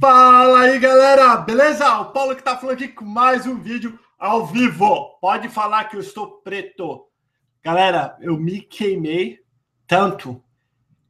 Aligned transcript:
Fala 0.00 0.60
aí, 0.60 0.78
galera! 0.78 1.36
Beleza? 1.36 1.98
O 1.98 2.06
Paulo 2.06 2.34
que 2.34 2.42
tá 2.42 2.56
falando 2.56 2.76
aqui 2.76 2.88
com 2.88 3.04
mais 3.04 3.46
um 3.46 3.60
vídeo 3.60 4.00
ao 4.18 4.46
vivo. 4.46 5.18
Pode 5.20 5.50
falar 5.50 5.84
que 5.84 5.96
eu 5.96 6.00
estou 6.00 6.40
preto. 6.40 7.04
Galera, 7.62 8.16
eu 8.18 8.38
me 8.38 8.62
queimei 8.62 9.40
tanto 9.86 10.42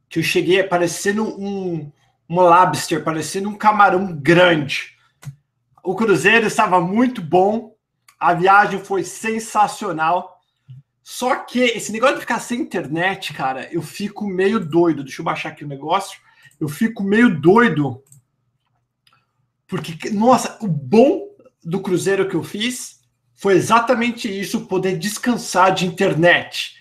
que 0.08 0.18
eu 0.18 0.24
cheguei 0.24 0.64
parecendo 0.64 1.22
um, 1.40 1.88
um 2.28 2.34
lobster, 2.34 3.04
parecendo 3.04 3.48
um 3.48 3.54
camarão 3.54 4.12
grande. 4.12 4.96
O 5.84 5.94
cruzeiro 5.94 6.48
estava 6.48 6.80
muito 6.80 7.22
bom, 7.22 7.76
a 8.18 8.34
viagem 8.34 8.80
foi 8.80 9.04
sensacional. 9.04 10.40
Só 11.00 11.36
que 11.36 11.60
esse 11.60 11.92
negócio 11.92 12.16
de 12.16 12.22
ficar 12.22 12.40
sem 12.40 12.60
internet, 12.60 13.34
cara, 13.34 13.72
eu 13.72 13.82
fico 13.82 14.26
meio 14.26 14.58
doido. 14.58 15.04
Deixa 15.04 15.20
eu 15.20 15.24
baixar 15.24 15.50
aqui 15.50 15.64
o 15.64 15.68
negócio. 15.68 16.18
Eu 16.58 16.68
fico 16.68 17.04
meio 17.04 17.40
doido 17.40 18.02
porque, 19.70 20.10
nossa, 20.10 20.58
o 20.60 20.66
bom 20.66 21.28
do 21.64 21.80
cruzeiro 21.80 22.28
que 22.28 22.34
eu 22.34 22.42
fiz 22.42 22.98
foi 23.36 23.54
exatamente 23.54 24.28
isso, 24.28 24.66
poder 24.66 24.98
descansar 24.98 25.72
de 25.72 25.86
internet. 25.86 26.74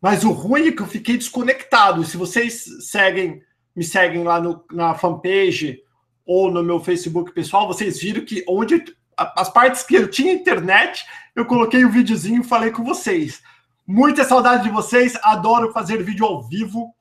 Mas 0.00 0.22
o 0.22 0.30
ruim 0.30 0.68
é 0.68 0.72
que 0.72 0.82
eu 0.82 0.86
fiquei 0.86 1.16
desconectado. 1.16 2.04
Se 2.04 2.18
vocês 2.18 2.66
seguem, 2.90 3.40
me 3.74 3.82
seguem 3.82 4.22
lá 4.22 4.38
no, 4.38 4.62
na 4.70 4.94
fanpage 4.94 5.80
ou 6.26 6.50
no 6.50 6.62
meu 6.62 6.78
Facebook 6.78 7.32
pessoal, 7.32 7.66
vocês 7.66 7.98
viram 7.98 8.24
que 8.24 8.44
onde 8.46 8.84
as 9.16 9.48
partes 9.48 9.82
que 9.82 9.94
eu 9.94 10.10
tinha 10.10 10.32
internet, 10.32 11.04
eu 11.34 11.46
coloquei 11.46 11.82
o 11.82 11.88
um 11.88 11.90
videozinho 11.90 12.42
e 12.42 12.44
falei 12.44 12.70
com 12.70 12.84
vocês. 12.84 13.42
Muita 13.86 14.22
saudade 14.22 14.64
de 14.64 14.70
vocês, 14.70 15.16
adoro 15.22 15.72
fazer 15.72 16.02
vídeo 16.02 16.26
ao 16.26 16.42
vivo. 16.42 16.94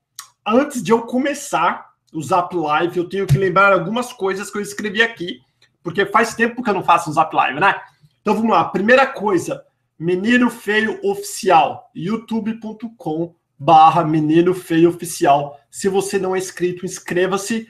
Antes 0.47 0.81
de 0.81 0.91
eu 0.91 1.01
começar, 1.01 1.92
o 2.13 2.21
Zap 2.21 2.55
Live, 2.55 2.97
eu 2.97 3.09
tenho 3.09 3.25
que 3.25 3.37
lembrar 3.37 3.73
algumas 3.73 4.13
coisas 4.13 4.49
que 4.49 4.57
eu 4.57 4.61
escrevi 4.61 5.01
aqui, 5.01 5.41
porque 5.81 6.05
faz 6.05 6.35
tempo 6.35 6.63
que 6.63 6.69
eu 6.69 6.73
não 6.73 6.83
faço 6.83 7.09
um 7.09 7.13
Zap 7.13 7.35
Live, 7.35 7.59
né? 7.59 7.75
Então 8.21 8.35
vamos 8.35 8.51
lá. 8.51 8.63
Primeira 8.65 9.05
coisa, 9.07 9.63
Menino 9.97 10.49
Feio 10.49 10.99
Oficial, 11.03 11.89
youtube.com 11.95 13.35
barra 13.57 14.03
Menino 14.03 14.53
Feio 14.53 14.89
Oficial. 14.89 15.59
Se 15.69 15.89
você 15.89 16.19
não 16.19 16.35
é 16.35 16.39
inscrito, 16.39 16.85
inscreva-se, 16.85 17.67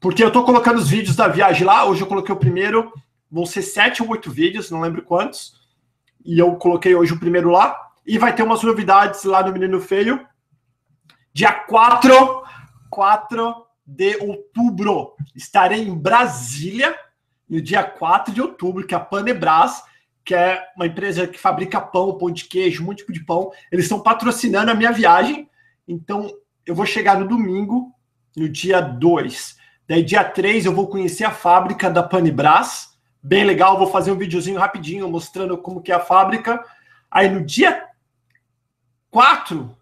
porque 0.00 0.22
eu 0.22 0.32
tô 0.32 0.44
colocando 0.44 0.78
os 0.78 0.88
vídeos 0.88 1.16
da 1.16 1.28
viagem 1.28 1.64
lá. 1.64 1.84
Hoje 1.84 2.02
eu 2.02 2.06
coloquei 2.06 2.34
o 2.34 2.38
primeiro, 2.38 2.92
vão 3.30 3.46
ser 3.46 3.62
sete 3.62 4.02
ou 4.02 4.08
oito 4.10 4.30
vídeos, 4.30 4.70
não 4.70 4.80
lembro 4.80 5.02
quantos. 5.02 5.60
E 6.24 6.38
eu 6.38 6.54
coloquei 6.56 6.94
hoje 6.94 7.12
o 7.12 7.20
primeiro 7.20 7.50
lá. 7.50 7.76
E 8.06 8.18
vai 8.18 8.34
ter 8.34 8.42
umas 8.42 8.62
novidades 8.62 9.22
lá 9.24 9.42
no 9.44 9.52
Menino 9.52 9.80
Feio. 9.80 10.26
Dia 11.32 11.52
4, 11.52 12.42
4 12.90 13.71
de 13.86 14.16
outubro. 14.16 15.14
Estarei 15.34 15.82
em 15.82 15.94
Brasília 15.94 16.94
no 17.48 17.60
dia 17.60 17.84
4 17.84 18.32
de 18.32 18.40
outubro, 18.40 18.86
que 18.86 18.94
é 18.94 18.96
a 18.96 19.00
Panebras, 19.00 19.82
que 20.24 20.34
é 20.34 20.64
uma 20.76 20.86
empresa 20.86 21.26
que 21.26 21.38
fabrica 21.38 21.80
pão, 21.80 22.16
pão 22.16 22.30
de 22.30 22.44
queijo, 22.44 22.88
um 22.88 22.94
tipo 22.94 23.12
de 23.12 23.24
pão. 23.24 23.50
Eles 23.70 23.84
estão 23.84 24.00
patrocinando 24.00 24.70
a 24.70 24.74
minha 24.74 24.92
viagem. 24.92 25.48
Então, 25.86 26.30
eu 26.64 26.74
vou 26.74 26.86
chegar 26.86 27.18
no 27.18 27.28
domingo, 27.28 27.92
no 28.36 28.48
dia 28.48 28.80
2. 28.80 29.56
Daí, 29.88 30.02
dia 30.02 30.24
3, 30.24 30.64
eu 30.64 30.72
vou 30.72 30.86
conhecer 30.86 31.24
a 31.24 31.30
fábrica 31.30 31.90
da 31.90 32.02
Panebras. 32.02 32.96
Bem 33.22 33.44
legal, 33.44 33.78
vou 33.78 33.88
fazer 33.88 34.10
um 34.12 34.18
videozinho 34.18 34.58
rapidinho 34.58 35.08
mostrando 35.08 35.58
como 35.58 35.82
que 35.82 35.92
é 35.92 35.94
a 35.94 36.00
fábrica. 36.00 36.64
Aí, 37.10 37.28
no 37.28 37.44
dia 37.44 37.86
4, 39.10 39.76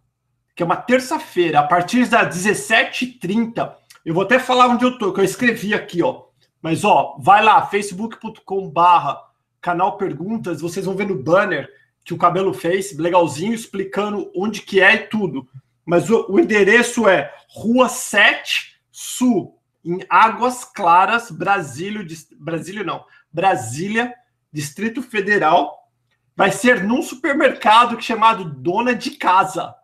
que 0.57 0.63
é 0.63 0.67
uma 0.67 0.77
terça-feira, 0.77 1.61
a 1.61 1.63
partir 1.63 2.07
das 2.09 2.37
17h30, 2.37 3.80
eu 4.05 4.15
vou 4.15 4.23
até 4.23 4.39
falar 4.39 4.69
onde 4.69 4.85
eu 4.85 4.99
tô, 4.99 5.13
que 5.13 5.21
eu 5.21 5.25
escrevi 5.25 5.75
aqui, 5.75 6.03
ó. 6.03 6.25
Mas, 6.63 6.85
ó, 6.85 7.17
vai 7.21 7.43
lá, 7.43 7.67
facebook.com 7.67 8.69
barra 8.69 9.31
canal 9.61 9.97
Perguntas, 9.97 10.61
vocês 10.61 10.87
vão 10.87 10.97
ver 10.97 11.07
no 11.07 11.23
banner 11.23 11.69
que 12.05 12.15
o 12.15 12.19
Cabelo 12.19 12.53
fez, 12.53 12.97
legalzinho, 12.97 13.55
explicando 13.55 14.31
onde 14.35 14.63
que 14.63 14.81
é 14.81 14.95
e 14.95 15.07
tudo. 15.07 15.47
Mas 15.85 16.09
o, 16.09 16.27
o 16.31 16.41
endereço 16.41 17.09
é 17.09 17.33
Rua 17.49 17.89
7 17.89 18.81
Sul, 18.91 19.59
em 19.85 20.05
Águas 20.09 20.65
Claras, 20.65 21.31
Brasília, 21.31 22.05
Brasília 22.39 22.85
não, 22.85 23.05
Brasília, 23.33 24.15
Distrito 24.53 25.03
Federal. 25.03 25.89
Vai 26.37 26.51
ser 26.51 26.85
num 26.85 27.03
supermercado 27.03 28.01
chamado 28.01 28.45
Dona 28.45 28.95
de 28.95 29.11
Casa. 29.13 29.75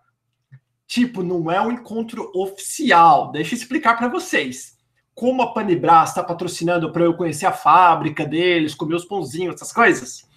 Tipo, 0.86 1.22
não 1.22 1.50
é 1.50 1.60
um 1.60 1.72
encontro 1.72 2.30
oficial. 2.34 3.32
Deixa 3.32 3.54
eu 3.54 3.58
explicar 3.58 3.96
para 3.96 4.08
vocês. 4.08 4.76
Como 5.14 5.42
a 5.42 5.52
Panibras 5.52 6.10
está 6.10 6.22
patrocinando 6.22 6.92
para 6.92 7.04
eu 7.04 7.14
conhecer 7.14 7.46
a 7.46 7.52
fábrica 7.52 8.24
deles, 8.24 8.74
comer 8.74 8.94
os 8.94 9.04
pãozinhos, 9.04 9.56
essas 9.56 9.72
coisas. 9.72 10.28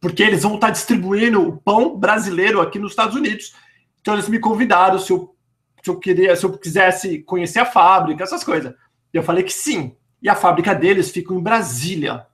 Porque 0.00 0.22
eles 0.22 0.42
vão 0.42 0.56
estar 0.56 0.68
tá 0.68 0.72
distribuindo 0.72 1.40
o 1.40 1.56
pão 1.56 1.96
brasileiro 1.96 2.60
aqui 2.60 2.78
nos 2.78 2.92
Estados 2.92 3.14
Unidos. 3.14 3.54
Então 4.00 4.14
eles 4.14 4.28
me 4.28 4.38
convidaram 4.38 4.98
se 4.98 5.12
eu, 5.12 5.34
se 5.82 5.88
eu 5.88 5.98
queria, 5.98 6.34
se 6.34 6.44
eu 6.44 6.58
quisesse 6.58 7.22
conhecer 7.22 7.60
a 7.60 7.66
fábrica, 7.66 8.24
essas 8.24 8.42
coisas. 8.42 8.74
Eu 9.12 9.22
falei 9.22 9.44
que 9.44 9.52
sim. 9.52 9.94
E 10.20 10.28
a 10.28 10.34
fábrica 10.34 10.74
deles 10.74 11.10
fica 11.10 11.34
em 11.34 11.40
Brasília. 11.40 12.26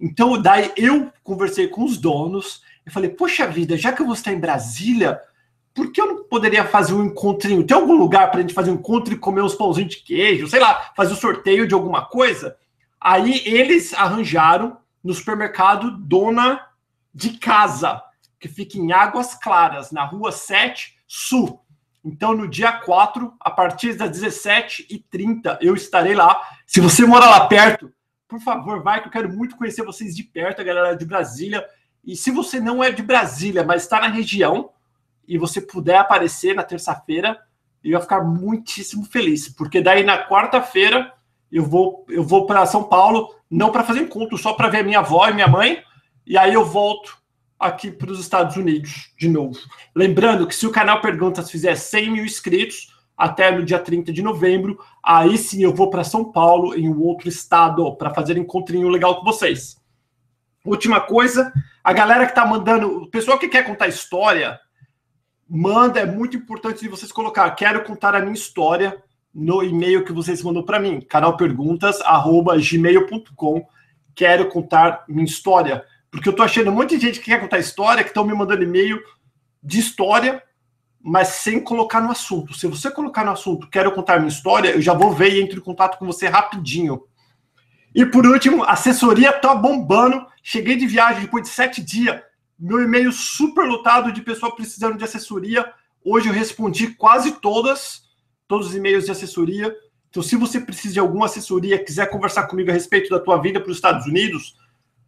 Então, 0.00 0.40
daí 0.40 0.72
eu 0.76 1.12
conversei 1.22 1.68
com 1.68 1.84
os 1.84 1.96
donos. 1.96 2.62
e 2.84 2.90
falei, 2.90 3.10
poxa 3.10 3.46
vida, 3.46 3.76
já 3.76 3.92
que 3.92 4.02
eu 4.02 4.06
vou 4.06 4.14
estar 4.14 4.32
em 4.32 4.40
Brasília, 4.40 5.20
por 5.74 5.90
que 5.90 6.00
eu 6.00 6.06
não 6.06 6.24
poderia 6.24 6.64
fazer 6.64 6.94
um 6.94 7.04
encontrinho? 7.04 7.64
Tem 7.64 7.76
algum 7.76 7.94
lugar 7.94 8.30
para 8.30 8.38
a 8.38 8.42
gente 8.42 8.54
fazer 8.54 8.70
um 8.70 8.74
encontro 8.74 9.14
e 9.14 9.18
comer 9.18 9.42
uns 9.42 9.54
pãozinhos 9.54 9.90
de 9.90 10.02
queijo? 10.02 10.48
Sei 10.48 10.60
lá, 10.60 10.92
fazer 10.94 11.14
um 11.14 11.16
sorteio 11.16 11.66
de 11.66 11.74
alguma 11.74 12.04
coisa? 12.04 12.56
Aí 13.00 13.42
eles 13.46 13.94
arranjaram 13.94 14.76
no 15.02 15.12
supermercado 15.12 15.90
Dona 15.90 16.60
de 17.12 17.38
Casa, 17.38 18.02
que 18.38 18.48
fica 18.48 18.78
em 18.78 18.92
Águas 18.92 19.34
Claras, 19.34 19.90
na 19.90 20.04
rua 20.04 20.30
7 20.30 20.96
Sul. 21.06 21.60
Então, 22.04 22.34
no 22.34 22.48
dia 22.48 22.72
4, 22.72 23.32
a 23.40 23.50
partir 23.50 23.94
das 23.94 24.10
17h30, 24.10 25.58
eu 25.60 25.74
estarei 25.74 26.14
lá. 26.14 26.40
Se 26.66 26.80
você 26.80 27.06
mora 27.06 27.26
lá 27.26 27.46
perto, 27.46 27.92
por 28.26 28.40
favor, 28.40 28.82
vai, 28.82 29.00
que 29.00 29.08
eu 29.08 29.12
quero 29.12 29.32
muito 29.32 29.56
conhecer 29.56 29.84
vocês 29.84 30.16
de 30.16 30.24
perto, 30.24 30.60
a 30.60 30.64
galera 30.64 30.96
de 30.96 31.04
Brasília. 31.04 31.64
E 32.04 32.16
se 32.16 32.30
você 32.30 32.58
não 32.58 32.82
é 32.82 32.90
de 32.90 33.02
Brasília, 33.02 33.62
mas 33.62 33.82
está 33.82 34.00
na 34.00 34.08
região, 34.08 34.70
e 35.26 35.38
você 35.38 35.60
puder 35.60 35.96
aparecer 35.96 36.54
na 36.54 36.62
terça-feira, 36.62 37.38
eu 37.82 37.92
ia 37.92 38.00
ficar 38.00 38.22
muitíssimo 38.22 39.04
feliz, 39.04 39.48
porque 39.48 39.80
daí 39.80 40.04
na 40.04 40.28
quarta-feira 40.28 41.12
eu 41.50 41.64
vou 41.64 42.04
eu 42.08 42.22
vou 42.22 42.46
para 42.46 42.66
São 42.66 42.84
Paulo, 42.84 43.34
não 43.50 43.70
para 43.70 43.84
fazer 43.84 44.00
encontro, 44.00 44.38
só 44.38 44.54
para 44.54 44.68
ver 44.68 44.84
minha 44.84 45.00
avó 45.00 45.28
e 45.28 45.34
minha 45.34 45.48
mãe, 45.48 45.82
e 46.26 46.38
aí 46.38 46.54
eu 46.54 46.64
volto 46.64 47.18
aqui 47.58 47.90
para 47.90 48.10
os 48.10 48.18
Estados 48.18 48.56
Unidos 48.56 49.12
de 49.18 49.28
novo. 49.28 49.58
Lembrando 49.94 50.46
que 50.46 50.54
se 50.54 50.66
o 50.66 50.72
canal 50.72 51.00
Perguntas 51.00 51.50
fizer 51.50 51.74
100 51.74 52.10
mil 52.10 52.24
inscritos 52.24 52.92
até 53.16 53.50
no 53.50 53.64
dia 53.64 53.78
30 53.78 54.12
de 54.12 54.22
novembro, 54.22 54.78
aí 55.02 55.38
sim 55.38 55.62
eu 55.62 55.72
vou 55.72 55.88
para 55.88 56.02
São 56.02 56.32
Paulo, 56.32 56.74
em 56.74 56.88
um 56.88 57.00
outro 57.00 57.28
estado, 57.28 57.94
para 57.96 58.12
fazer 58.12 58.36
encontrinho 58.36 58.88
legal 58.88 59.16
com 59.16 59.24
vocês. 59.24 59.76
Última 60.64 61.00
coisa, 61.00 61.52
a 61.84 61.92
galera 61.92 62.24
que 62.24 62.32
está 62.32 62.46
mandando, 62.46 63.02
o 63.02 63.10
pessoal 63.10 63.38
que 63.38 63.48
quer 63.48 63.64
contar 63.64 63.88
história, 63.88 64.58
manda, 65.54 66.00
é 66.00 66.06
muito 66.06 66.34
importante 66.34 66.88
vocês 66.88 67.12
colocar, 67.12 67.50
quero 67.50 67.84
contar 67.84 68.14
a 68.14 68.20
minha 68.20 68.32
história 68.32 68.96
no 69.34 69.62
e-mail 69.62 70.02
que 70.02 70.10
vocês 70.10 70.42
mandou 70.42 70.64
para 70.64 70.80
mim, 70.80 71.02
canalperguntas@gmail.com. 71.02 73.66
Quero 74.14 74.48
contar 74.48 75.04
minha 75.06 75.26
história, 75.26 75.84
porque 76.10 76.26
eu 76.26 76.32
tô 76.32 76.42
achando 76.42 76.70
um 76.70 76.74
monte 76.74 76.96
de 76.96 77.06
gente 77.06 77.20
que 77.20 77.26
quer 77.26 77.38
contar 77.38 77.58
história, 77.58 78.02
que 78.02 78.08
estão 78.08 78.24
me 78.24 78.32
mandando 78.32 78.62
e-mail 78.62 78.98
de 79.62 79.78
história, 79.78 80.42
mas 80.98 81.28
sem 81.28 81.60
colocar 81.60 82.00
no 82.00 82.10
assunto. 82.10 82.54
Se 82.54 82.66
você 82.66 82.90
colocar 82.90 83.22
no 83.22 83.32
assunto, 83.32 83.68
quero 83.68 83.92
contar 83.92 84.20
minha 84.20 84.32
história, 84.32 84.70
eu 84.70 84.80
já 84.80 84.94
vou 84.94 85.12
ver 85.12 85.34
e 85.34 85.42
entro 85.42 85.58
em 85.58 85.62
contato 85.62 85.98
com 85.98 86.06
você 86.06 86.28
rapidinho. 86.28 87.02
E 87.94 88.06
por 88.06 88.26
último, 88.26 88.64
assessoria 88.64 89.34
tá 89.34 89.54
bombando. 89.54 90.26
Cheguei 90.42 90.76
de 90.76 90.86
viagem 90.86 91.20
depois 91.22 91.44
de 91.44 91.50
sete 91.50 91.82
dias 91.82 92.22
meu 92.62 92.80
e-mail 92.80 93.10
super 93.10 93.66
lotado 93.66 94.12
de 94.12 94.22
pessoa 94.22 94.54
precisando 94.54 94.96
de 94.96 95.02
assessoria. 95.02 95.68
Hoje 96.04 96.28
eu 96.28 96.32
respondi 96.32 96.94
quase 96.94 97.40
todas, 97.40 98.04
todos 98.46 98.68
os 98.68 98.76
e-mails 98.76 99.04
de 99.04 99.10
assessoria. 99.10 99.74
Então, 100.08 100.22
se 100.22 100.36
você 100.36 100.60
precisa 100.60 100.94
de 100.94 101.00
alguma 101.00 101.26
assessoria, 101.26 101.82
quiser 101.82 102.08
conversar 102.08 102.46
comigo 102.46 102.70
a 102.70 102.74
respeito 102.74 103.10
da 103.10 103.18
tua 103.18 103.38
vida 103.38 103.60
para 103.60 103.70
os 103.70 103.78
Estados 103.78 104.06
Unidos, 104.06 104.56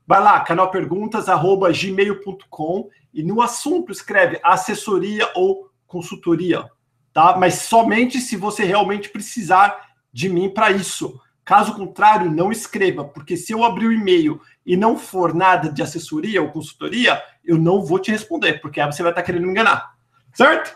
vai 0.04 0.20
lá, 0.20 0.40
canalperguntas@gmail.com 0.40 2.88
e 3.12 3.22
no 3.22 3.40
assunto 3.40 3.92
escreve 3.92 4.40
assessoria 4.42 5.30
ou 5.36 5.70
consultoria, 5.86 6.68
tá? 7.12 7.36
Mas 7.38 7.54
somente 7.54 8.20
se 8.20 8.36
você 8.36 8.64
realmente 8.64 9.10
precisar 9.10 9.94
de 10.12 10.28
mim 10.28 10.48
para 10.48 10.72
isso. 10.72 11.20
Caso 11.44 11.74
contrário, 11.74 12.28
não 12.30 12.50
escreva, 12.50 13.04
porque 13.04 13.36
se 13.36 13.52
eu 13.52 13.62
abrir 13.62 13.86
o 13.86 13.92
e-mail 13.92 14.40
e 14.64 14.76
não 14.76 14.98
for 14.98 15.34
nada 15.34 15.70
de 15.70 15.82
assessoria 15.82 16.42
ou 16.42 16.50
consultoria, 16.50 17.22
eu 17.44 17.58
não 17.58 17.85
vou 17.85 17.99
te 17.99 18.11
responder, 18.11 18.61
porque 18.61 18.81
aí 18.81 18.91
você 18.91 19.02
vai 19.02 19.12
estar 19.12 19.23
querendo 19.23 19.44
me 19.44 19.50
enganar. 19.50 19.93
Certo? 20.32 20.75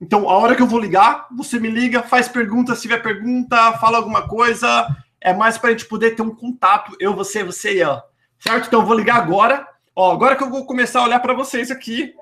Então, 0.00 0.30
a 0.30 0.38
hora 0.38 0.56
que 0.56 0.62
eu 0.62 0.66
vou 0.66 0.80
ligar, 0.80 1.28
você 1.36 1.60
me 1.60 1.68
liga, 1.68 2.02
faz 2.02 2.26
pergunta, 2.26 2.74
se 2.74 2.80
tiver 2.82 3.02
pergunta, 3.02 3.74
fala 3.74 3.98
alguma 3.98 4.26
coisa. 4.26 4.88
É 5.20 5.34
mais 5.34 5.58
para 5.58 5.68
a 5.68 5.72
gente 5.72 5.84
poder 5.84 6.12
ter 6.12 6.22
um 6.22 6.34
contato, 6.34 6.96
eu, 6.98 7.14
você, 7.14 7.44
você 7.44 7.74
e 7.74 7.80
ela. 7.80 8.02
Certo? 8.38 8.68
Então, 8.68 8.80
eu 8.80 8.86
vou 8.86 8.96
ligar 8.96 9.16
agora. 9.16 9.68
Ó, 9.94 10.10
agora 10.10 10.36
que 10.36 10.42
eu 10.42 10.48
vou 10.48 10.64
começar 10.64 11.00
a 11.00 11.04
olhar 11.04 11.20
para 11.20 11.34
vocês 11.34 11.70
aqui, 11.70 12.14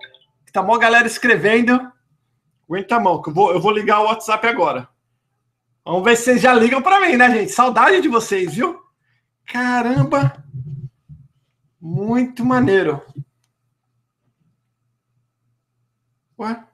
tá 0.63 0.73
uma 0.73 0.79
galera 0.79 1.07
escrevendo. 1.07 1.93
Aguenta 2.69 2.97
a 2.97 3.01
mão, 3.01 3.23
que 3.23 3.31
eu 3.31 3.35
vou, 3.35 3.53
eu 3.53 3.61
vou 3.61 3.73
ligar 3.73 4.01
o 4.01 4.05
WhatsApp 4.05 4.47
agora. 4.47 4.89
Vamos 5.85 6.05
ver 6.05 6.17
se 6.17 6.25
vocês 6.25 6.43
já 6.43 6.53
ligam 6.53 6.83
para 6.83 7.01
mim, 7.01 7.17
né, 7.17 7.31
gente? 7.31 7.53
Saudade 7.53 8.01
de 8.01 8.09
vocês, 8.09 8.55
viu? 8.55 8.79
Caramba! 9.47 10.45
Muito 11.81 12.45
maneiro. 12.45 13.03
Ué? 16.39 16.65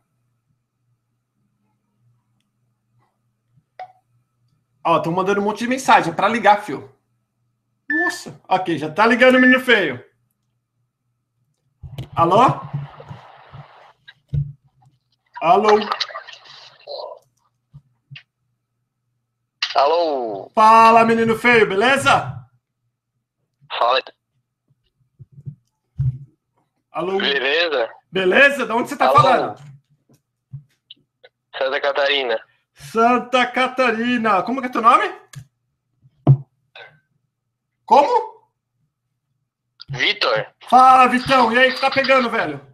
Ó, 4.86 4.98
estão 4.98 5.12
mandando 5.12 5.40
um 5.40 5.44
monte 5.44 5.60
de 5.60 5.68
mensagem 5.68 6.12
para 6.12 6.28
ligar, 6.28 6.62
fio. 6.62 6.90
Nossa, 7.88 8.40
ok, 8.48 8.76
já 8.76 8.90
tá 8.90 9.06
ligando, 9.06 9.38
menino 9.38 9.60
feio. 9.60 10.04
Alô? 12.14 12.73
Alô? 15.44 15.68
Alô? 19.74 20.50
Fala, 20.54 21.04
menino 21.04 21.38
feio, 21.38 21.68
beleza? 21.68 22.48
Fala. 23.78 24.02
Alô? 26.92 27.18
Beleza? 27.18 27.90
Beleza? 28.10 28.64
De 28.64 28.72
onde 28.72 28.88
você 28.88 28.96
tá 28.96 29.04
Alô? 29.08 29.16
falando? 29.16 29.60
Santa 31.58 31.78
Catarina. 31.78 32.40
Santa 32.72 33.46
Catarina. 33.46 34.42
Como 34.44 34.62
que 34.62 34.68
é 34.68 34.70
teu 34.70 34.80
nome? 34.80 35.14
Como? 37.84 38.48
Vitor? 39.90 40.46
Fala, 40.70 41.06
Vitão. 41.08 41.52
E 41.52 41.58
aí, 41.58 41.74
que 41.74 41.82
tá 41.82 41.90
pegando, 41.90 42.30
velho? 42.30 42.66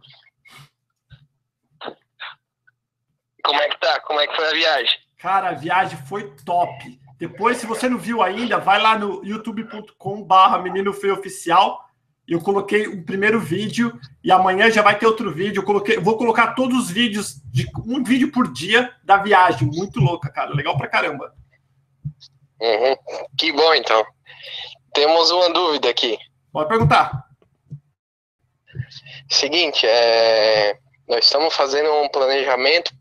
Como 3.43 3.61
é 3.61 3.69
que 3.69 3.79
tá? 3.79 3.99
Como 4.01 4.19
é 4.19 4.27
que 4.27 4.35
foi 4.35 4.47
a 4.47 4.53
viagem? 4.53 4.99
Cara, 5.17 5.49
a 5.49 5.53
viagem 5.53 5.97
foi 6.07 6.33
top. 6.45 6.99
Depois, 7.17 7.57
se 7.57 7.67
você 7.67 7.87
não 7.87 7.99
viu 7.99 8.23
ainda, 8.23 8.57
vai 8.57 8.81
lá 8.81 8.97
no 8.97 9.23
youtube.com 9.23 10.23
barra 10.23 10.57
Menino 10.57 10.91
Feio 10.91 11.13
Oficial. 11.13 11.79
Eu 12.27 12.41
coloquei 12.41 12.87
o 12.87 13.05
primeiro 13.05 13.39
vídeo 13.39 13.99
e 14.23 14.31
amanhã 14.31 14.71
já 14.71 14.81
vai 14.81 14.97
ter 14.97 15.05
outro 15.05 15.31
vídeo. 15.31 15.59
Eu 15.59 15.65
coloquei, 15.65 15.97
vou 15.97 16.17
colocar 16.17 16.55
todos 16.55 16.77
os 16.77 16.89
vídeos, 16.89 17.35
de 17.51 17.67
um 17.85 18.03
vídeo 18.03 18.31
por 18.31 18.51
dia 18.51 18.91
da 19.03 19.17
viagem. 19.17 19.67
Muito 19.67 19.99
louca, 19.99 20.31
cara. 20.31 20.55
Legal 20.55 20.77
pra 20.77 20.87
caramba. 20.87 21.33
Uhum. 22.59 22.95
Que 23.37 23.51
bom, 23.51 23.73
então. 23.73 24.05
Temos 24.93 25.29
uma 25.29 25.49
dúvida 25.51 25.89
aqui. 25.89 26.17
Pode 26.51 26.69
perguntar. 26.69 27.25
Seguinte, 29.29 29.85
é... 29.85 30.77
nós 31.07 31.25
estamos 31.25 31.53
fazendo 31.53 31.91
um 32.01 32.09
planejamento 32.09 32.91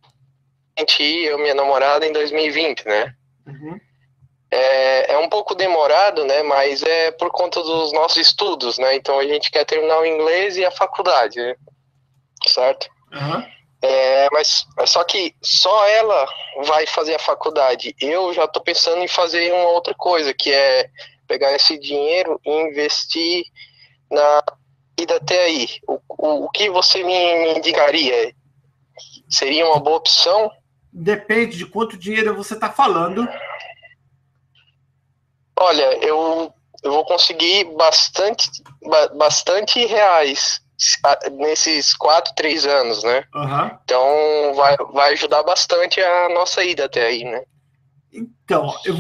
gente 0.81 1.03
ir, 1.03 1.27
eu 1.27 1.39
e 1.39 1.43
minha 1.43 1.55
namorada, 1.55 2.07
em 2.07 2.13
2020, 2.13 2.85
né? 2.87 3.15
Uhum. 3.47 3.79
É, 4.51 5.13
é 5.13 5.19
um 5.19 5.29
pouco 5.29 5.55
demorado, 5.55 6.25
né? 6.25 6.43
Mas 6.43 6.83
é 6.83 7.11
por 7.13 7.31
conta 7.31 7.63
dos 7.63 7.93
nossos 7.93 8.19
estudos, 8.19 8.79
né? 8.79 8.97
Então 8.97 9.19
a 9.19 9.25
gente 9.25 9.51
quer 9.51 9.65
terminar 9.65 10.01
o 10.01 10.07
inglês 10.07 10.57
e 10.57 10.65
a 10.65 10.71
faculdade, 10.71 11.41
né? 11.41 11.55
certo? 12.49 12.89
Uhum. 13.13 13.45
É, 13.83 14.29
mas 14.31 14.67
só 14.87 15.03
que 15.05 15.35
só 15.43 15.87
ela 15.87 16.27
vai 16.65 16.87
fazer 16.87 17.15
a 17.15 17.21
faculdade. 17.21 17.95
Eu 18.01 18.33
já 18.35 18.45
estou 18.45 18.63
pensando 18.63 19.03
em 19.03 19.09
fazer 19.09 19.53
uma 19.53 19.69
outra 19.71 19.95
coisa, 19.95 20.35
que 20.35 20.53
é 20.53 20.89
pegar 21.27 21.55
esse 21.55 21.79
dinheiro 21.79 22.41
e 22.45 22.51
investir 22.51 23.45
na 24.11 24.43
vida 24.99 25.17
até 25.17 25.45
aí. 25.45 25.69
O, 25.87 25.99
o, 26.09 26.45
o 26.45 26.51
que 26.51 26.69
você 26.69 27.03
me, 27.03 27.39
me 27.39 27.59
indicaria? 27.59 28.35
Seria 29.31 29.67
uma 29.67 29.81
boa 29.81 29.97
opção? 29.97 30.51
Depende 30.93 31.57
de 31.57 31.67
quanto 31.67 31.97
dinheiro 31.97 32.35
você 32.35 32.55
está 32.55 32.71
falando. 32.71 33.29
Olha, 35.59 35.99
eu, 36.05 36.53
eu 36.83 36.93
vou 36.93 37.05
conseguir 37.05 37.65
bastante, 37.77 38.51
ba- 38.83 39.09
bastante 39.09 39.85
reais 39.87 40.61
nesses 41.33 41.95
quatro, 41.95 42.35
três 42.35 42.65
anos, 42.65 43.03
né? 43.05 43.25
Uhum. 43.35 43.71
Então 43.85 44.55
vai, 44.55 44.77
vai 44.93 45.13
ajudar 45.13 45.43
bastante 45.43 46.01
a 46.01 46.29
nossa 46.31 46.65
ida 46.65 46.87
até 46.87 47.07
aí, 47.07 47.25
né? 47.25 47.43
Então, 48.13 48.75
eu, 48.85 48.97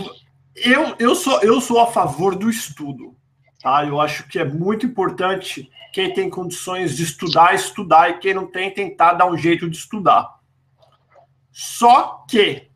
eu, 0.55 0.97
eu, 0.99 1.15
sou, 1.15 1.41
eu 1.41 1.61
sou 1.61 1.81
a 1.81 1.87
favor 1.87 2.37
do 2.37 2.51
estudo. 2.51 3.17
Tá? 3.63 3.85
Eu 3.85 4.01
acho 4.01 4.29
que 4.29 4.39
é 4.39 4.45
muito 4.45 4.87
importante 4.87 5.71
quem 5.93 6.13
tem 6.13 6.31
condições 6.31 6.97
de 6.97 7.03
estudar, 7.03 7.55
estudar, 7.55 8.11
e 8.11 8.19
quem 8.19 8.33
não 8.33 8.47
tem, 8.47 8.73
tentar 8.73 9.15
dar 9.15 9.27
um 9.27 9.37
jeito 9.37 9.69
de 9.69 9.77
estudar. 9.77 10.40
Só 11.53 12.25
que, 12.29 12.69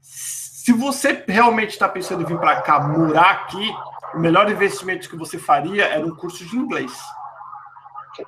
se 0.00 0.72
você 0.72 1.24
realmente 1.26 1.70
está 1.70 1.88
pensando 1.88 2.22
em 2.22 2.26
vir 2.26 2.38
para 2.38 2.60
cá, 2.60 2.80
morar 2.80 3.30
aqui, 3.30 3.70
o 4.14 4.18
melhor 4.18 4.50
investimento 4.50 5.08
que 5.08 5.16
você 5.16 5.38
faria 5.38 5.84
era 5.84 6.04
um 6.04 6.14
curso 6.14 6.44
de 6.46 6.56
inglês. 6.56 6.92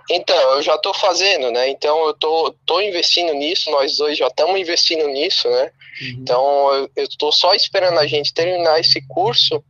Então, 0.08 0.36
eu 0.54 0.62
já 0.62 0.74
estou 0.74 0.94
fazendo, 0.94 1.50
né? 1.50 1.68
Então 1.68 2.06
eu 2.06 2.14
tô, 2.14 2.54
tô 2.64 2.80
investindo 2.80 3.32
nisso, 3.34 3.70
nós 3.70 3.96
dois 3.96 4.16
já 4.16 4.28
estamos 4.28 4.58
investindo 4.60 5.06
nisso, 5.08 5.48
né? 5.48 5.72
Então 6.02 6.88
eu, 6.96 7.08
tô 7.18 7.32
só 7.32 7.54
esperando 7.54 7.98
a 7.98 8.06
gente 8.06 8.32
terminar 8.32 8.78
esse 8.78 9.06
curso 9.08 9.62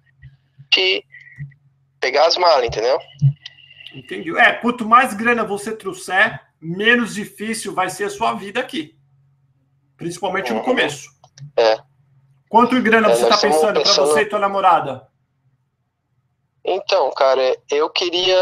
de 0.71 1.03
pegar 1.99 2.27
as 2.27 2.37
malas, 2.37 2.67
entendeu? 2.67 2.99
Entendi. 3.95 4.37
É, 4.39 4.53
quanto 4.53 4.87
mais 4.87 5.15
grana 5.15 5.43
você 5.43 5.75
trouxer, 5.75 6.41
menos 6.61 7.15
difícil 7.15 7.75
vai 7.75 7.91
ser 7.91 8.05
a 8.05 8.11
sua 8.11 8.35
vida 8.35 8.61
aqui. 8.61 8.97
Principalmente 10.01 10.51
no 10.55 10.63
começo. 10.63 11.11
É. 11.59 11.79
Quanto 12.49 12.75
em 12.75 12.83
grana 12.83 13.11
É, 13.11 13.15
você 13.15 13.21
nós 13.21 13.29
tá 13.29 13.35
estamos 13.37 13.57
pensando 13.57 13.75
para 13.75 13.83
pensando- 13.83 14.07
você 14.09 14.23
e 14.23 14.27
tua 14.27 14.39
namorada? 14.39 15.07
Então, 16.65 17.11
cara, 17.13 17.55
eu 17.71 17.91
queria 17.91 18.35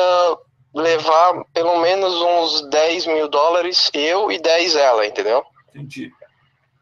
levar 0.73 1.45
pelo 1.53 1.81
menos 1.81 2.15
uns 2.15 2.71
10 2.71 3.07
mil 3.07 3.29
dólares, 3.29 3.91
eu 3.93 4.31
e 4.31 4.39
10 4.41 4.77
ela, 4.77 5.05
entendeu? 5.05 5.45
Entendi. 5.75 6.13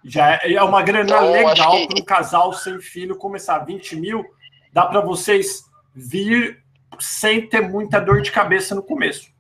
Já 0.05 0.35
é 0.43 0.53
é 0.53 0.63
uma 0.63 0.83
grana 0.83 1.05
Então, 1.05 1.33
legal 1.33 1.73
que- 1.73 1.87
para 1.89 2.01
um 2.03 2.05
casal 2.05 2.53
sem 2.53 2.79
filho 2.79 3.17
começar. 3.17 3.61
20 3.61 3.97
mil 3.97 4.23
dá 4.75 4.85
para 4.85 5.01
vocês 5.01 5.65
vir 5.95 6.63
sem 7.01 7.49
ter 7.49 7.63
muita 7.63 7.99
dor 7.99 8.21
de 8.21 8.31
cabeça 8.31 8.75
no 8.75 8.83
começo. 8.83 9.31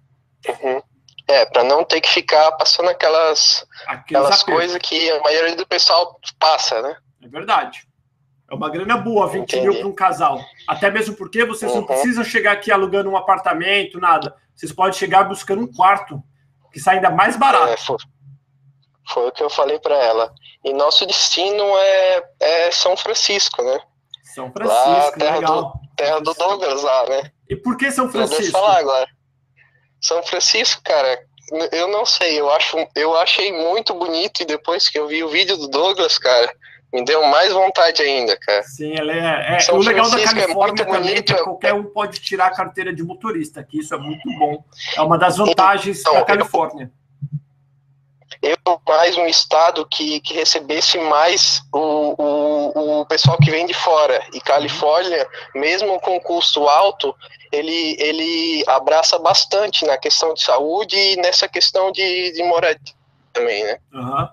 Uhum. 0.49 0.81
É, 1.29 1.45
para 1.45 1.65
não 1.65 1.85
ter 1.85 2.01
que 2.01 2.09
ficar 2.09 2.53
passando 2.53 2.89
aquelas, 2.89 3.67
Aqueles 3.87 4.01
aquelas 4.03 4.27
apertos. 4.43 4.45
coisas 4.55 4.79
que 4.79 5.11
a 5.11 5.21
maioria 5.23 5.57
do 5.57 5.67
pessoal 5.67 6.21
passa, 6.39 6.81
né? 6.83 6.97
É 7.23 7.29
verdade. 7.29 7.87
É 8.49 8.55
uma 8.55 8.71
grana 8.71 8.97
boa, 8.97 9.27
20 9.27 9.43
Entendi. 9.57 9.69
mil 9.69 9.79
para 9.81 9.89
um 9.89 9.95
casal. 9.95 10.41
Até 10.69 10.89
mesmo 10.89 11.17
porque 11.17 11.45
vocês 11.45 11.73
não 11.73 11.81
Uhum. 11.81 11.87
precisam 11.87 12.23
chegar 12.23 12.53
aqui 12.53 12.71
alugando 12.71 13.11
um 13.11 13.17
apartamento, 13.17 13.99
nada. 13.99 14.37
Vocês 14.55 14.71
podem 14.71 14.93
chegar 14.93 15.25
buscando 15.25 15.63
um 15.63 15.73
quarto, 15.73 16.23
que 16.73 16.79
sai 16.79 16.97
ainda 16.97 17.11
mais 17.11 17.37
barato. 17.37 17.73
É, 17.73 17.77
foi, 17.77 17.97
foi 19.09 19.29
o 19.29 19.33
que 19.33 19.43
eu 19.43 19.51
falei 19.51 19.81
para 19.81 19.97
ela. 19.97 20.33
E 20.65 20.73
nosso 20.73 21.05
destino 21.07 21.65
é, 21.77 22.23
é 22.39 22.71
São 22.71 22.97
Francisco, 22.97 23.63
né? 23.65 23.81
São 24.33 24.53
Francisco, 24.53 24.81
Lá, 24.91 25.13
terra 25.13 25.35
legal. 25.39 25.81
Terra 25.97 26.21
do 26.21 26.35
Douglas 26.35 26.83
lá, 26.85 27.09
né? 27.09 27.33
E 27.51 27.57
por 27.57 27.77
que 27.77 27.91
São 27.91 28.05
Eu 28.07 28.13
devo 28.13 28.29
Francisco? 28.29 28.53
falar 28.53 28.79
agora. 28.79 29.09
São 30.07 30.23
Francisco, 30.23 30.81
cara, 30.85 31.19
eu 31.73 31.89
não 31.89 32.07
sei, 32.07 32.39
eu 32.39 32.49
acho, 32.53 32.77
eu 32.95 33.17
achei 33.17 33.53
muito 33.53 33.93
bonito 33.93 34.41
e 34.41 34.45
depois 34.45 34.89
que 34.89 34.97
eu 34.99 35.09
vi 35.09 35.25
o 35.25 35.29
vídeo 35.29 35.57
do 35.57 35.67
Douglas, 35.67 36.17
cara, 36.17 36.49
me 36.93 37.05
deu 37.05 37.27
mais 37.27 37.53
vontade 37.53 38.03
ainda, 38.03 38.37
cara. 38.37 38.63
Sim, 38.63 38.95
ela 38.97 39.13
é. 39.13 39.57
é- 39.57 39.61
São 39.61 39.75
o 39.75 39.79
legal 39.83 40.05
da 40.05 40.11
Francisco 40.13 40.39
é 40.39 40.43
Califórnia 40.43 40.85
muito 40.85 40.97
também 40.97 41.17
é 41.17 41.23
que 41.23 41.33
é- 41.33 41.43
qualquer 41.43 41.75
um 41.75 41.83
pode 41.85 42.21
tirar 42.21 42.47
a 42.47 42.51
carteira 42.55 42.95
de 42.95 43.03
motorista, 43.03 43.65
que 43.65 43.81
isso 43.81 43.93
é 43.95 43.99
muito 43.99 44.29
bom. 44.39 44.63
É 44.97 45.01
uma 45.03 45.19
das 45.19 45.37
vantagens 45.39 45.99
Então, 46.01 46.15
da 46.15 46.25
Califórnia. 46.25 46.85
Eu 46.85 47.06
mais 48.87 49.17
um 49.17 49.27
estado 49.27 49.87
que, 49.87 50.21
que 50.21 50.35
recebesse 50.35 50.99
mais 50.99 51.63
o, 51.73 52.15
o, 52.23 53.01
o 53.01 53.07
pessoal 53.07 53.37
que 53.39 53.51
vem 53.51 53.67
de 53.67 53.75
fora. 53.75 54.25
E 54.33 54.41
Califórnia, 54.41 55.27
mesmo 55.55 56.01
com 56.01 56.21
custo 56.21 56.69
alto, 56.69 57.15
ele, 57.53 57.97
ele 57.99 58.65
abraça 58.67 59.19
bastante 59.19 59.85
na 59.85 59.97
questão 59.97 60.35
de 60.35 60.43
saúde 60.43 60.97
e 60.97 61.17
nessa 61.17 61.49
questão 61.49 61.91
de, 61.91 62.33
de 62.33 62.43
moradia 62.43 62.95
também, 63.33 63.65
né? 63.65 63.79
Aham. 63.95 64.31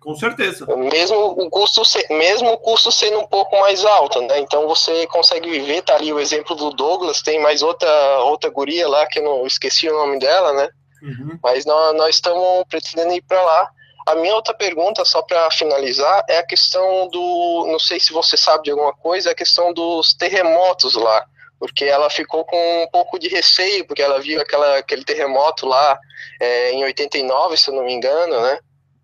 Com 0.00 0.14
certeza. 0.14 0.66
Mesmo 0.76 1.16
o 1.16 1.48
custo, 1.48 1.80
mesmo 2.10 2.52
o 2.52 2.58
custo 2.58 2.92
sendo 2.92 3.20
um 3.20 3.26
pouco 3.26 3.58
mais 3.58 3.86
alto, 3.86 4.20
né? 4.20 4.38
Então 4.38 4.68
você 4.68 5.06
consegue 5.06 5.48
viver, 5.48 5.80
tá 5.80 5.94
ali 5.94 6.12
o 6.12 6.20
exemplo 6.20 6.54
do 6.54 6.70
Douglas, 6.70 7.22
tem 7.22 7.40
mais 7.40 7.62
outra, 7.62 7.88
outra 8.24 8.50
guria 8.50 8.86
lá, 8.86 9.06
que 9.06 9.20
eu 9.20 9.24
não 9.24 9.46
esqueci 9.46 9.88
o 9.88 9.94
nome 9.94 10.18
dela, 10.18 10.52
né? 10.52 10.68
Uhum. 11.04 11.38
Mas 11.42 11.66
nós, 11.66 11.94
nós 11.96 12.14
estamos 12.14 12.64
pretendendo 12.68 13.12
ir 13.12 13.22
para 13.22 13.40
lá. 13.42 13.70
A 14.06 14.14
minha 14.16 14.34
outra 14.34 14.54
pergunta, 14.54 15.04
só 15.04 15.22
para 15.22 15.50
finalizar, 15.50 16.24
é 16.28 16.38
a 16.38 16.46
questão 16.46 17.08
do. 17.08 17.66
Não 17.70 17.78
sei 17.78 18.00
se 18.00 18.12
você 18.12 18.36
sabe 18.36 18.64
de 18.64 18.70
alguma 18.70 18.94
coisa, 18.94 19.28
é 19.28 19.32
a 19.32 19.36
questão 19.36 19.72
dos 19.72 20.14
terremotos 20.14 20.94
lá. 20.94 21.26
Porque 21.58 21.84
ela 21.84 22.10
ficou 22.10 22.44
com 22.44 22.82
um 22.82 22.88
pouco 22.88 23.18
de 23.18 23.28
receio, 23.28 23.86
porque 23.86 24.02
ela 24.02 24.20
viu 24.20 24.40
aquela, 24.40 24.78
aquele 24.78 25.04
terremoto 25.04 25.66
lá 25.66 25.98
é, 26.40 26.72
em 26.72 26.84
89, 26.84 27.56
se 27.56 27.70
eu 27.70 27.74
não 27.74 27.84
me 27.84 27.92
engano, 27.94 28.40
né? 28.40 28.58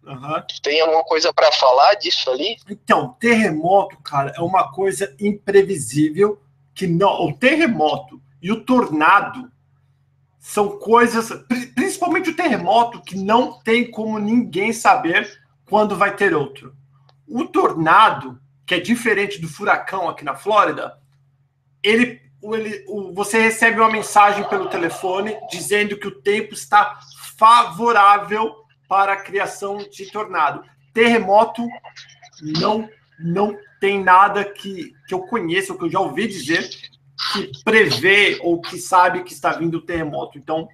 Uhum. 0.04 0.42
Tem 0.62 0.80
alguma 0.80 1.04
coisa 1.04 1.32
para 1.32 1.52
falar 1.52 1.94
disso 1.94 2.30
ali? 2.30 2.56
Então, 2.68 3.16
terremoto, 3.20 3.96
cara, 4.02 4.32
é 4.36 4.40
uma 4.40 4.70
coisa 4.72 5.14
imprevisível 5.20 6.40
que 6.74 6.86
não. 6.86 7.26
O 7.26 7.32
terremoto 7.32 8.20
e 8.42 8.50
o 8.50 8.64
tornado 8.64 9.50
são 10.40 10.78
coisas, 10.78 11.30
principalmente 11.74 12.30
o 12.30 12.34
terremoto, 12.34 13.02
que 13.02 13.16
não 13.16 13.60
tem 13.60 13.90
como 13.90 14.18
ninguém 14.18 14.72
saber 14.72 15.30
quando 15.66 15.96
vai 15.96 16.16
ter 16.16 16.34
outro. 16.34 16.74
O 17.28 17.44
tornado, 17.44 18.40
que 18.66 18.74
é 18.74 18.80
diferente 18.80 19.38
do 19.38 19.46
furacão 19.46 20.08
aqui 20.08 20.24
na 20.24 20.34
Flórida, 20.34 20.98
ele, 21.82 22.20
ele, 22.42 22.84
você 23.14 23.38
recebe 23.38 23.78
uma 23.80 23.92
mensagem 23.92 24.48
pelo 24.48 24.70
telefone 24.70 25.36
dizendo 25.50 25.98
que 25.98 26.08
o 26.08 26.22
tempo 26.22 26.54
está 26.54 26.98
favorável 27.36 28.54
para 28.88 29.12
a 29.12 29.22
criação 29.22 29.76
de 29.76 30.10
tornado. 30.10 30.64
Terremoto 30.94 31.64
não 32.58 32.88
não 33.22 33.54
tem 33.78 34.02
nada 34.02 34.44
que, 34.44 34.94
que 35.06 35.12
eu 35.12 35.20
conheça, 35.20 35.72
ou 35.72 35.78
que 35.78 35.84
eu 35.84 35.90
já 35.90 36.00
ouvi 36.00 36.26
dizer, 36.26 36.68
que 37.32 37.64
prevê 37.64 38.38
ou 38.42 38.60
que 38.60 38.78
sabe 38.78 39.22
que 39.22 39.32
está 39.32 39.52
vindo 39.52 39.78
o 39.78 39.82
terremoto. 39.82 40.38
Então, 40.38 40.68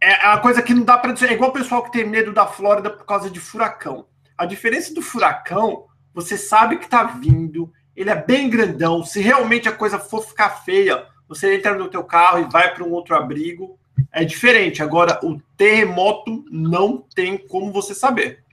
é 0.00 0.26
uma 0.26 0.40
coisa 0.40 0.62
que 0.62 0.74
não 0.74 0.84
dá 0.84 0.98
para 0.98 1.12
dizer. 1.12 1.30
É 1.30 1.32
igual 1.34 1.50
o 1.50 1.54
pessoal 1.54 1.82
que 1.82 1.92
tem 1.92 2.06
medo 2.06 2.32
da 2.32 2.46
Flórida 2.46 2.90
por 2.90 3.04
causa 3.06 3.30
de 3.30 3.38
furacão. 3.38 4.06
A 4.36 4.44
diferença 4.44 4.92
do 4.94 5.02
furacão, 5.02 5.86
você 6.12 6.36
sabe 6.36 6.78
que 6.78 6.84
está 6.84 7.04
vindo, 7.04 7.72
ele 7.94 8.10
é 8.10 8.16
bem 8.16 8.50
grandão. 8.50 9.04
Se 9.04 9.20
realmente 9.20 9.68
a 9.68 9.72
coisa 9.72 9.98
for 9.98 10.22
ficar 10.22 10.50
feia, 10.50 11.06
você 11.28 11.54
entra 11.54 11.76
no 11.76 11.88
teu 11.88 12.02
carro 12.02 12.40
e 12.40 12.50
vai 12.50 12.74
para 12.74 12.84
um 12.84 12.90
outro 12.90 13.14
abrigo 13.14 13.78
é 14.12 14.24
diferente. 14.24 14.82
Agora, 14.82 15.18
o 15.24 15.40
terremoto 15.56 16.44
não 16.50 16.98
tem 17.14 17.38
como 17.38 17.72
você 17.72 17.94
saber. 17.94 18.44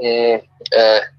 Hum, 0.00 0.40
é. 0.72 1.10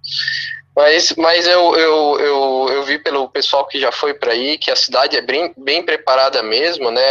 Mas, 0.77 1.12
mas 1.17 1.48
eu, 1.48 1.75
eu, 1.75 2.19
eu, 2.19 2.69
eu 2.69 2.84
vi 2.84 3.00
pelo 3.00 3.27
pessoal 3.27 3.65
que 3.65 3.79
já 3.79 3.91
foi 3.91 4.13
para 4.13 4.34
aí 4.34 4.60
que 4.60 4.69
a 4.69 4.75
cidade 4.75 5.17
é 5.17 5.22
bem, 5.22 5.51
bem 5.57 5.84
preparada 5.84 6.43
mesmo, 6.43 6.91
né? 6.91 7.01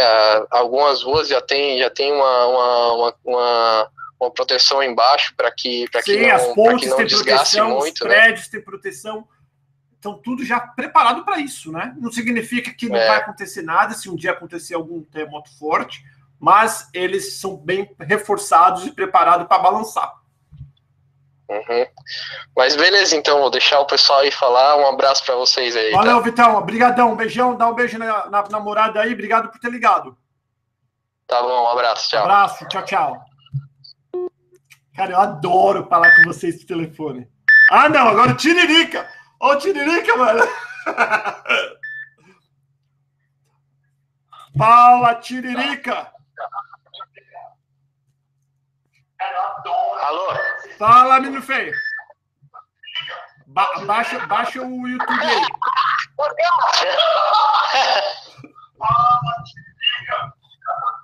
Algumas 0.49 1.03
ruas 1.03 1.27
já 1.27 1.41
tem, 1.41 1.77
já 1.77 1.89
tem 1.89 2.13
uma, 2.13 2.45
uma, 2.47 3.15
uma, 3.25 3.91
uma 4.21 4.31
proteção 4.31 4.81
embaixo 4.81 5.33
para 5.35 5.51
que, 5.51 5.85
para 5.91 6.01
que 6.01 6.15
não, 6.15 6.33
as 6.33 6.47
pontes 6.53 6.93
que 6.93 6.97
não 6.97 7.05
desgaste 7.05 7.57
proteção, 7.57 7.77
muito. 7.77 8.03
Os 8.03 8.07
né? 8.07 8.15
prédios 8.15 8.45
né? 8.45 8.51
têm 8.51 8.61
proteção 8.61 9.27
estão 9.95 10.17
tudo 10.17 10.45
já 10.45 10.61
preparado 10.61 11.25
para 11.25 11.37
isso, 11.39 11.69
né? 11.69 11.93
Não 11.99 12.09
significa 12.09 12.73
que 12.73 12.87
não 12.87 12.95
é. 12.95 13.05
vai 13.05 13.17
acontecer 13.17 13.63
nada 13.63 13.93
se 13.93 14.09
um 14.09 14.15
dia 14.15 14.31
acontecer 14.31 14.75
algum 14.75 15.03
terremoto 15.03 15.49
forte, 15.59 16.05
mas 16.39 16.87
eles 16.93 17.37
são 17.37 17.57
bem 17.57 17.93
reforçados 17.99 18.87
e 18.87 18.91
preparados 18.91 19.45
para 19.45 19.59
balançar. 19.59 20.13
Uhum. 21.49 21.87
Mas 22.55 22.75
beleza, 22.75 23.15
então, 23.15 23.39
vou 23.39 23.49
deixar 23.49 23.79
o 23.79 23.85
pessoal 23.85 24.19
aí 24.19 24.31
falar. 24.31 24.75
Um 24.77 24.87
abraço 24.87 25.23
para 25.25 25.35
vocês 25.35 25.75
aí. 25.75 25.91
Valeu, 25.91 26.17
tá? 26.17 26.23
Vitão. 26.23 26.57
Obrigadão. 26.57 27.15
Beijão. 27.15 27.55
Dá 27.55 27.67
um 27.67 27.73
beijo 27.73 27.97
na, 27.97 28.29
na 28.29 28.43
namorada 28.49 29.01
aí. 29.01 29.13
Obrigado 29.13 29.49
por 29.49 29.59
ter 29.59 29.71
ligado. 29.71 30.17
Tá 31.25 31.41
bom, 31.41 31.63
um 31.63 31.67
abraço. 31.67 32.09
Tchau. 32.09 32.19
Um 32.19 32.23
abraço. 32.23 32.67
Tchau, 32.67 32.83
tchau. 32.83 33.17
Cara, 34.95 35.11
eu 35.11 35.19
adoro 35.19 35.87
falar 35.87 36.15
com 36.15 36.23
vocês 36.23 36.59
no 36.59 36.67
telefone. 36.67 37.29
Ah, 37.71 37.87
não. 37.87 38.07
Agora 38.07 38.33
Tiririca. 38.33 39.07
Ô, 39.39 39.55
Tiririca, 39.55 40.17
mano! 40.17 40.43
Fala, 44.57 45.13
Tiririca! 45.15 46.11
Alô? 50.01 50.27
Fala, 50.77 51.19
menino 51.19 51.41
feio! 51.41 51.73
Ba 53.47 53.85
baixa, 53.85 54.19
baixa 54.27 54.61
o 54.61 54.87
YouTube 54.87 55.21
aí. 55.21 55.41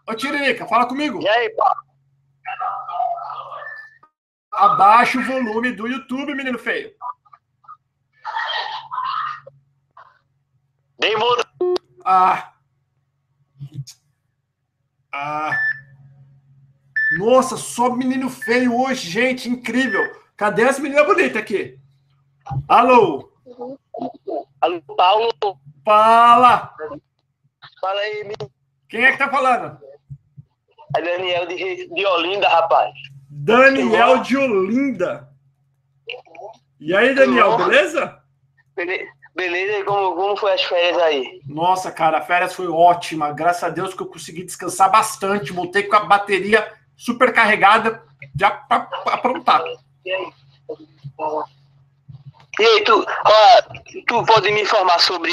Ô, 0.07 0.13
Tiririca, 0.15 0.67
fala 0.67 0.85
comigo. 0.85 1.21
E 1.21 1.27
aí, 1.27 1.49
pá? 1.51 1.75
Abaixa 4.51 5.17
o 5.19 5.23
volume 5.23 5.71
do 5.71 5.87
YouTube, 5.87 6.35
menino 6.35 6.59
feio. 6.59 6.93
Demorou. 10.99 11.45
Ah. 12.05 12.53
Ah. 15.11 15.51
Nossa, 17.17 17.57
só 17.57 17.89
menino 17.89 18.29
feio 18.29 18.79
hoje, 18.79 19.09
gente, 19.09 19.49
incrível. 19.49 20.01
Cadê 20.35 20.63
as 20.63 20.79
meninas 20.79 21.05
bonitas 21.05 21.37
aqui? 21.37 21.77
Alô? 22.67 23.31
Alô, 24.59 24.81
Paulo? 24.95 25.31
Fala! 25.85 26.73
Fala 27.79 27.99
aí, 28.01 28.23
menino. 28.23 28.51
Quem 28.89 29.05
é 29.05 29.11
que 29.11 29.17
tá 29.17 29.29
falando? 29.29 29.77
É 30.95 31.01
Daniel 31.01 31.47
de, 31.47 31.87
de 31.87 32.05
Olinda, 32.05 32.47
rapaz. 32.47 32.93
Daniel 33.29 34.19
de 34.19 34.37
Olinda. 34.37 35.29
E 36.79 36.95
aí, 36.95 37.15
Daniel, 37.15 37.57
beleza? 37.57 38.21
Beleza. 38.75 39.79
E 39.79 39.83
como, 39.83 40.15
como 40.15 40.37
foi 40.37 40.53
as 40.53 40.63
férias 40.63 41.01
aí? 41.01 41.41
Nossa, 41.47 41.91
cara, 41.91 42.19
a 42.19 42.21
férias 42.21 42.53
foi 42.53 42.67
ótima. 42.67 43.31
Graças 43.31 43.63
a 43.63 43.69
Deus 43.69 43.93
que 43.93 44.01
eu 44.01 44.07
consegui 44.07 44.43
descansar 44.43 44.91
bastante. 44.91 45.51
Voltei 45.51 45.83
com 45.83 45.95
a 45.95 46.05
bateria 46.05 46.71
super 46.95 47.33
carregada, 47.33 48.03
já 48.37 48.51
pra 48.51 48.87
aprontar. 49.07 49.63
E 50.05 50.11
aí? 52.65 52.83
Tu, 52.83 53.05
ó, 53.25 53.61
tu 54.07 54.25
pode 54.25 54.51
me 54.51 54.61
informar 54.61 54.99
sobre 54.99 55.31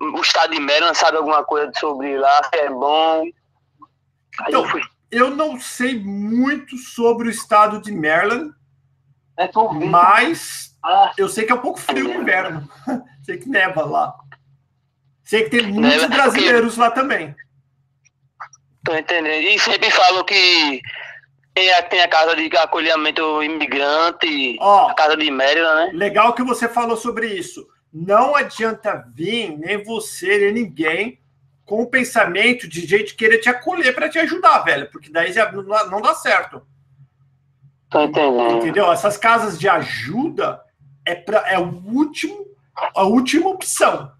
o 0.00 0.20
estado 0.20 0.52
de 0.52 0.60
Maryland, 0.60 0.96
sabe 0.96 1.16
alguma 1.16 1.44
coisa 1.44 1.70
sobre 1.78 2.18
lá, 2.18 2.42
se 2.44 2.58
é 2.58 2.70
bom? 2.70 3.24
então, 4.48 4.64
eu, 4.64 4.80
eu, 5.10 5.30
não 5.30 5.60
sei 5.60 5.98
muito 5.98 6.76
sobre 6.76 7.28
o 7.28 7.30
estado 7.30 7.80
de 7.80 7.92
Maryland, 7.92 8.52
é 9.36 9.48
mas 9.88 10.76
ah. 10.82 11.12
eu 11.16 11.28
sei 11.28 11.44
que 11.44 11.52
é 11.52 11.54
um 11.54 11.60
pouco 11.60 11.78
frio 11.78 12.08
no 12.08 12.20
inverno. 12.20 12.68
Sei 13.22 13.36
que 13.38 13.48
neva 13.48 13.84
lá. 13.84 14.14
Sei 15.22 15.44
que 15.44 15.50
tem 15.50 15.70
muitos 15.70 16.02
neva, 16.02 16.08
brasileiros 16.08 16.74
porque... 16.74 16.80
lá 16.80 16.90
também. 16.90 17.36
Tô 18.84 18.94
entendendo. 18.96 19.42
E 19.42 19.58
sempre 19.58 19.90
falam 19.90 20.24
que 20.24 20.80
tem 21.54 22.02
a, 22.02 22.08
casa 22.08 22.34
de 22.34 22.56
acolhimento 22.56 23.42
imigrante, 23.42 24.56
Ó, 24.60 24.88
a 24.88 24.94
casa 24.94 25.16
de 25.16 25.30
Mérida, 25.30 25.74
né? 25.74 25.90
Legal 25.92 26.32
que 26.32 26.42
você 26.42 26.68
falou 26.68 26.96
sobre 26.96 27.26
isso. 27.26 27.66
Não 27.92 28.34
adianta 28.36 29.04
vir, 29.14 29.56
nem 29.58 29.82
você, 29.82 30.38
nem 30.38 30.52
ninguém, 30.52 31.20
com 31.66 31.82
o 31.82 31.90
pensamento 31.90 32.68
de 32.68 32.86
gente 32.86 33.14
querer 33.14 33.38
te 33.38 33.48
acolher 33.48 33.94
para 33.94 34.08
te 34.08 34.18
ajudar, 34.18 34.60
velho, 34.60 34.88
porque 34.90 35.10
daí 35.10 35.32
já 35.32 35.50
não, 35.50 35.62
não 35.62 36.00
dá 36.00 36.14
certo. 36.14 36.62
Tô 37.90 38.02
entendendo. 38.02 38.58
Entendeu? 38.58 38.92
Essas 38.92 39.16
casas 39.16 39.58
de 39.58 39.68
ajuda 39.68 40.62
é, 41.04 41.14
pra, 41.14 41.44
é 41.48 41.58
o 41.58 41.82
último 41.86 42.50
a 42.94 43.04
última 43.04 43.50
opção. 43.50 44.10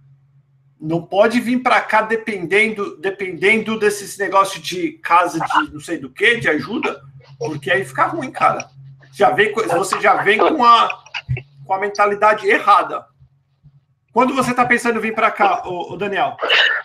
Não 0.80 1.02
pode 1.02 1.40
vir 1.40 1.62
para 1.62 1.80
cá 1.80 2.02
dependendo 2.02 2.96
dependendo 2.96 3.78
desses 3.78 4.16
negócios 4.16 4.62
de 4.62 4.92
casa 4.92 5.38
de 5.38 5.72
não 5.72 5.80
sei 5.80 5.98
do 5.98 6.08
que, 6.08 6.36
de 6.36 6.48
ajuda, 6.48 7.02
porque 7.38 7.70
aí 7.70 7.84
fica 7.84 8.06
ruim, 8.06 8.30
cara. 8.30 8.70
Já 9.12 9.30
vem, 9.30 9.52
você 9.52 10.00
já 10.00 10.22
vem 10.22 10.38
com 10.38 10.64
a, 10.64 11.02
com 11.66 11.74
a 11.74 11.78
mentalidade 11.78 12.48
errada. 12.48 13.04
Quando 14.12 14.34
você 14.34 14.50
está 14.50 14.64
pensando 14.64 14.98
em 14.98 15.02
vir 15.02 15.14
para 15.14 15.30
cá, 15.30 15.62
o, 15.68 15.96
Daniel? 15.96 16.36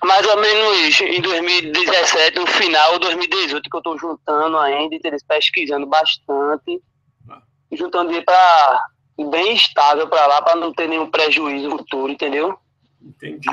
Mais 0.03 0.25
ou 0.27 0.39
menos 0.39 1.01
em 1.01 1.21
2017, 1.21 2.37
no 2.37 2.45
final 2.45 2.93
de 2.93 2.99
2018, 2.99 3.67
que 3.67 3.75
eu 3.75 3.79
estou 3.79 3.97
juntando 3.97 4.57
ainda, 4.59 4.95
pesquisando 5.27 5.87
bastante, 5.87 6.81
ah. 7.29 7.41
juntando 7.71 8.21
para 8.23 8.85
bem 9.31 9.55
estável 9.55 10.07
para 10.07 10.27
lá, 10.27 10.41
para 10.41 10.55
não 10.55 10.71
ter 10.71 10.87
nenhum 10.87 11.09
prejuízo 11.09 11.69
futuro, 11.71 12.11
entendeu? 12.11 12.59
Entendi. 13.01 13.49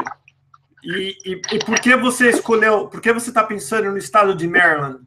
E, 0.83 1.17
e, 1.25 1.33
e 1.53 1.59
por 1.65 1.79
que 1.81 1.97
você 1.97 2.31
escolheu, 2.31 2.89
por 2.89 3.01
que 3.01 3.13
você 3.13 3.29
está 3.29 3.45
pensando 3.45 3.91
no 3.91 3.99
estado 3.99 4.35
de 4.35 4.49
Maryland? 4.49 5.01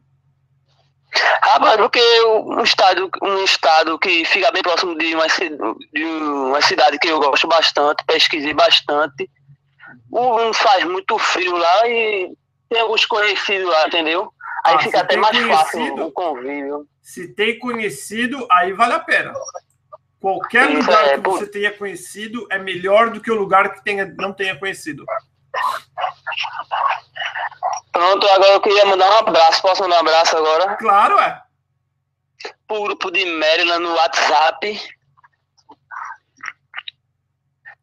Rapaz, 1.42 1.76
porque 1.76 2.00
um 2.24 2.62
estado, 2.62 3.10
um 3.22 3.44
estado 3.44 3.98
que 3.98 4.24
fica 4.24 4.50
bem 4.50 4.62
próximo 4.62 4.96
de 4.96 5.14
uma, 5.14 5.26
de 5.26 6.04
uma 6.04 6.60
cidade 6.62 6.98
que 6.98 7.08
eu 7.08 7.18
gosto 7.20 7.46
bastante, 7.46 8.04
pesquisei 8.06 8.52
bastante. 8.52 9.30
Um 10.12 10.52
faz 10.52 10.84
muito 10.84 11.18
frio 11.18 11.56
lá 11.56 11.88
e 11.88 12.32
tem 12.68 12.80
alguns 12.80 13.04
conhecidos 13.06 13.68
lá, 13.68 13.86
entendeu? 13.86 14.30
Aí 14.64 14.74
ah, 14.74 14.78
fica 14.80 15.00
até 15.00 15.16
mais 15.16 15.38
fácil 15.38 15.94
o 15.94 16.10
convívio. 16.10 16.86
Se 17.00 17.28
tem 17.34 17.58
conhecido, 17.58 18.46
aí 18.50 18.72
vale 18.72 18.94
a 18.94 19.00
pena. 19.00 19.32
Qualquer 20.20 20.70
Isso 20.70 20.80
lugar 20.80 21.06
é, 21.06 21.18
que 21.18 21.28
você 21.28 21.46
tenha 21.46 21.70
conhecido 21.70 22.46
é 22.50 22.58
melhor 22.58 23.10
do 23.10 23.20
que 23.20 23.30
o 23.30 23.36
lugar 23.36 23.72
que 23.74 23.84
tenha, 23.84 24.04
não 24.18 24.32
tenha 24.32 24.58
conhecido. 24.58 25.04
Pronto, 27.92 28.28
agora 28.28 28.52
eu 28.52 28.60
queria 28.60 28.84
mandar 28.86 29.10
um 29.10 29.18
abraço. 29.18 29.62
Posso 29.62 29.82
mandar 29.82 29.96
um 29.96 30.00
abraço 30.00 30.36
agora? 30.36 30.76
Claro, 30.76 31.18
é. 31.18 31.42
Pro 32.66 32.82
grupo 32.82 33.10
de 33.10 33.24
Maryland 33.24 33.82
no 33.82 33.94
WhatsApp. 33.94 34.80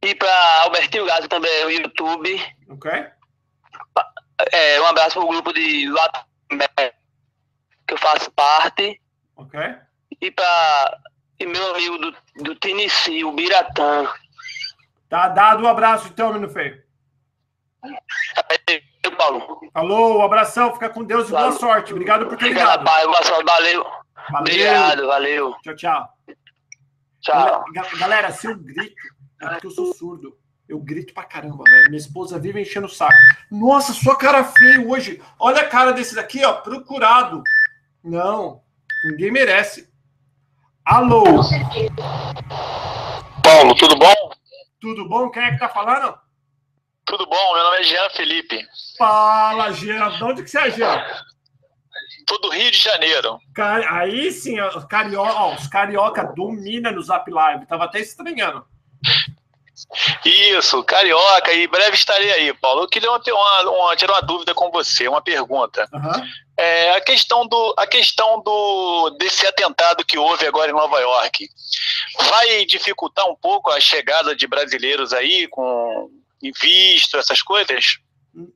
E 0.01 0.15
para 0.15 0.61
Albertinho 0.63 1.05
Gato 1.05 1.27
também 1.27 1.63
no 1.63 1.71
YouTube. 1.71 2.55
Ok. 2.69 2.91
É, 4.51 4.81
um 4.81 4.85
abraço 4.85 5.19
pro 5.19 5.27
grupo 5.27 5.53
de 5.53 5.87
que 7.87 7.93
eu 7.93 7.97
faço 7.97 8.31
parte. 8.31 9.01
Ok. 9.35 9.59
E 10.21 10.31
para 10.31 10.99
e 11.39 11.45
meu 11.45 11.75
amigo 11.75 11.97
do, 11.97 12.15
do 12.43 12.55
Tennessee, 12.55 13.23
o 13.23 13.31
Biratã. 13.31 14.07
Tá 15.09 15.27
dado 15.27 15.63
um 15.63 15.67
abraço 15.67 16.07
então, 16.07 16.33
menino 16.33 16.49
feio. 16.49 16.81
Paulo. 19.17 19.59
Alô, 19.73 20.19
um 20.19 20.21
abração, 20.21 20.73
fica 20.73 20.89
com 20.89 21.03
Deus 21.03 21.27
e 21.29 21.31
boa 21.31 21.51
sorte. 21.51 21.93
Obrigado 21.93 22.27
por 22.27 22.37
ter 22.37 22.49
ligado. 22.49 22.83
Valeu. 22.83 23.11
valeu. 23.45 23.85
Obrigado, 24.39 25.07
valeu. 25.07 25.55
Tchau, 25.61 25.75
tchau. 25.75 26.09
Tchau. 27.21 27.65
Galera, 27.97 28.31
se 28.31 28.47
eu 28.47 28.57
grito, 28.57 28.95
é 29.41 29.47
porque 29.47 29.67
eu 29.67 29.71
sou 29.71 29.93
surdo. 29.93 30.37
Eu 30.67 30.79
grito 30.79 31.13
pra 31.13 31.23
caramba, 31.23 31.63
velho. 31.65 31.89
Minha 31.89 31.97
esposa 31.97 32.39
vive 32.39 32.61
enchendo 32.61 32.87
o 32.87 32.89
saco. 32.89 33.13
Nossa, 33.51 33.93
sua 33.93 34.17
cara 34.17 34.43
feia 34.43 34.81
hoje. 34.87 35.21
Olha 35.37 35.61
a 35.61 35.67
cara 35.67 35.91
desse 35.91 36.15
daqui, 36.15 36.43
ó. 36.43 36.53
Procurado. 36.53 37.43
Não, 38.03 38.61
ninguém 39.05 39.31
merece. 39.31 39.91
Alô? 40.85 41.23
Paulo, 43.43 43.75
tudo 43.75 43.97
bom? 43.97 44.13
Tudo 44.79 45.07
bom? 45.07 45.29
Quem 45.29 45.43
é 45.43 45.51
que 45.51 45.59
tá 45.59 45.69
falando? 45.69 46.17
Tudo 47.05 47.25
bom, 47.25 47.53
meu 47.53 47.63
nome 47.63 47.77
é 47.77 47.83
Jean 47.83 48.09
Felipe. 48.11 48.65
Fala, 48.97 49.71
Jean. 49.71 50.09
De 50.17 50.23
onde 50.23 50.43
que 50.43 50.49
você 50.49 50.59
é, 50.59 50.71
Jean? 50.71 51.03
Todo 52.25 52.49
Rio 52.49 52.71
de 52.71 52.77
Janeiro. 52.77 53.37
Aí 53.89 54.31
sim, 54.31 54.59
os 54.61 54.85
carioca, 54.85 55.61
os 55.61 55.67
carioca 55.67 56.23
dominam 56.23 56.91
no 56.93 57.01
Zap 57.01 57.29
Live. 57.29 57.65
Tava 57.65 57.85
até 57.85 57.99
estranhando. 57.99 58.65
Isso, 60.23 60.83
carioca, 60.83 61.51
e 61.51 61.67
breve 61.67 61.95
estarei 61.95 62.31
aí, 62.31 62.53
Paulo. 62.53 62.83
Eu 62.83 62.87
queria 62.87 63.09
uma, 63.09 63.19
uma, 63.19 63.71
uma 63.71 63.95
tirar 63.95 64.13
uma 64.13 64.21
dúvida 64.21 64.53
com 64.53 64.71
você, 64.71 65.07
uma 65.07 65.21
pergunta. 65.21 65.89
Uhum. 65.91 66.27
É, 66.55 66.91
a 66.91 67.01
questão, 67.01 67.47
do, 67.47 67.73
a 67.77 67.87
questão 67.87 68.41
do, 68.41 69.09
desse 69.19 69.45
atentado 69.45 70.05
que 70.05 70.17
houve 70.17 70.45
agora 70.45 70.69
em 70.69 70.75
Nova 70.75 70.99
York 70.99 71.49
vai 72.29 72.65
dificultar 72.65 73.27
um 73.27 73.35
pouco 73.35 73.71
a 73.71 73.79
chegada 73.79 74.35
de 74.35 74.45
brasileiros 74.47 75.11
aí 75.11 75.47
com 75.47 76.09
visto, 76.51 77.17
essas 77.17 77.41
coisas? 77.41 77.99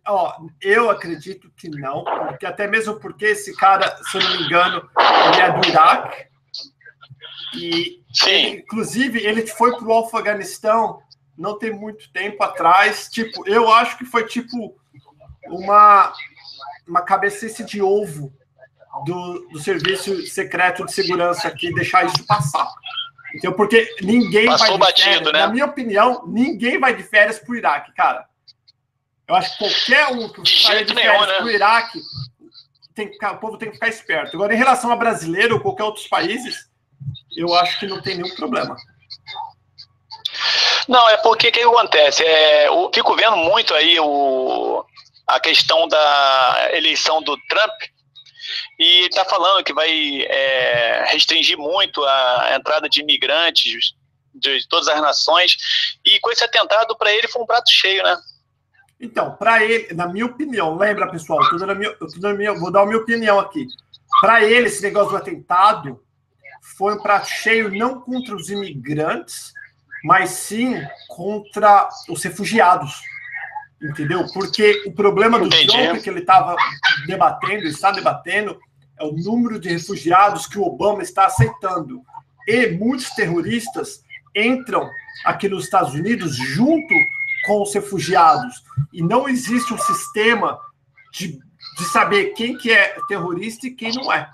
Ó, 0.08 0.34
eu 0.60 0.89
acredito 0.89 1.51
que 1.56 1.70
não, 1.70 2.03
porque 2.03 2.46
até 2.46 2.67
mesmo 2.67 3.00
porque 3.00 3.25
esse 3.25 3.56
cara, 3.56 3.96
se 4.03 4.17
eu 4.17 4.24
não 4.24 4.38
me 4.38 4.44
engano, 4.44 4.89
ele 5.34 5.41
é 5.41 5.51
do 5.51 5.67
Iraque. 5.67 6.27
E 7.56 8.01
ele, 8.25 8.50
inclusive 8.60 9.24
ele 9.24 9.46
foi 9.46 9.77
para 9.77 9.88
o 9.88 10.00
Afeganistão 10.00 11.01
não 11.38 11.58
tem 11.58 11.72
muito 11.72 12.12
tempo 12.12 12.44
atrás. 12.44 13.08
Tipo, 13.10 13.48
eu 13.48 13.72
acho 13.72 13.98
que 13.98 14.06
foi 14.06 14.25
tipo 14.25 14.75
uma, 15.46 16.12
uma 16.88 17.01
cabecice 17.01 17.63
de 17.63 17.82
ovo 17.82 18.34
do, 19.06 19.47
do 19.50 19.60
serviço 19.60 20.26
secreto 20.26 20.86
de 20.86 20.91
segurança 20.91 21.47
aqui 21.47 21.73
deixar 21.73 22.06
isso 22.06 22.26
passar. 22.26 22.67
Então, 23.38 23.54
porque 23.54 23.95
ninguém 24.02 24.47
Passou 24.47 24.67
vai 24.67 24.73
de 24.73 24.80
batido, 24.80 25.26
férias, 25.26 25.34
né? 25.34 25.39
na 25.39 25.47
minha 25.47 25.65
opinião, 25.65 26.23
ninguém 26.28 26.80
vai 26.80 26.95
de 26.95 27.04
férias 27.04 27.38
para 27.38 27.52
o 27.52 27.56
Iraque, 27.56 27.93
cara. 27.93 28.26
Eu 29.28 29.36
acho 29.36 29.52
que 29.52 29.58
qualquer 29.58 30.08
um 30.08 30.30
que 30.30 30.63
saia 30.63 30.84
de 30.84 30.93
férias 30.93 31.26
para 31.26 31.45
o 31.45 31.50
Iraque, 31.50 32.00
tem 32.95 33.08
que 33.08 33.13
ficar, 33.13 33.34
o 33.34 33.38
povo 33.38 33.58
tem 33.58 33.69
que 33.69 33.76
ficar 33.76 33.89
esperto. 33.89 34.36
Agora, 34.36 34.54
em 34.54 34.58
relação 34.58 34.91
a 34.91 34.95
brasileiro 34.95 35.56
ou 35.56 35.62
qualquer 35.62 35.84
outros 35.84 36.08
países, 36.08 36.67
eu 37.36 37.54
acho 37.54 37.80
que 37.80 37.86
não 37.86 38.02
tem 38.02 38.17
nenhum 38.17 38.36
problema. 38.36 38.76
Não, 40.88 41.08
é 41.10 41.17
porque 41.17 41.50
o 41.50 41.52
que 41.52 41.60
acontece? 41.60 42.23
É, 42.23 42.67
eu 42.67 42.89
fico 42.91 43.15
vendo 43.15 43.36
muito 43.36 43.76
aí 43.76 44.00
o, 44.00 44.84
a 45.28 45.39
questão 45.39 45.88
da 45.88 46.69
eleição 46.71 47.21
do 47.21 47.38
Trump 47.47 47.73
e 48.79 49.07
está 49.07 49.25
falando 49.25 49.63
que 49.63 49.73
vai 49.73 50.21
é, 50.23 51.05
restringir 51.12 51.57
muito 51.57 52.03
a 52.03 52.55
entrada 52.55 52.89
de 52.89 53.01
imigrantes 53.01 53.95
de 54.33 54.67
todas 54.67 54.88
as 54.88 55.01
nações 55.01 55.57
e 56.05 56.19
com 56.19 56.31
esse 56.31 56.43
atentado 56.43 56.95
para 56.97 57.12
ele 57.12 57.27
foi 57.27 57.41
um 57.41 57.45
prato 57.45 57.71
cheio, 57.71 58.03
né? 58.03 58.17
Então, 58.99 59.36
para 59.36 59.63
ele, 59.63 59.93
na 59.93 60.07
minha 60.07 60.25
opinião, 60.25 60.75
lembra 60.75 61.10
pessoal, 61.10 61.39
eu, 61.43 61.60
tô 61.60 61.75
minha, 61.75 61.95
eu 61.99 62.07
tô 62.07 62.33
minha, 62.33 62.53
vou 62.53 62.71
dar 62.71 62.81
a 62.81 62.86
minha 62.86 62.97
opinião 62.97 63.39
aqui. 63.39 63.67
Para 64.21 64.43
ele, 64.43 64.67
esse 64.67 64.81
negócio 64.81 65.12
do 65.12 65.17
atentado 65.17 66.01
foi 66.77 66.95
um 66.95 67.01
prato 67.01 67.27
cheio 67.27 67.71
não 67.71 68.01
contra 68.01 68.36
os 68.36 68.49
imigrantes, 68.49 69.53
mas 70.03 70.31
sim 70.31 70.81
contra 71.07 71.88
os 72.10 72.23
refugiados. 72.23 73.01
Entendeu? 73.81 74.25
Porque 74.33 74.83
o 74.87 74.91
problema 74.91 75.37
do 75.37 75.45
Entendi. 75.45 75.67
Trump 75.67 76.01
que 76.01 76.09
ele 76.09 76.19
estava 76.19 76.55
debatendo, 77.05 77.67
está 77.67 77.91
debatendo, 77.91 78.59
é 78.99 79.03
o 79.03 79.11
número 79.11 79.59
de 79.59 79.69
refugiados 79.69 80.47
que 80.47 80.57
o 80.57 80.63
Obama 80.63 81.03
está 81.03 81.27
aceitando. 81.27 82.01
E 82.47 82.67
muitos 82.67 83.11
terroristas 83.11 84.03
entram 84.35 84.89
aqui 85.25 85.47
nos 85.47 85.65
Estados 85.65 85.93
Unidos 85.93 86.35
junto 86.35 86.93
com 87.45 87.61
os 87.61 87.73
refugiados. 87.73 88.63
E 88.91 89.01
não 89.03 89.29
existe 89.29 89.73
um 89.73 89.77
sistema 89.77 90.59
de, 91.13 91.39
de 91.77 91.85
saber 91.85 92.33
quem 92.33 92.57
que 92.57 92.71
é 92.71 92.97
terrorista 93.07 93.67
e 93.67 93.71
quem 93.71 93.93
não 93.93 94.11
é. 94.11 94.27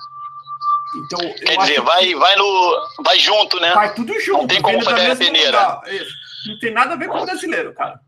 Então, 0.95 1.19
Quer 1.19 1.57
dizer, 1.57 1.81
vai, 1.81 2.05
que... 2.05 2.15
vai, 2.15 2.35
no, 2.35 2.87
vai 3.03 3.19
junto, 3.19 3.59
né? 3.59 3.73
Vai 3.73 3.93
tudo 3.93 4.17
junto. 4.19 4.41
Não 4.41 4.47
tem 4.47 4.61
como 4.61 4.81
fazer 4.83 5.11
a 5.11 5.15
peneira. 5.15 5.81
Não 6.45 6.59
tem 6.59 6.71
nada 6.71 6.93
a 6.93 6.97
ver 6.97 7.09
com 7.09 7.17
o 7.17 7.25
brasileiro, 7.25 7.73
cara. 7.73 7.99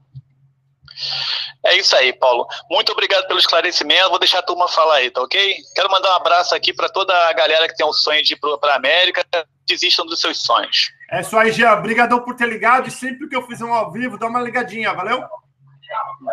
É 1.63 1.77
isso 1.77 1.95
aí, 1.95 2.13
Paulo. 2.13 2.47
Muito 2.69 2.91
obrigado 2.91 3.27
pelo 3.27 3.39
esclarecimento. 3.39 4.09
Vou 4.09 4.19
deixar 4.19 4.39
a 4.39 4.43
turma 4.43 4.67
falar 4.67 4.95
aí, 4.95 5.11
tá 5.11 5.21
ok? 5.21 5.57
Quero 5.73 5.89
mandar 5.91 6.11
um 6.11 6.15
abraço 6.15 6.55
aqui 6.55 6.73
para 6.73 6.89
toda 6.89 7.13
a 7.27 7.33
galera 7.33 7.67
que 7.67 7.75
tem 7.75 7.85
o 7.85 7.93
sonho 7.93 8.23
de 8.23 8.33
ir 8.33 8.39
para 8.59 8.73
a 8.73 8.75
América. 8.75 9.25
Desistam 9.65 10.05
dos 10.05 10.19
seus 10.19 10.41
sonhos. 10.41 10.91
É 11.11 11.21
isso 11.21 11.37
aí, 11.37 11.51
Jean. 11.51 11.73
Obrigadão 11.73 12.21
por 12.21 12.35
ter 12.35 12.47
ligado. 12.47 12.87
E 12.87 12.91
sempre 12.91 13.27
que 13.27 13.35
eu 13.35 13.45
fizer 13.45 13.65
um 13.65 13.73
ao 13.73 13.91
vivo, 13.91 14.17
dá 14.17 14.27
uma 14.27 14.41
ligadinha, 14.41 14.93
valeu? 14.93 15.23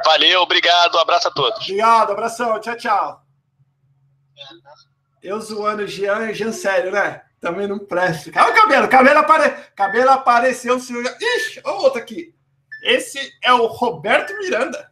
Valeu, 0.04 0.42
obrigado. 0.42 0.96
Um 0.96 1.00
abraço 1.00 1.28
a 1.28 1.30
todos. 1.30 1.60
Obrigado, 1.62 2.12
abração. 2.12 2.60
Tchau, 2.60 2.76
tchau. 2.76 3.22
Eu 5.22 5.40
zoando 5.40 5.84
o 5.84 5.86
Jean 5.86 6.30
e 6.30 6.34
Jean 6.34 6.52
sério, 6.52 6.90
né? 6.90 7.22
Também 7.40 7.66
não 7.66 7.78
presta. 7.78 8.30
Olha 8.36 8.52
o 8.52 8.54
cabelo, 8.54 8.88
cabelo, 8.88 9.18
apare... 9.18 9.50
cabelo 9.74 10.10
apareceu. 10.10 10.78
Senhor... 10.78 11.04
Ixi, 11.20 11.60
olha 11.64 11.76
o 11.76 11.82
outro 11.82 12.00
aqui. 12.00 12.34
Esse 12.82 13.32
é 13.42 13.52
o 13.52 13.66
Roberto 13.66 14.36
Miranda. 14.38 14.90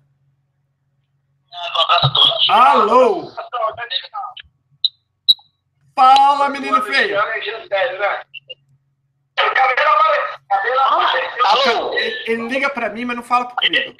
Alô? 2.48 3.33
Fala, 5.94 6.48
menino 6.48 6.83
feio. 6.83 7.18
Alô? 11.44 11.94
Ele, 11.94 12.22
ele 12.26 12.48
liga 12.48 12.70
para 12.70 12.88
mim, 12.90 13.05
mas 13.05 13.16
não 13.16 13.22
fala 13.22 13.46
comigo. 13.46 13.96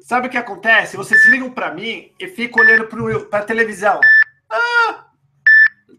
Sabe 0.00 0.26
o 0.26 0.30
que 0.30 0.36
acontece? 0.36 0.96
Vocês 0.96 1.24
ligam 1.26 1.50
para 1.50 1.72
mim 1.72 2.12
e 2.18 2.26
ficam 2.26 2.62
olhando 2.62 2.86
para 3.28 3.38
a 3.38 3.44
televisão. 3.44 4.00
Ah, 4.50 5.06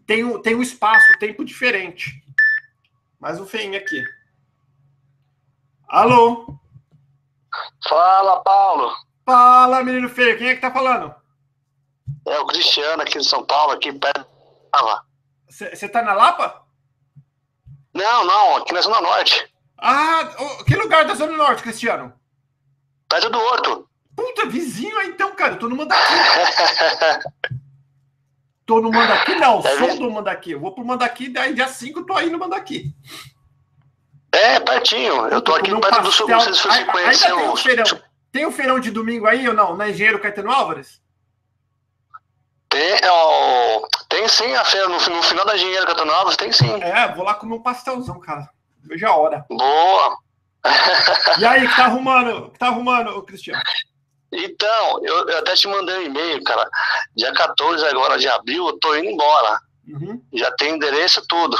tem, 0.06 0.22
um, 0.22 0.40
tem 0.40 0.54
um 0.54 0.62
espaço, 0.62 1.12
um 1.12 1.18
tempo 1.18 1.44
diferente. 1.44 2.22
Mais 3.18 3.40
um 3.40 3.46
feinho 3.46 3.76
aqui. 3.76 4.04
Alô? 5.94 6.58
Fala, 7.88 8.42
Paulo. 8.42 8.92
Fala, 9.24 9.84
menino 9.84 10.08
feio. 10.08 10.36
Quem 10.36 10.48
é 10.48 10.54
que 10.56 10.60
tá 10.60 10.72
falando? 10.72 11.14
É 12.26 12.36
o 12.40 12.46
Cristiano 12.46 13.00
aqui 13.00 13.16
de 13.16 13.24
São 13.24 13.46
Paulo, 13.46 13.74
aqui 13.74 13.92
perto 13.92 14.26
da 14.72 15.04
Você 15.48 15.88
tá 15.88 16.02
na 16.02 16.12
Lapa? 16.12 16.64
Não, 17.94 18.24
não, 18.24 18.56
aqui 18.56 18.72
na 18.72 18.80
Zona 18.80 19.00
Norte. 19.00 19.48
Ah, 19.78 20.30
que 20.66 20.74
lugar 20.74 21.04
da 21.04 21.14
Zona 21.14 21.36
Norte, 21.36 21.62
Cristiano? 21.62 22.12
Perto 23.08 23.30
do 23.30 23.38
Horto. 23.38 23.88
Puta, 24.16 24.46
vizinho 24.46 24.98
aí 24.98 25.10
então, 25.10 25.32
cara. 25.36 25.54
Eu 25.54 25.58
tô 25.60 25.68
numa 25.68 25.86
daqui. 25.86 26.12
Tô 28.66 28.80
no 28.80 28.90
Mandaqui, 28.90 29.34
não, 29.34 29.60
é 29.60 29.76
sou 29.76 29.98
do 29.98 30.10
Mandaqui. 30.10 30.52
Eu 30.52 30.60
vou 30.60 30.72
pro 30.72 30.84
Mandaqui, 30.84 31.28
daí 31.28 31.54
dia 31.54 31.68
5 31.68 31.98
eu 31.98 32.06
tô 32.06 32.14
aí 32.14 32.30
no 32.30 32.38
Mandaqui. 32.38 32.94
É, 34.34 34.60
pertinho. 34.60 35.28
Eu 35.28 35.40
tô 35.40 35.54
aqui 35.54 35.70
perto 35.70 35.80
pastel. 35.80 36.02
do 36.02 36.12
sul, 36.12 36.28
não 36.28 36.40
sei 36.40 36.54
se 36.54 36.62
você 36.62 36.84
conhece 36.86 37.24
tem 37.24 37.32
o 37.32 37.56
feirão. 37.56 37.84
Tem 38.32 38.46
o 38.46 38.52
feirão 38.52 38.80
de 38.80 38.90
domingo 38.90 39.26
aí 39.26 39.46
ou 39.48 39.54
não? 39.54 39.76
Na 39.76 39.88
Engenheiro 39.88 40.18
Caetano 40.18 40.50
Álvares? 40.50 41.00
Tem, 42.68 43.00
ó, 43.04 43.86
tem 44.08 44.26
sim 44.28 44.52
a 44.54 44.64
feira 44.64 44.88
no, 44.88 44.94
no 44.98 45.22
final 45.22 45.46
da 45.46 45.54
Engenheiro 45.54 45.86
Caetano 45.86 46.10
Álvares, 46.10 46.36
tem 46.36 46.50
sim. 46.50 46.82
É, 46.82 47.14
vou 47.14 47.24
lá 47.24 47.34
comer 47.34 47.54
um 47.54 47.62
pastelzão, 47.62 48.18
cara. 48.18 48.48
Veja 48.82 49.08
a 49.08 49.16
hora. 49.16 49.44
Boa! 49.48 50.16
E 51.38 51.44
aí, 51.44 51.68
que 51.68 51.76
tá 51.76 51.84
arrumando? 51.84 52.50
Que 52.50 52.58
tá 52.58 52.68
arrumando, 52.68 53.22
Cristiano? 53.22 53.62
Então, 54.32 55.04
eu, 55.04 55.28
eu, 55.28 55.38
até 55.38 55.54
te 55.54 55.68
mandei 55.68 55.98
um 55.98 56.02
e-mail, 56.02 56.42
cara. 56.42 56.68
Dia 57.14 57.32
14 57.34 57.84
agora 57.86 58.18
de 58.18 58.26
abril, 58.28 58.66
eu 58.66 58.78
tô 58.78 58.96
indo 58.96 59.10
embora. 59.10 59.58
Uhum. 59.86 60.20
Já 60.32 60.50
tem 60.52 60.74
endereço 60.74 61.22
tudo. 61.28 61.56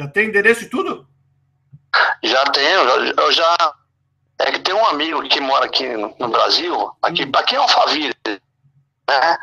Já 0.00 0.08
tem 0.08 0.28
endereço 0.28 0.64
e 0.64 0.70
tudo? 0.70 1.06
Já 2.22 2.42
tenho, 2.46 2.80
eu, 2.80 3.14
eu 3.14 3.32
já. 3.32 3.74
É 4.38 4.50
que 4.50 4.60
tem 4.60 4.72
um 4.72 4.86
amigo 4.86 5.28
que 5.28 5.38
mora 5.40 5.66
aqui 5.66 5.86
no, 5.88 6.16
no 6.18 6.28
Brasil, 6.28 6.90
aqui, 7.02 7.24
uhum. 7.24 7.32
aqui 7.34 7.54
é 7.54 7.58
Alphaville, 7.58 8.14
né? 8.26 9.38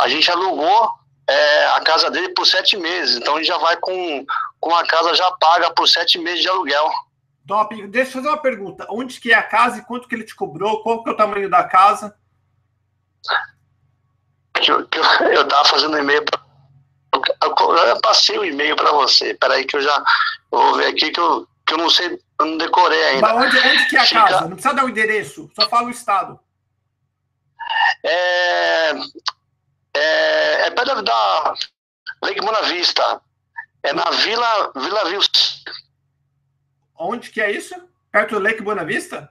A 0.00 0.08
gente 0.08 0.30
alugou 0.30 0.90
é, 1.28 1.66
a 1.72 1.80
casa 1.82 2.10
dele 2.10 2.30
por 2.30 2.46
sete 2.46 2.78
meses, 2.78 3.18
então 3.18 3.34
a 3.34 3.38
gente 3.38 3.48
já 3.48 3.58
vai 3.58 3.76
com, 3.76 4.24
com 4.58 4.74
a 4.74 4.86
casa 4.86 5.14
já 5.14 5.30
paga 5.32 5.70
por 5.72 5.86
sete 5.86 6.18
meses 6.18 6.40
de 6.40 6.48
aluguel. 6.48 6.90
Top. 7.46 7.86
Deixa 7.88 8.08
eu 8.08 8.14
fazer 8.14 8.28
uma 8.28 8.40
pergunta. 8.40 8.86
Onde 8.88 9.20
que 9.20 9.30
é 9.30 9.36
a 9.36 9.42
casa 9.42 9.78
e 9.78 9.84
quanto 9.84 10.08
que 10.08 10.14
ele 10.14 10.24
te 10.24 10.34
cobrou? 10.34 10.82
Qual 10.82 11.02
que 11.02 11.10
é 11.10 11.12
o 11.12 11.16
tamanho 11.16 11.50
da 11.50 11.64
casa? 11.64 12.16
Eu, 14.66 14.88
eu, 14.90 15.04
eu 15.28 15.46
tava 15.46 15.68
fazendo 15.68 15.98
e-mail 15.98 16.24
para 16.24 16.41
eu 17.12 18.00
passei 18.00 18.38
o 18.38 18.44
e-mail 18.44 18.76
para 18.76 18.92
você. 18.92 19.34
Peraí 19.34 19.64
que 19.64 19.76
eu 19.76 19.82
já 19.82 20.04
vou 20.50 20.76
ver 20.76 20.86
aqui 20.86 21.10
que 21.10 21.20
eu, 21.20 21.46
que 21.66 21.74
eu 21.74 21.78
não 21.78 21.90
sei, 21.90 22.18
eu 22.40 22.46
não 22.46 22.56
decorei 22.56 23.02
ainda. 23.04 23.34
Mas 23.34 23.46
onde, 23.46 23.58
onde 23.58 23.86
que 23.88 23.96
é 23.96 24.00
a 24.00 24.04
Chica... 24.04 24.20
casa? 24.20 24.40
Não 24.42 24.50
precisa 24.50 24.74
dar 24.74 24.84
o 24.84 24.88
endereço, 24.88 25.50
só 25.54 25.68
fala 25.68 25.88
o 25.88 25.90
estado. 25.90 26.38
É, 28.04 28.90
é, 29.94 30.66
é 30.66 30.70
perto 30.70 31.02
da 31.02 31.54
Lake 32.22 32.40
Buena 32.40 32.62
Vista. 32.62 33.20
É 33.82 33.92
na 33.92 34.10
Vila, 34.10 34.72
Vila 34.76 35.08
Vils. 35.10 35.28
Onde 36.96 37.30
que 37.30 37.40
é 37.40 37.50
isso? 37.50 37.74
Perto 38.12 38.36
do 38.36 38.40
Lake 38.40 38.62
Buena 38.62 38.84
Vista? 38.84 39.30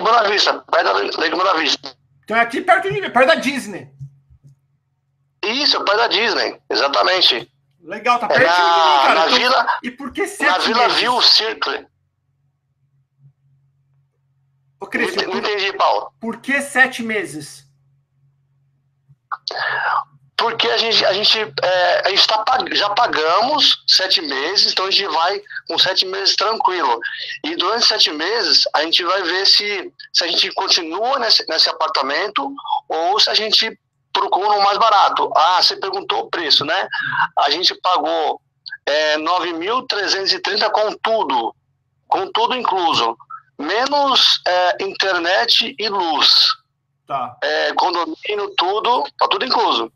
Buena 0.00 0.22
Vista, 0.28 0.60
perto 0.60 0.84
da 0.84 0.92
Lake 0.92 1.36
Buena 1.36 1.54
Vista. 1.54 1.96
Então 2.24 2.36
é 2.36 2.40
aqui 2.40 2.60
perto, 2.60 2.90
de, 2.90 3.00
perto 3.10 3.26
da 3.26 3.34
Disney. 3.34 3.90
Isso, 5.46 5.82
perto 5.84 5.98
da 5.98 6.06
Disney, 6.08 6.60
exatamente. 6.70 7.50
Legal, 7.80 8.18
tá 8.18 8.26
perto 8.26 8.42
é 8.42 8.46
na, 8.46 8.54
de 8.54 8.62
mim, 8.62 9.06
cara. 9.06 9.14
Na 9.14 9.26
vila, 9.26 9.66
e 9.82 9.90
por 9.90 10.12
que 10.12 10.26
sete 10.26 10.50
Na 10.50 10.58
Vila 10.58 10.88
View 10.88 11.22
Circle. 11.22 11.86
Ô, 14.80 14.86
Cristian, 14.86 15.22
não, 15.22 15.34
não 15.34 15.38
entendi, 15.38 15.72
Paulo. 15.72 16.12
Por 16.20 16.38
que 16.38 16.60
sete 16.60 17.02
meses? 17.02 17.64
Porque 20.36 20.68
a 20.68 20.76
gente, 20.76 21.04
a 21.04 21.12
gente, 21.14 21.38
é, 21.40 22.02
a 22.06 22.10
gente 22.10 22.26
tá, 22.26 22.44
já 22.72 22.90
pagamos 22.90 23.82
sete 23.86 24.20
meses, 24.20 24.70
então 24.70 24.84
a 24.84 24.90
gente 24.90 25.08
vai 25.08 25.42
com 25.66 25.78
sete 25.78 26.04
meses 26.04 26.36
tranquilo. 26.36 27.00
E 27.42 27.56
durante 27.56 27.86
sete 27.86 28.12
meses 28.12 28.68
a 28.74 28.82
gente 28.82 29.02
vai 29.02 29.22
ver 29.22 29.46
se, 29.46 29.92
se 30.12 30.24
a 30.24 30.26
gente 30.26 30.52
continua 30.52 31.18
nesse, 31.18 31.46
nesse 31.48 31.70
apartamento 31.70 32.52
ou 32.86 33.18
se 33.18 33.30
a 33.30 33.34
gente 33.34 33.78
procura 34.16 34.58
um 34.58 34.62
mais 34.62 34.78
barato. 34.78 35.30
Ah, 35.36 35.62
você 35.62 35.76
perguntou 35.76 36.20
o 36.20 36.30
preço, 36.30 36.64
né? 36.64 36.88
A 37.38 37.50
gente 37.50 37.74
pagou 37.74 38.40
é, 38.86 39.18
9.330 39.18 40.70
com 40.70 40.92
tudo, 41.02 41.54
com 42.08 42.30
tudo 42.32 42.54
incluso, 42.54 43.16
menos 43.58 44.40
é, 44.46 44.84
internet 44.84 45.74
e 45.78 45.88
luz. 45.88 46.48
Tá. 47.06 47.36
É, 47.42 47.72
condomínio, 47.74 48.54
tudo, 48.56 49.04
tá 49.18 49.28
tudo 49.28 49.44
incluso. 49.44 49.92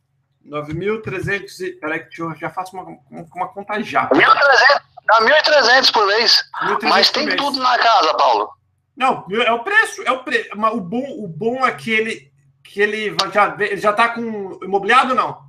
9.300 0.46 1.61
e... 1.61 1.72
Peraí 1.72 2.00
que 2.00 2.20
eu 2.20 2.35
já 2.37 2.50
faço 2.50 2.76
uma, 2.76 2.85
uma 3.11 3.48
conta 3.48 3.83
já. 3.83 4.09
1.300, 4.11 4.83
dá 5.06 5.20
1.300 5.20 5.92
por 5.92 6.06
mês. 6.06 6.44
1, 6.85 6.88
mas 6.88 7.11
tem 7.11 7.26
mês. 7.26 7.37
tudo 7.37 7.59
na 7.59 7.78
casa, 7.78 8.14
Paulo. 8.14 8.50
Não, 8.96 9.24
é 9.30 9.52
o 9.52 9.64
preço, 9.64 10.02
é 10.02 10.11
o 10.11 10.22
preço. 10.22 10.50
O 10.54 10.80
bom, 10.80 11.24
o 11.24 11.26
bom 11.26 11.66
é 11.66 11.72
que 11.72 11.90
ele, 11.90 12.29
que 12.72 12.80
ele 12.80 13.16
já 13.33 13.56
já 13.76 13.90
está 13.90 14.09
com 14.11 14.59
imobiliado 14.62 15.12
não? 15.14 15.42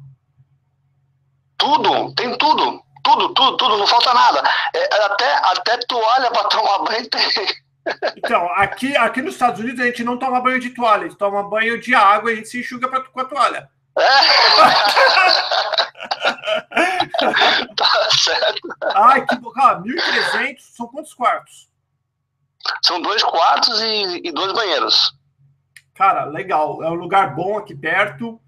Tudo, 1.58 2.14
tem 2.16 2.36
tudo, 2.38 2.82
tudo, 3.04 3.34
tudo, 3.34 3.58
tudo, 3.58 3.78
não 3.78 3.86
falta 3.86 4.14
nada. 4.14 4.42
É, 4.74 5.04
até 5.06 5.36
até 5.36 5.78
toalha 5.86 6.32
para 6.32 6.48
tomar 6.50 6.80
banho 6.80 7.08
tem. 7.10 7.22
Então, 8.16 8.48
aqui, 8.58 8.96
aqui 8.96 9.24
nos 9.24 9.34
Estados 9.34 9.60
Unidos 9.60 9.82
a 9.82 9.86
gente 9.86 10.04
não 10.04 10.16
toma 10.16 10.40
banho 10.40 10.60
de 10.60 10.70
toalha, 10.70 11.06
a 11.06 11.10
gente 11.10 11.18
toma 11.18 11.42
banho 11.42 11.82
de 11.82 11.96
água 11.96 12.30
e 12.30 12.34
a 12.34 12.36
gente 12.36 12.48
se 12.48 12.60
enxuga 12.60 12.88
pra, 12.88 13.02
com 13.02 13.20
a 13.20 13.26
toalha. 13.26 13.68
É. 13.98 14.06
tá 17.76 18.10
certo. 18.12 18.70
Ai, 18.94 19.26
que. 19.26 19.34
Ah, 19.34 19.82
1.300 19.82 20.58
são 20.60 20.86
quantos 20.90 21.16
quartos? 21.16 21.72
São 22.84 23.02
dois 23.02 23.24
quartos 23.24 23.82
e, 23.82 24.22
e 24.26 24.32
dois 24.32 24.54
banheiros. 24.54 25.20
Cara, 26.02 26.26
legal. 26.26 26.84
É 26.84 26.90
um 26.90 26.96
lugar 26.96 27.36
bom 27.36 27.60
aqui 27.60 27.76
perto. 27.76 28.42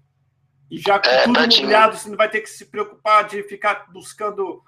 E 0.68 0.76
já 0.76 0.98
com 0.98 1.08
é, 1.08 1.22
tudo 1.22 1.38
imobiliado, 1.38 1.96
você 1.96 2.08
não 2.08 2.16
vai 2.16 2.28
ter 2.28 2.40
que 2.40 2.50
se 2.50 2.64
preocupar 2.64 3.28
de 3.28 3.44
ficar 3.44 3.92
buscando 3.92 4.60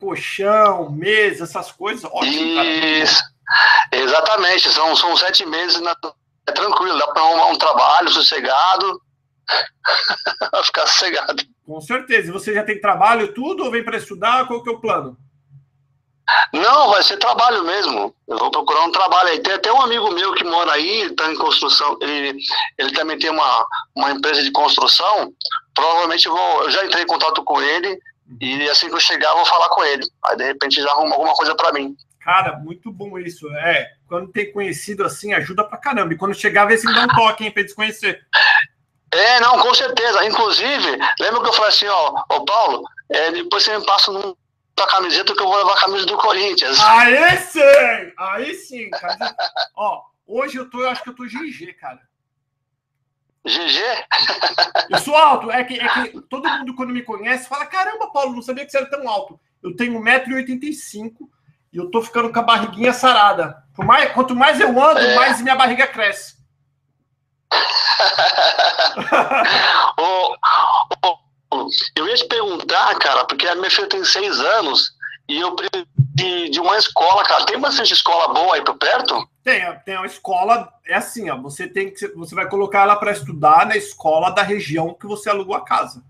colchão, 0.00 0.90
mesa, 0.90 1.44
essas 1.44 1.70
coisas. 1.70 2.10
Ótimo, 2.10 2.32
Isso. 2.32 3.22
Cara. 3.22 4.02
Exatamente. 4.02 4.70
São, 4.70 4.96
são 4.96 5.14
sete 5.14 5.44
meses 5.44 5.78
na... 5.82 5.94
é 6.46 6.52
tranquilo. 6.52 6.98
Dá 6.98 7.08
para 7.08 7.20
arrumar 7.20 7.48
um 7.48 7.58
trabalho 7.58 8.08
sossegado. 8.08 9.02
vai 10.50 10.64
ficar 10.64 10.86
sossegado. 10.86 11.44
Com 11.66 11.82
certeza. 11.82 12.32
Você 12.32 12.54
já 12.54 12.64
tem 12.64 12.80
trabalho, 12.80 13.34
tudo, 13.34 13.62
ou 13.62 13.70
vem 13.70 13.84
para 13.84 13.98
estudar? 13.98 14.46
Qual 14.46 14.62
que 14.62 14.70
é 14.70 14.72
o 14.72 14.80
plano? 14.80 15.18
Não, 16.52 16.90
vai 16.90 17.02
ser 17.02 17.16
trabalho 17.16 17.64
mesmo. 17.64 18.14
Eu 18.28 18.38
vou 18.38 18.50
procurar 18.50 18.84
um 18.84 18.92
trabalho 18.92 19.30
aí. 19.30 19.40
Tem 19.40 19.54
até 19.54 19.72
um 19.72 19.80
amigo 19.80 20.10
meu 20.12 20.34
que 20.34 20.44
mora 20.44 20.72
aí, 20.72 21.02
está 21.02 21.30
em 21.30 21.36
construção. 21.36 21.96
Ele, 22.00 22.36
ele 22.78 22.92
também 22.92 23.18
tem 23.18 23.30
uma, 23.30 23.66
uma 23.94 24.10
empresa 24.10 24.42
de 24.42 24.50
construção. 24.50 25.32
Provavelmente 25.74 26.26
eu 26.26 26.32
vou. 26.32 26.64
Eu 26.64 26.70
já 26.70 26.84
entrei 26.84 27.04
em 27.04 27.06
contato 27.06 27.42
com 27.42 27.60
ele 27.60 27.98
e 28.40 28.68
assim 28.70 28.88
que 28.88 28.94
eu 28.94 29.00
chegar, 29.00 29.30
eu 29.30 29.36
vou 29.36 29.46
falar 29.46 29.68
com 29.70 29.84
ele. 29.84 30.04
Aí 30.26 30.36
de 30.36 30.44
repente 30.44 30.80
já 30.80 30.90
arruma 30.90 31.14
alguma 31.14 31.34
coisa 31.34 31.54
para 31.54 31.72
mim. 31.72 31.96
Cara, 32.20 32.56
muito 32.58 32.90
bom 32.92 33.18
isso. 33.18 33.48
É, 33.56 33.90
quando 34.08 34.30
tem 34.30 34.52
conhecido 34.52 35.04
assim, 35.04 35.32
ajuda 35.32 35.64
pra 35.64 35.78
caramba. 35.78 36.14
E 36.14 36.16
quando 36.16 36.34
chegar, 36.34 36.66
vê 36.66 36.76
se 36.76 36.86
me 36.86 36.94
dá 36.94 37.02
um 37.02 37.08
toque, 37.08 37.44
hein, 37.44 37.50
pra 37.50 37.62
eles 37.62 37.74
conhecer. 37.74 38.24
É, 39.12 39.40
não, 39.40 39.58
com 39.58 39.74
certeza. 39.74 40.24
Inclusive, 40.24 40.98
lembra 41.18 41.42
que 41.42 41.48
eu 41.48 41.52
falei 41.52 41.70
assim, 41.70 41.86
ó, 41.86 42.24
ô 42.30 42.44
Paulo, 42.44 42.84
é, 43.10 43.32
depois 43.32 43.64
você 43.64 43.76
me 43.76 43.84
passa 43.84 44.12
num 44.12 44.34
tua 44.74 44.86
camiseta 44.86 45.34
que 45.34 45.42
eu 45.42 45.46
vou 45.46 45.56
levar 45.56 45.74
a 45.74 45.80
camisa 45.80 46.06
do 46.06 46.16
Corinthians. 46.16 46.80
Aí 46.80 47.36
sim! 47.38 48.12
Aí 48.18 48.54
sim, 48.54 48.90
cara. 48.90 49.34
Ó, 49.76 50.02
hoje 50.26 50.56
eu 50.56 50.70
tô, 50.70 50.82
eu 50.82 50.90
acho 50.90 51.02
que 51.02 51.10
eu 51.10 51.14
tô 51.14 51.24
GG, 51.24 51.74
cara. 51.74 52.00
GG? 53.44 53.82
Eu 54.88 54.98
sou 54.98 55.16
alto. 55.16 55.50
É 55.50 55.64
que, 55.64 55.78
é 55.78 55.88
que 55.88 56.20
todo 56.22 56.48
mundo, 56.48 56.74
quando 56.74 56.92
me 56.92 57.02
conhece, 57.02 57.48
fala: 57.48 57.66
caramba, 57.66 58.10
Paulo, 58.12 58.34
não 58.34 58.42
sabia 58.42 58.64
que 58.64 58.70
você 58.70 58.78
era 58.78 58.88
tão 58.88 59.06
alto. 59.08 59.38
Eu 59.62 59.76
tenho 59.76 60.00
1,85m 60.00 61.12
e 61.72 61.76
eu 61.76 61.90
tô 61.90 62.00
ficando 62.02 62.32
com 62.32 62.38
a 62.38 62.42
barriguinha 62.42 62.92
sarada. 62.92 63.62
Por 63.74 63.84
mais, 63.84 64.12
quanto 64.12 64.36
mais 64.36 64.60
eu 64.60 64.68
ando, 64.68 65.00
é. 65.00 65.16
mais 65.16 65.40
minha 65.40 65.56
barriga 65.56 65.86
cresce. 65.86 66.36
ô, 69.98 70.36
ô, 71.52 71.68
eu 71.96 72.08
ia 72.08 72.14
te 72.14 72.26
perguntar, 72.26 72.94
a 73.52 73.56
minha 73.56 73.70
filha 73.70 73.88
tem 73.88 74.04
seis 74.04 74.40
anos 74.40 74.92
e 75.28 75.40
eu 75.40 75.54
preciso 75.54 75.86
de, 75.96 76.50
de 76.50 76.60
uma 76.60 76.76
escola, 76.76 77.24
cara. 77.24 77.46
Tem 77.46 77.58
bastante 77.58 77.92
escola 77.92 78.32
boa 78.32 78.54
aí 78.54 78.62
por 78.62 78.76
perto? 78.76 79.28
Tem, 79.42 79.62
tem 79.84 79.96
uma 79.96 80.06
escola, 80.06 80.72
é 80.86 80.94
assim, 80.94 81.30
ó, 81.30 81.36
você 81.36 81.66
tem 81.66 81.92
que, 81.92 82.08
você 82.08 82.34
vai 82.34 82.48
colocar 82.48 82.82
ela 82.82 82.96
para 82.96 83.12
estudar 83.12 83.66
na 83.66 83.76
escola 83.76 84.30
da 84.30 84.42
região 84.42 84.94
que 84.94 85.06
você 85.06 85.30
alugou 85.30 85.56
a 85.56 85.64
casa. 85.64 86.02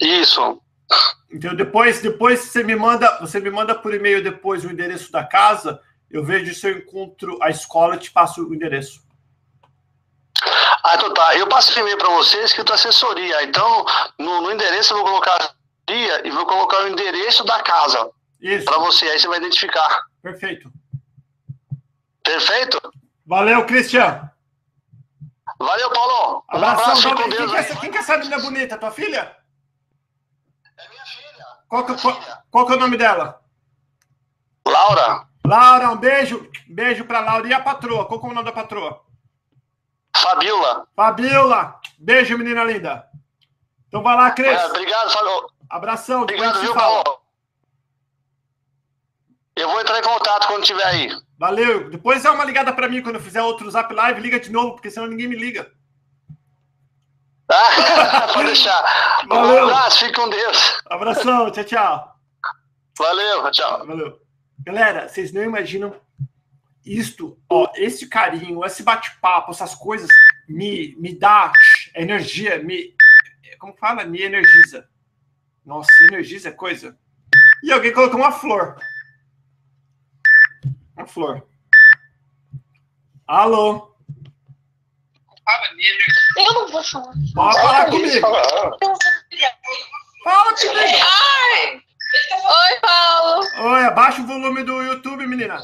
Isso. 0.00 0.60
Então 1.30 1.54
depois, 1.54 2.00
depois 2.00 2.40
você 2.40 2.62
me 2.64 2.74
manda, 2.74 3.18
você 3.20 3.40
me 3.40 3.50
manda 3.50 3.74
por 3.74 3.92
e-mail 3.92 4.22
depois 4.22 4.64
o 4.64 4.70
endereço 4.70 5.12
da 5.12 5.24
casa, 5.24 5.80
eu 6.10 6.24
vejo 6.24 6.54
se 6.54 6.66
eu 6.66 6.78
encontro 6.78 7.38
a 7.42 7.50
escola 7.50 7.96
e 7.96 7.98
te 7.98 8.10
passo 8.10 8.42
o 8.42 8.54
endereço. 8.54 9.02
Ah, 10.84 10.94
então 10.94 11.12
tá. 11.12 11.36
Eu 11.36 11.46
passo 11.48 11.76
o 11.76 11.80
e-mail 11.80 11.98
para 11.98 12.08
você 12.10 12.42
escrito 12.44 12.72
assessoria. 12.72 13.42
Então, 13.42 13.84
no, 14.18 14.40
no 14.40 14.52
endereço 14.52 14.94
eu 14.94 14.98
vou 14.98 15.06
colocar 15.06 15.54
assessoria 15.88 16.26
e 16.26 16.30
vou 16.30 16.46
colocar 16.46 16.82
o 16.82 16.88
endereço 16.88 17.44
da 17.44 17.62
casa. 17.62 18.10
Para 18.64 18.78
você, 18.78 19.06
aí 19.06 19.18
você 19.18 19.26
vai 19.28 19.38
identificar. 19.38 20.02
Perfeito. 20.22 20.70
Perfeito? 22.22 22.80
Valeu, 23.26 23.64
Cristian. 23.66 24.30
Valeu, 25.58 25.90
Paulo. 25.90 26.44
Um 26.52 26.56
abraço, 26.56 27.02
Dom- 27.02 27.16
com 27.16 27.22
quem, 27.22 27.30
Deus 27.30 27.50
que 27.50 27.56
é 27.58 27.76
quem 27.76 27.90
que 27.90 27.96
é 27.96 28.00
essa 28.00 28.16
menina 28.16 28.38
bonita? 28.38 28.78
Tua 28.78 28.90
filha? 28.92 29.36
É 30.78 30.88
minha 30.88 31.04
filha. 31.04 31.44
Qual 31.68 31.84
que, 31.84 32.00
qual, 32.00 32.20
qual 32.50 32.66
que 32.66 32.72
é 32.72 32.76
o 32.76 32.80
nome 32.80 32.96
dela? 32.96 33.42
Laura, 34.66 35.26
Laura, 35.44 35.90
um 35.90 35.96
beijo. 35.96 36.48
Beijo 36.68 37.04
pra 37.06 37.20
Laura. 37.20 37.48
E 37.48 37.52
a 37.52 37.60
patroa? 37.60 38.06
Qual 38.06 38.20
que 38.20 38.26
é 38.26 38.30
o 38.30 38.34
nome 38.34 38.44
da 38.46 38.52
patroa? 38.52 39.02
Fabiola. 40.16 40.86
Fabiola. 40.94 41.80
Beijo, 41.98 42.38
menina 42.38 42.62
linda. 42.62 43.08
Então 43.88 44.02
vai 44.02 44.14
lá, 44.14 44.30
Cris. 44.30 44.48
É, 44.48 44.66
obrigado, 44.66 45.10
Fabiola. 45.10 45.48
Abração. 45.68 46.22
Obrigado, 46.22 46.60
viu, 46.60 46.74
fala. 46.74 47.02
Paulo? 47.04 47.18
Eu 49.56 49.68
vou 49.68 49.80
entrar 49.80 49.98
em 49.98 50.02
contato 50.02 50.46
quando 50.46 50.64
tiver 50.64 50.84
aí. 50.84 51.10
Valeu. 51.36 51.90
Depois 51.90 52.22
dá 52.22 52.32
uma 52.32 52.44
ligada 52.44 52.72
pra 52.72 52.88
mim 52.88 53.02
quando 53.02 53.16
eu 53.16 53.22
fizer 53.22 53.42
outro 53.42 53.70
Zap 53.70 53.92
Live. 53.92 54.20
Liga 54.20 54.38
de 54.38 54.50
novo, 54.50 54.72
porque 54.72 54.90
senão 54.90 55.08
ninguém 55.08 55.26
me 55.26 55.36
liga. 55.36 55.70
Ah, 57.50 58.28
pode 58.34 58.46
deixar. 58.46 59.24
Valeu. 59.26 59.66
Um 59.66 59.68
abraço, 59.68 59.98
fique 59.98 60.12
com 60.12 60.28
Deus. 60.28 60.82
Abração. 60.86 61.50
Tchau, 61.50 61.64
tchau. 61.64 62.14
Valeu, 62.98 63.50
tchau. 63.50 63.86
Valeu. 63.86 64.20
Galera, 64.60 65.08
vocês 65.08 65.32
não 65.32 65.42
imaginam 65.42 65.94
isto, 66.84 67.38
ó, 67.48 67.70
esse 67.74 68.08
carinho, 68.08 68.64
esse 68.64 68.82
bate-papo, 68.82 69.50
essas 69.50 69.74
coisas 69.74 70.08
me, 70.48 70.96
me 70.98 71.14
dá 71.14 71.52
energia, 71.94 72.62
me. 72.62 72.94
Como 73.58 73.76
fala? 73.76 74.04
Me 74.04 74.22
energiza. 74.22 74.88
Nossa, 75.68 75.90
energiza 76.04 76.48
é 76.48 76.52
coisa. 76.52 76.98
E 77.62 77.70
alguém 77.70 77.92
colocou 77.92 78.18
uma 78.18 78.32
flor. 78.32 78.80
Uma 80.96 81.06
flor. 81.06 81.46
Alô? 83.26 83.94
Eu 86.38 86.54
não 86.54 86.68
vou 86.68 86.82
falar. 86.82 87.12
Pode 87.34 87.60
falar 87.60 87.90
comigo. 87.90 88.18
Fala, 88.18 88.78
Fala 90.24 90.54
comigo. 90.56 90.96
Ai! 91.04 91.82
Oi, 92.32 92.80
Paulo. 92.80 93.46
Oi, 93.58 93.84
abaixa 93.84 94.22
o 94.22 94.26
volume 94.26 94.62
do 94.62 94.80
YouTube, 94.80 95.26
menina. 95.26 95.62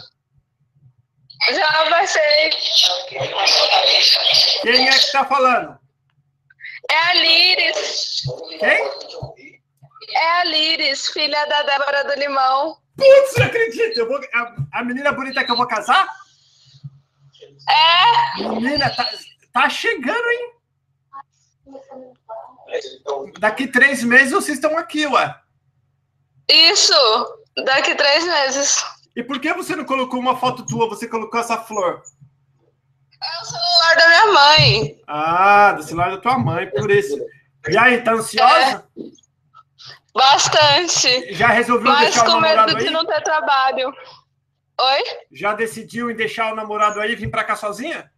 Já 1.51 1.89
baixei. 1.89 2.51
Quem 4.61 4.87
é 4.87 4.99
que 4.99 5.13
tá 5.13 5.25
falando? 5.25 5.79
É 6.91 6.95
a 6.95 7.15
Liris. 7.15 8.23
Quem? 8.61 9.54
É 10.11 10.41
a 10.41 10.45
Liris, 10.45 11.09
filha 11.09 11.45
da 11.47 11.63
Débora 11.63 12.05
do 12.05 12.21
Limão. 12.21 12.79
Putz, 12.97 13.37
não 13.37 13.47
acredito. 13.47 13.99
Eu 13.99 14.09
vou, 14.09 14.21
a, 14.35 14.55
a 14.81 14.85
menina 14.85 15.13
bonita 15.13 15.45
que 15.45 15.51
eu 15.51 15.57
vou 15.57 15.67
casar? 15.67 16.07
É, 17.69 18.43
Menina, 18.49 18.91
tá, 18.91 19.09
tá 19.53 19.69
chegando, 19.69 20.29
hein? 20.29 20.53
Daqui 23.39 23.67
três 23.67 24.03
meses 24.03 24.33
vocês 24.33 24.59
estão 24.59 24.77
aqui, 24.77 25.07
ué. 25.07 25.35
isso. 26.49 26.95
Daqui 27.65 27.95
três 27.95 28.25
meses. 28.25 28.85
E 29.17 29.23
por 29.23 29.41
que 29.41 29.53
você 29.53 29.77
não 29.77 29.85
colocou 29.85 30.19
uma 30.19 30.37
foto 30.37 30.67
tua? 30.67 30.89
Você 30.89 31.07
colocou 31.07 31.41
essa 31.41 31.57
flor? 31.57 32.03
É 33.23 33.43
o 33.43 33.45
celular 33.45 33.97
da 33.97 34.09
minha 34.09 34.27
mãe. 34.33 35.03
Ah, 35.07 35.73
do 35.73 35.83
celular 35.83 36.11
da 36.11 36.19
tua 36.19 36.39
mãe, 36.39 36.69
por 36.71 36.91
isso. 36.91 37.17
E 37.69 37.79
aí, 37.79 38.03
tá 38.03 38.13
ansiosa? 38.13 38.85
Bastante. 40.15 41.35
Já 41.35 41.49
resolveu 41.49 41.91
Mas 41.93 42.15
deixar 42.15 42.29
o 42.29 42.33
com 42.33 42.41
medo 42.41 42.55
namorado 42.57 42.79
de 42.79 42.87
aí? 42.87 42.93
não 42.93 43.05
ter 43.05 43.21
trabalho. 43.23 43.93
Oi? 44.81 45.03
Já 45.33 45.53
decidiu 45.55 46.11
em 46.11 46.15
deixar 46.15 46.53
o 46.53 46.57
namorado 46.57 47.01
aí 47.01 47.13
e 47.13 47.17
vir 47.17 47.31
pra 47.31 47.43
cá 47.45 47.57
sozinha? 47.57 48.11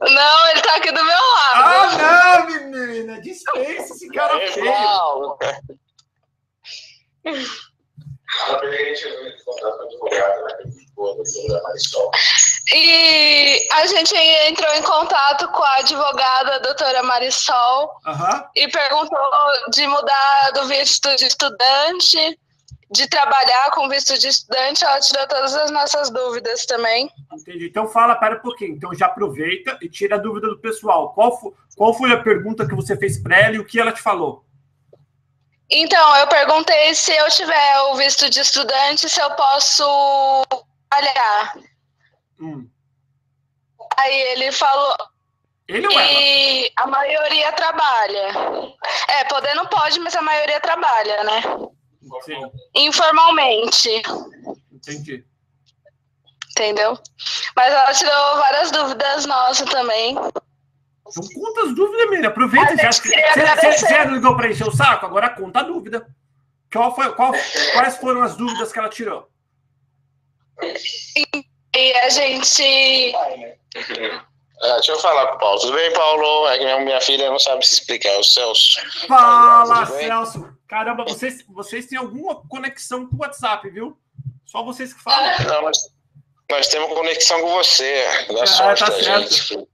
Não, 0.00 0.48
ele 0.50 0.60
tá 0.62 0.76
aqui 0.76 0.90
do 0.92 1.04
meu 1.04 1.18
Ah, 1.54 1.58
lado. 1.58 1.98
não, 1.98 2.46
menina! 2.70 3.20
Dispensa 3.20 3.94
esse 3.94 4.08
cara 4.10 4.34
E 12.72 13.68
a 13.72 13.86
gente 13.86 14.16
entrou 14.16 14.72
em 14.74 14.82
contato 14.82 15.48
com 15.48 15.62
a 15.62 15.76
advogada 15.76 16.56
a 16.56 16.58
doutora 16.58 17.02
Marisol 17.02 17.90
e 18.56 18.68
perguntou 18.68 19.18
de 19.70 19.86
mudar 19.86 20.50
do 20.54 20.66
visto 20.66 21.14
de 21.16 21.26
estudante, 21.26 22.38
de 22.90 23.08
trabalhar 23.08 23.70
com 23.72 23.88
visto 23.88 24.18
de 24.18 24.28
estudante. 24.28 24.84
Ela 24.84 25.00
tirou 25.00 25.26
todas 25.26 25.54
as 25.54 25.70
nossas 25.70 26.10
dúvidas 26.10 26.64
também. 26.64 27.10
Entendi. 27.32 27.66
Então 27.66 27.86
fala, 27.86 28.14
pera 28.16 28.36
um 28.36 28.40
pouquinho. 28.40 28.74
Então 28.76 28.94
já 28.94 29.06
aproveita 29.06 29.78
e 29.82 29.88
tira 29.88 30.16
a 30.16 30.18
dúvida 30.18 30.48
do 30.48 30.58
pessoal. 30.58 31.12
Qual, 31.12 31.54
qual 31.76 31.94
foi 31.94 32.12
a 32.12 32.22
pergunta 32.22 32.66
que 32.66 32.74
você 32.74 32.96
fez 32.96 33.22
para 33.22 33.38
ela 33.38 33.56
e 33.56 33.58
o 33.58 33.64
que 33.64 33.78
ela 33.78 33.92
te 33.92 34.00
falou? 34.00 34.44
Então, 35.70 36.16
eu 36.16 36.26
perguntei 36.28 36.94
se 36.94 37.12
eu 37.14 37.28
tiver 37.30 37.80
o 37.90 37.94
visto 37.96 38.28
de 38.28 38.40
estudante, 38.40 39.08
se 39.08 39.20
eu 39.20 39.30
posso 39.32 40.42
trabalhar. 40.90 41.54
Hum. 42.40 42.68
Aí 43.96 44.20
ele 44.32 44.52
falou 44.52 44.94
Ele 45.68 45.86
ou 45.86 45.92
ela? 45.92 46.08
que 46.08 46.72
a 46.76 46.86
maioria 46.86 47.52
trabalha. 47.52 48.32
É, 49.08 49.24
poder 49.24 49.54
não 49.54 49.66
pode, 49.66 49.98
mas 50.00 50.14
a 50.14 50.22
maioria 50.22 50.60
trabalha, 50.60 51.24
né? 51.24 51.42
Sim, 52.24 52.50
Informalmente, 52.74 53.88
entendi. 54.70 55.24
entendeu? 56.50 56.98
Mas 57.56 57.72
ela 57.72 57.92
tirou 57.94 58.36
várias 58.36 58.70
dúvidas 58.70 59.24
nossas 59.24 59.68
também. 59.70 60.14
Então 61.16 61.28
conta 61.42 61.62
as 61.62 61.74
dúvidas, 61.74 62.10
menina. 62.10 62.28
Aproveita. 62.28 62.76
Já, 62.76 62.90
você, 62.90 63.72
você 63.78 64.04
não 64.04 64.14
ligou 64.14 64.36
para 64.36 64.50
encher 64.50 64.66
o 64.66 64.74
saco? 64.74 65.06
Agora 65.06 65.30
conta 65.30 65.60
a 65.60 65.62
dúvida. 65.62 66.06
Qual 66.72 66.92
foi, 66.94 67.12
qual, 67.14 67.32
quais 67.72 67.96
foram 67.98 68.22
as 68.22 68.36
dúvidas 68.36 68.72
que 68.72 68.78
ela 68.78 68.88
tirou? 68.88 69.28
E 71.76 71.92
a 71.98 72.08
gente. 72.08 73.14
Ah, 74.60 74.74
deixa 74.74 74.92
eu 74.92 75.00
falar 75.00 75.28
com 75.28 75.36
o 75.36 75.38
Paulo. 75.38 75.60
Tudo 75.60 75.74
bem, 75.74 75.92
Paulo? 75.92 76.48
É 76.48 76.58
que 76.58 76.84
minha, 76.84 77.00
filha 77.00 77.30
não 77.30 77.38
sabe 77.38 77.64
se 77.66 77.74
explicar, 77.74 78.10
é 78.10 78.18
o 78.18 78.24
Celso. 78.24 78.80
Fala? 79.06 79.86
Celso. 79.86 80.52
Caramba, 80.68 81.04
vocês, 81.04 81.44
vocês 81.48 81.86
têm 81.86 81.98
alguma 81.98 82.36
conexão 82.48 83.06
com 83.06 83.16
o 83.16 83.20
WhatsApp, 83.20 83.68
viu? 83.70 83.96
Só 84.44 84.64
vocês 84.64 84.92
que 84.92 85.02
falam. 85.02 85.30
Não, 85.46 85.62
nós, 85.62 85.78
nós 86.50 86.68
temos 86.68 86.88
conexão 86.92 87.40
com 87.40 87.50
você. 87.50 88.04
Da 88.32 88.42
Ah, 88.42 88.46
sorte 88.46 88.84
tá 88.84 88.90
da 88.90 89.02
certo. 89.02 89.32
gente. 89.32 89.68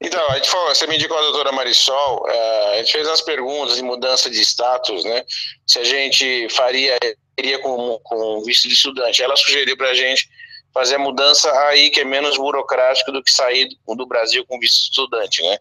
Então, 0.00 0.30
a 0.30 0.34
gente 0.36 0.50
falou, 0.50 0.74
você 0.74 0.86
me 0.86 0.96
indicou 0.96 1.16
a 1.16 1.22
doutora 1.22 1.52
Marisol, 1.52 2.28
eh, 2.28 2.70
a 2.74 2.76
gente 2.78 2.92
fez 2.92 3.06
umas 3.06 3.22
perguntas 3.22 3.76
de 3.76 3.82
mudança 3.82 4.28
de 4.28 4.40
status, 4.42 5.04
né? 5.04 5.24
Se 5.66 5.78
a 5.78 5.84
gente 5.84 6.48
faria, 6.50 6.98
iria 7.38 7.58
com, 7.60 7.98
com 8.02 8.42
visto 8.44 8.68
de 8.68 8.74
estudante. 8.74 9.22
Ela 9.22 9.36
sugeriu 9.36 9.76
para 9.76 9.90
a 9.90 9.94
gente 9.94 10.28
fazer 10.74 10.96
a 10.96 10.98
mudança 10.98 11.50
aí, 11.68 11.88
que 11.88 12.00
é 12.00 12.04
menos 12.04 12.36
burocrático 12.36 13.10
do 13.10 13.22
que 13.22 13.32
sair 13.32 13.66
do, 13.86 14.06
Brasil 14.06 14.44
com 14.46 14.58
visto 14.58 14.82
de 14.82 14.90
estudante, 14.90 15.42
né? 15.42 15.58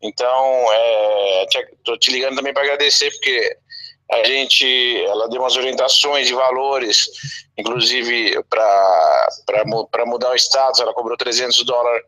Então, 0.00 0.66
estou 1.78 1.98
te 1.98 2.12
ligando 2.12 2.36
também 2.36 2.54
para 2.54 2.62
agradecer, 2.62 3.10
porque 3.10 3.56
a 4.10 4.22
gente, 4.24 5.04
ela 5.04 5.28
deu 5.28 5.40
umas 5.40 5.56
orientações 5.56 6.28
de 6.28 6.34
valores, 6.34 7.08
inclusive 7.58 8.40
para 8.48 10.04
mudar 10.06 10.30
o 10.30 10.36
status, 10.36 10.80
ela 10.80 10.94
cobrou 10.94 11.16
300 11.16 11.64
dólares 11.64 12.04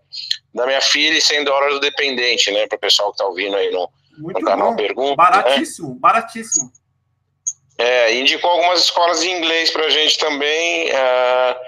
da 0.55 0.65
minha 0.67 0.81
filha 0.81 1.17
e 1.19 1.21
100 1.21 1.45
dólares 1.45 1.75
do 1.75 1.81
dependente, 1.81 2.51
né? 2.53 2.67
Para 2.69 2.77
o 2.77 2.81
pessoal 2.81 3.11
que 3.11 3.15
está 3.17 3.27
ouvindo 3.27 3.57
aí 3.57 3.71
no, 3.71 3.89
no 4.19 4.41
canal 4.43 4.71
bom. 4.71 4.77
Pergunta. 4.77 5.11
né? 5.11 5.17
Baratíssimo, 5.17 5.95
baratíssimo. 5.97 6.71
É, 7.81 8.15
indicou 8.17 8.51
algumas 8.51 8.81
escolas 8.81 9.21
de 9.21 9.31
inglês 9.31 9.71
para 9.71 9.87
a 9.87 9.91
gente 9.91 10.19
também. 10.19 10.91
ah, 10.93 11.61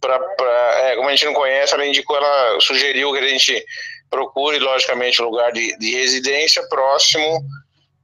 pra, 0.00 0.18
pra- 0.18 0.80
é, 0.84 0.96
como 0.96 1.08
a 1.08 1.12
gente 1.12 1.26
não 1.26 1.34
conhece, 1.34 1.74
ela 1.74 1.86
indicou, 1.86 2.16
ela 2.16 2.60
sugeriu 2.60 3.12
que 3.12 3.18
a 3.18 3.28
gente 3.28 3.64
procure, 4.08 4.58
logicamente, 4.58 5.20
um 5.20 5.26
lugar 5.26 5.52
de, 5.52 5.76
de 5.78 5.94
residência 5.94 6.66
próximo 6.68 7.42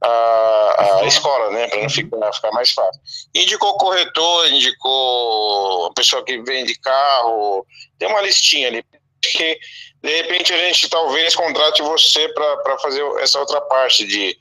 à, 0.03 0.99
à 1.01 1.05
escola, 1.05 1.49
né? 1.51 1.67
Para 1.67 1.81
não 1.81 1.89
ficar, 1.89 2.33
ficar 2.33 2.51
mais 2.51 2.71
fácil. 2.71 3.01
Indicou 3.33 3.77
corretor, 3.77 4.47
indicou 4.49 5.93
pessoa 5.93 6.23
que 6.23 6.41
vende 6.41 6.75
carro, 6.79 7.65
tem 7.97 8.09
uma 8.09 8.21
listinha 8.21 8.67
ali. 8.67 8.83
Que, 9.21 9.57
de 10.03 10.21
repente 10.21 10.53
a 10.53 10.57
gente 10.57 10.89
talvez 10.89 11.33
contrate 11.33 11.81
você 11.81 12.27
para 12.29 12.77
fazer 12.79 13.01
essa 13.21 13.39
outra 13.39 13.61
parte 13.61 14.05
de 14.05 14.37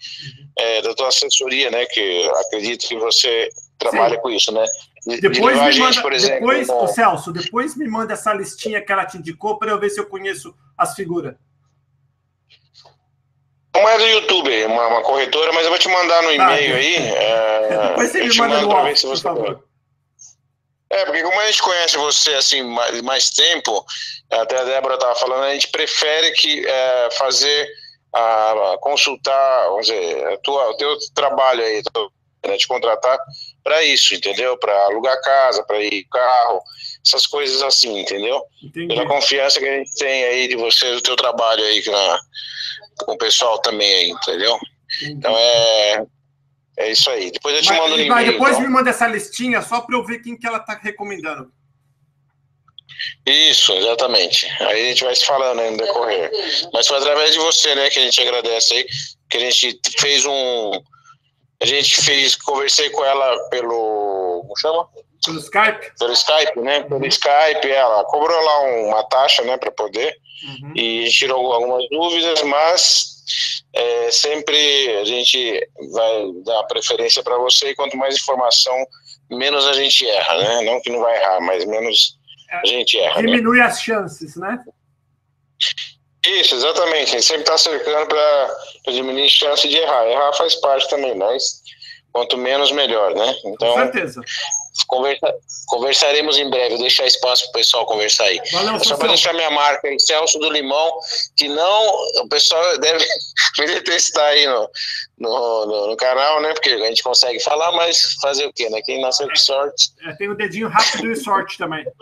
é, 0.58 0.82
da 0.82 0.94
tua 0.94 1.08
assessoria, 1.08 1.70
né? 1.70 1.86
Que 1.86 2.28
acredito 2.46 2.88
que 2.88 2.96
você 2.96 3.48
trabalha 3.78 4.18
com 4.18 4.28
isso, 4.28 4.52
né? 4.52 4.64
De, 5.06 5.20
de 5.20 5.28
Depois 5.28 5.58
a 5.58 5.64
me 5.64 5.72
gente, 5.72 5.82
manda, 5.82 6.02
por 6.02 6.12
exemplo. 6.12 6.48
depois, 6.48 6.68
ô 6.68 6.86
Celso, 6.88 7.32
depois 7.32 7.76
me 7.76 7.88
manda 7.88 8.12
essa 8.12 8.32
listinha 8.32 8.80
que 8.80 8.92
ela 8.92 9.06
te 9.06 9.16
indicou 9.16 9.58
para 9.58 9.70
eu 9.70 9.78
ver 9.78 9.90
se 9.90 10.00
eu 10.00 10.06
conheço 10.06 10.54
as 10.76 10.94
figuras. 10.94 11.34
Não 13.74 13.88
é 13.88 13.98
do 13.98 14.06
YouTube, 14.06 14.64
uma, 14.66 14.86
uma 14.88 15.02
corretora, 15.02 15.52
mas 15.52 15.64
eu 15.64 15.70
vou 15.70 15.78
te 15.78 15.88
mandar 15.88 16.22
no 16.22 16.28
Tá, 16.28 16.34
e-mail 16.34 16.76
aí. 16.76 16.96
é, 16.96 17.88
depois 17.88 18.10
você 18.10 18.22
me 18.22 18.36
manda 18.36 18.60
no 18.60 18.70
off, 18.70 18.96
se 18.96 19.06
por 19.06 19.16
você 19.16 19.22
favor. 19.22 19.64
É, 20.90 21.06
porque 21.06 21.22
como 21.22 21.40
a 21.40 21.46
gente 21.46 21.62
conhece 21.62 21.96
você 21.96 22.34
assim 22.34 22.62
mais, 22.62 23.00
mais 23.00 23.30
tempo, 23.30 23.82
até 24.30 24.58
a 24.58 24.64
Débora 24.64 24.94
estava 24.94 25.14
falando, 25.14 25.44
a 25.44 25.54
gente 25.54 25.68
prefere 25.68 26.32
que 26.32 26.66
é, 26.68 27.08
fazer 27.12 27.66
a, 28.12 28.72
a, 28.74 28.78
consultar, 28.78 29.68
vamos 29.68 29.86
dizer, 29.86 30.26
a 30.26 30.36
tua, 30.38 30.68
o 30.70 30.76
teu 30.76 30.94
trabalho 31.14 31.64
aí, 31.64 31.82
né, 32.46 32.58
te 32.58 32.68
contratar 32.68 33.18
para 33.64 33.82
isso, 33.84 34.14
entendeu? 34.14 34.54
Para 34.58 34.76
alugar 34.84 35.18
casa, 35.22 35.62
para 35.64 35.80
ir 35.80 36.04
carro, 36.12 36.62
essas 37.06 37.26
coisas 37.26 37.62
assim, 37.62 38.00
entendeu? 38.00 38.42
Entendi. 38.62 38.88
Pela 38.88 39.06
confiança 39.08 39.58
que 39.58 39.66
a 39.66 39.78
gente 39.78 39.94
tem 39.94 40.24
aí 40.24 40.48
de 40.48 40.56
você, 40.56 40.90
do 40.94 41.00
teu 41.00 41.16
trabalho 41.16 41.64
aí 41.64 41.82
na, 41.86 42.20
com 42.98 43.12
o 43.12 43.18
pessoal 43.18 43.58
também 43.60 43.92
aí, 43.94 44.10
entendeu? 44.10 44.58
Então 45.02 45.36
é 45.36 46.06
é 46.76 46.90
isso 46.90 47.10
aí. 47.10 47.30
Depois 47.30 47.54
eu 47.54 47.62
te 47.62 47.72
mando 47.72 47.94
um 47.94 47.98
e-mail. 47.98 48.32
Depois 48.32 48.52
então. 48.52 48.62
me 48.62 48.68
manda 48.68 48.90
essa 48.90 49.06
listinha 49.06 49.60
só 49.62 49.80
para 49.80 49.96
eu 49.96 50.04
ver 50.04 50.20
quem 50.20 50.36
que 50.36 50.46
ela 50.46 50.58
está 50.58 50.74
recomendando. 50.74 51.52
Isso, 53.26 53.72
exatamente. 53.72 54.46
Aí 54.60 54.84
a 54.84 54.88
gente 54.88 55.04
vai 55.04 55.14
se 55.14 55.24
falando 55.24 55.60
aí 55.60 55.70
no 55.70 55.76
decorrer. 55.76 56.30
Mas 56.72 56.86
foi 56.86 56.98
através 56.98 57.32
de 57.32 57.38
você, 57.38 57.74
né, 57.74 57.90
que 57.90 57.98
a 57.98 58.02
gente 58.02 58.20
agradece 58.20 58.74
aí, 58.74 58.86
que 59.28 59.36
a 59.36 59.40
gente 59.40 59.80
fez 59.98 60.24
um. 60.24 60.72
A 61.62 61.66
gente 61.66 62.00
fez, 62.02 62.34
conversei 62.36 62.90
com 62.90 63.04
ela 63.04 63.48
pelo. 63.50 64.40
Como 64.42 64.58
chama? 64.58 64.88
Pelo 65.24 65.38
Skype? 65.38 65.92
Pelo 65.98 66.12
Skype, 66.12 66.60
né? 66.60 66.82
Pelo 66.82 67.00
uhum. 67.00 67.08
ela 67.64 68.04
cobrou 68.04 68.40
lá 68.40 68.60
uma 68.88 69.04
taxa, 69.04 69.42
né, 69.42 69.56
para 69.56 69.70
poder. 69.70 70.16
Uhum. 70.44 70.72
E 70.74 71.08
tirou 71.10 71.52
algumas 71.52 71.88
dúvidas, 71.88 72.42
mas 72.42 73.22
é, 73.72 74.10
sempre 74.10 74.96
a 75.00 75.04
gente 75.04 75.68
vai 75.92 76.32
dar 76.44 76.64
preferência 76.64 77.22
para 77.22 77.38
você 77.38 77.70
e 77.70 77.74
quanto 77.74 77.96
mais 77.96 78.16
informação, 78.16 78.74
menos 79.30 79.66
a 79.66 79.72
gente 79.72 80.06
erra, 80.06 80.36
né? 80.38 80.62
Não 80.62 80.80
que 80.80 80.90
não 80.90 81.00
vai 81.00 81.16
errar, 81.16 81.40
mas 81.40 81.64
menos 81.64 82.18
a 82.50 82.66
gente 82.66 82.98
erra. 82.98 83.22
Né? 83.22 83.28
Diminui 83.28 83.58
né? 83.58 83.64
as 83.64 83.80
chances, 83.80 84.36
né? 84.36 84.58
Isso, 86.26 86.54
exatamente. 86.54 87.08
A 87.08 87.12
gente 87.12 87.24
sempre 87.24 87.42
está 87.42 87.58
cercando 87.58 88.08
para 88.08 88.56
diminuir 88.88 89.24
a 89.24 89.28
chance 89.28 89.68
de 89.68 89.76
errar. 89.76 90.06
Errar 90.06 90.32
faz 90.34 90.54
parte 90.56 90.88
também, 90.88 91.16
mas 91.16 91.62
quanto 92.12 92.36
menos, 92.36 92.70
melhor, 92.70 93.14
né? 93.14 93.34
Então, 93.44 93.72
Com 93.72 93.80
certeza. 93.80 94.20
Conversa, 94.86 95.34
conversaremos 95.66 96.38
em 96.38 96.48
breve, 96.48 96.78
deixar 96.78 97.04
espaço 97.04 97.44
para 97.44 97.50
o 97.50 97.52
pessoal 97.52 97.86
conversar 97.86 98.24
aí. 98.24 98.40
Valeu, 98.52 98.76
é 98.76 98.78
só 98.78 98.96
para 98.96 99.08
deixar 99.08 99.34
minha 99.34 99.50
marca 99.50 99.86
aí, 99.86 100.00
Celso 100.00 100.38
do 100.38 100.50
Limão, 100.50 100.98
que 101.36 101.46
não, 101.46 101.94
o 102.22 102.28
pessoal 102.28 102.78
deve 102.78 103.04
me 103.58 103.66
detestar 103.66 104.24
aí 104.24 104.46
no, 104.46 104.70
no, 105.18 105.66
no, 105.66 105.86
no, 105.88 105.96
canal, 105.96 106.40
né? 106.40 106.54
Porque 106.54 106.70
a 106.70 106.86
gente 106.86 107.02
consegue 107.02 107.38
falar, 107.40 107.70
mas 107.72 108.14
fazer 108.22 108.46
o 108.46 108.52
quê, 108.52 108.70
né? 108.70 108.80
Quem 108.82 109.00
nasceu 109.02 109.28
com 109.28 109.36
sorte. 109.36 109.90
É, 110.06 110.12
tem 110.14 110.30
o 110.30 110.34
dedinho 110.34 110.68
rápido 110.68 111.10
e 111.10 111.16
sorte 111.16 111.58
também. 111.58 111.84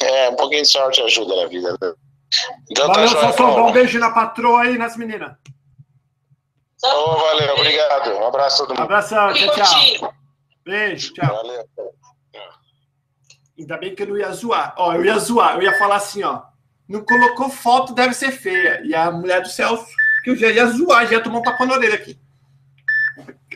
É, 0.00 0.28
um 0.30 0.36
pouquinho 0.36 0.62
de 0.62 0.68
sorte 0.68 1.02
ajuda 1.02 1.34
na 1.34 1.48
vida, 1.48 1.72
né? 1.72 1.92
Então, 2.70 2.86
tá 2.86 2.92
Valeu, 2.92 3.14
tá 3.14 3.32
Sassão, 3.32 3.66
um 3.66 3.72
beijo 3.72 3.98
na 3.98 4.12
patroa 4.12 4.62
aí, 4.62 4.78
nas 4.78 4.96
meninas. 4.96 5.32
Oh, 6.84 7.16
valeu, 7.16 7.54
obrigado. 7.54 8.10
Um 8.12 8.26
abraço 8.26 8.62
a 8.62 8.66
todo 8.66 8.76
mundo. 8.76 8.84
Abração, 8.84 9.32
tchau, 9.34 9.54
tchau. 9.54 10.14
Beijo, 10.64 11.12
tchau. 11.14 11.26
Valeu. 11.26 11.68
Ainda 13.58 13.76
bem 13.76 13.94
que 13.94 14.02
eu 14.02 14.08
não 14.08 14.16
ia 14.16 14.32
zoar. 14.32 14.74
Ó, 14.76 14.94
eu 14.94 15.04
ia 15.04 15.18
zoar, 15.18 15.56
eu 15.56 15.62
ia 15.62 15.76
falar 15.78 15.96
assim, 15.96 16.22
ó. 16.22 16.42
Não 16.88 17.04
colocou 17.04 17.48
foto, 17.48 17.94
deve 17.94 18.14
ser 18.14 18.32
feia. 18.32 18.82
E 18.84 18.94
a 18.94 19.10
mulher 19.10 19.42
do 19.42 19.48
Celso, 19.48 19.86
que 20.24 20.30
eu 20.30 20.36
já 20.36 20.50
ia 20.50 20.66
zoar, 20.66 21.06
já 21.06 21.12
ia 21.12 21.22
tomar 21.22 21.38
um 21.38 21.42
tapa 21.42 21.64
na 21.66 21.74
orelha 21.74 21.94
aqui. 21.94 22.18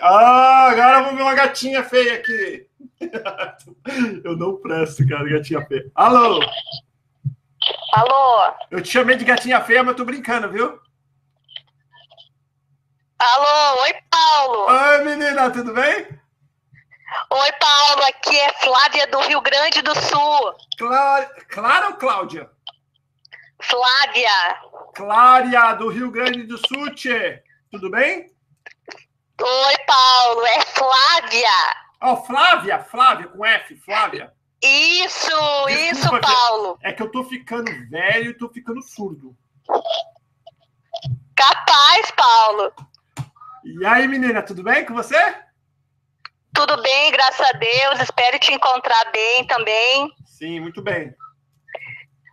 Ah, 0.01 0.69
agora 0.71 1.03
vamos 1.03 1.17
ver 1.17 1.23
uma 1.23 1.35
gatinha 1.35 1.83
feia 1.83 2.15
aqui. 2.15 2.67
eu 4.25 4.37
não 4.37 4.57
presto, 4.57 5.07
cara, 5.09 5.29
gatinha 5.29 5.65
feia. 5.67 5.91
Alô? 5.95 6.41
Alô? 7.93 8.55
Eu 8.71 8.83
te 8.83 8.91
chamei 8.91 9.17
de 9.17 9.25
gatinha 9.25 9.61
feia, 9.61 9.83
mas 9.83 9.93
eu 9.93 9.97
tô 9.97 10.05
brincando, 10.05 10.51
viu? 10.51 10.79
Alô, 13.19 13.83
oi, 13.83 13.95
Paulo. 14.11 14.67
Oi, 14.67 15.05
menina, 15.05 15.51
tudo 15.51 15.73
bem? 15.73 16.07
Oi, 17.31 17.53
Paulo, 17.53 18.03
aqui 18.05 18.37
é 18.37 18.53
Flávia 18.55 19.07
do 19.07 19.21
Rio 19.21 19.41
Grande 19.41 19.81
do 19.81 19.95
Sul. 19.95 20.55
Clara, 20.77 21.27
Clara 21.49 21.89
ou 21.89 21.95
Cláudia? 21.95 22.51
Flávia. 23.63 24.61
Clária, 24.95 25.75
do 25.75 25.89
Rio 25.89 26.11
Grande 26.11 26.43
do 26.43 26.59
Sul, 26.59 26.93
tchê. 26.95 27.43
Tudo 27.71 27.91
bem? 27.91 28.35
Oi, 29.41 29.75
Paulo, 29.87 30.47
é 30.47 30.61
Flávia. 30.63 31.77
Oh, 32.03 32.17
Flávia, 32.17 32.81
Flávia, 32.81 33.29
com 33.29 33.45
F, 33.45 33.77
Flávia. 33.77 34.33
Isso, 34.63 35.67
Desculpa, 35.69 35.71
isso, 35.71 36.21
Paulo. 36.21 36.79
É 36.83 36.93
que 36.93 37.03
eu 37.03 37.11
tô 37.11 37.23
ficando 37.25 37.71
velho 37.89 38.31
e 38.31 38.39
tô 38.39 38.49
ficando 38.49 38.83
surdo. 38.83 39.37
Capaz, 41.37 42.11
Paulo. 42.11 42.73
E 43.65 43.87
aí, 43.87 44.09
menina, 44.09 44.43
tudo 44.43 44.63
bem 44.63 44.85
com 44.85 44.95
você? 44.95 45.46
Tudo 46.57 46.81
bem, 46.81 47.13
graças 47.13 47.47
a 47.51 47.53
Deus. 47.53 48.01
Espero 48.01 48.39
te 48.39 48.51
encontrar 48.51 49.13
bem 49.13 49.45
também. 49.45 50.11
Sim, 50.25 50.61
muito 50.61 50.81
bem. 50.81 51.15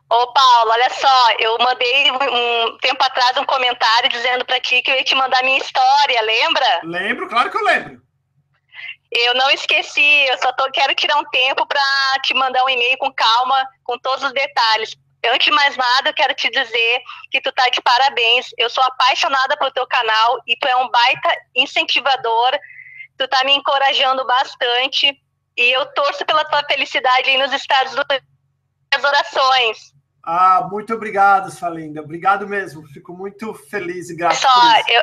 Ô, 0.10 0.32
Paulo, 0.32 0.72
olha 0.72 0.90
só, 0.92 1.28
eu 1.40 1.58
mandei 1.58 2.10
um 2.10 2.78
tempo 2.78 3.04
atrás 3.04 3.36
um 3.36 3.44
comentário 3.44 4.10
dizendo 4.10 4.46
para 4.46 4.62
ti 4.62 4.82
que 4.82 4.90
eu 4.90 4.96
ia 4.96 5.04
te 5.04 5.14
mandar 5.14 5.44
minha 5.44 5.58
história, 5.58 6.22
lembra? 6.22 6.80
Lembro, 6.84 7.28
claro 7.28 7.52
que 7.52 7.58
eu 7.58 7.66
lembro. 7.66 8.02
Eu 9.12 9.34
não 9.36 9.50
esqueci, 9.50 10.26
eu 10.30 10.38
só 10.38 10.54
tô, 10.54 10.72
quero 10.72 10.96
tirar 10.96 11.18
um 11.18 11.26
tempo 11.26 11.68
para 11.68 11.82
te 12.24 12.34
mandar 12.34 12.64
um 12.64 12.70
e-mail 12.70 12.98
com 13.00 13.12
calma, 13.12 13.68
com 13.84 14.00
todos 14.00 14.24
os 14.24 14.32
detalhes. 14.32 14.96
Antes 15.26 15.46
de 15.46 15.52
mais 15.52 15.76
nada, 15.76 16.10
eu 16.10 16.14
quero 16.14 16.34
te 16.34 16.50
dizer 16.50 17.02
que 17.30 17.42
tu 17.42 17.52
tá 17.52 17.68
de 17.68 17.82
parabéns. 17.82 18.48
Eu 18.58 18.70
sou 18.70 18.84
apaixonada 18.86 19.58
pelo 19.58 19.72
teu 19.72 19.86
canal 19.86 20.42
e 20.48 20.56
tu 20.56 20.68
é 20.68 20.76
um 20.78 20.90
baita 20.90 21.38
incentivador 21.54 22.58
tu 23.17 23.28
tá 23.28 23.43
me 23.43 23.54
encorajando 23.54 24.26
bastante 24.26 25.17
e 25.58 25.76
eu 25.76 25.86
torço 25.93 26.26
pela 26.26 26.45
tua 26.45 26.63
felicidade 26.65 27.30
aí 27.30 27.38
nos 27.38 27.52
Estados 27.54 27.93
Unidos. 27.93 28.28
As 28.93 29.04
orações. 29.04 29.93
Ah, 30.23 30.67
muito 30.71 30.93
obrigado, 30.93 31.52
Salinda. 31.52 32.02
Obrigado 32.02 32.47
mesmo. 32.47 32.88
Fico 32.88 33.13
muito 33.13 33.54
feliz 33.54 34.10
e 34.10 34.15
grato. 34.15 34.36
Só, 34.36 34.49
eu, 34.88 35.02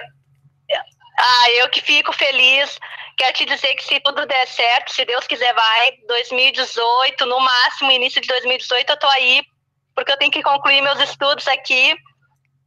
ah, 1.19 1.51
eu 1.59 1.69
que 1.69 1.83
fico 1.83 2.13
feliz. 2.13 2.79
Quero 3.17 3.35
te 3.35 3.45
dizer 3.45 3.75
que 3.75 3.85
se 3.85 4.01
tudo 4.01 4.27
der 4.27 4.47
certo, 4.47 4.93
se 4.93 5.05
Deus 5.05 5.27
quiser, 5.27 5.53
vai 5.53 5.93
2018, 6.09 7.27
no 7.27 7.39
máximo 7.39 7.91
início 7.91 8.21
de 8.21 8.29
2018, 8.29 8.91
eu 8.91 8.99
tô 8.99 9.07
aí, 9.09 9.43
porque 9.95 10.11
eu 10.11 10.17
tenho 10.17 10.33
que 10.33 10.43
concluir 10.43 10.81
meus 10.81 10.99
estudos 11.01 11.47
aqui 11.47 11.95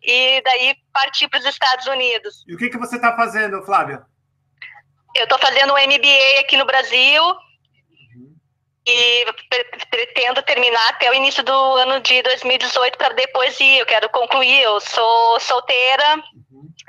e 0.03 0.41
daí 0.43 0.75
partir 0.91 1.27
para 1.29 1.39
os 1.39 1.45
Estados 1.45 1.87
Unidos. 1.87 2.43
E 2.47 2.53
o 2.53 2.57
que, 2.57 2.69
que 2.69 2.77
você 2.77 2.97
está 2.97 3.15
fazendo, 3.15 3.63
Flávia? 3.63 4.05
Eu 5.15 5.23
estou 5.23 5.37
fazendo 5.39 5.73
um 5.73 5.77
MBA 5.77 6.39
aqui 6.39 6.57
no 6.57 6.65
Brasil 6.65 7.23
e 8.85 9.25
pretendo 9.89 10.41
terminar 10.43 10.89
até 10.89 11.09
o 11.09 11.13
início 11.13 11.43
do 11.43 11.53
ano 11.53 12.01
de 12.01 12.21
2018 12.23 12.97
para 12.97 13.13
depois 13.13 13.59
ir. 13.59 13.79
Eu 13.79 13.85
quero 13.85 14.09
concluir. 14.09 14.61
Eu 14.61 14.79
sou 14.81 15.39
solteira, 15.39 16.21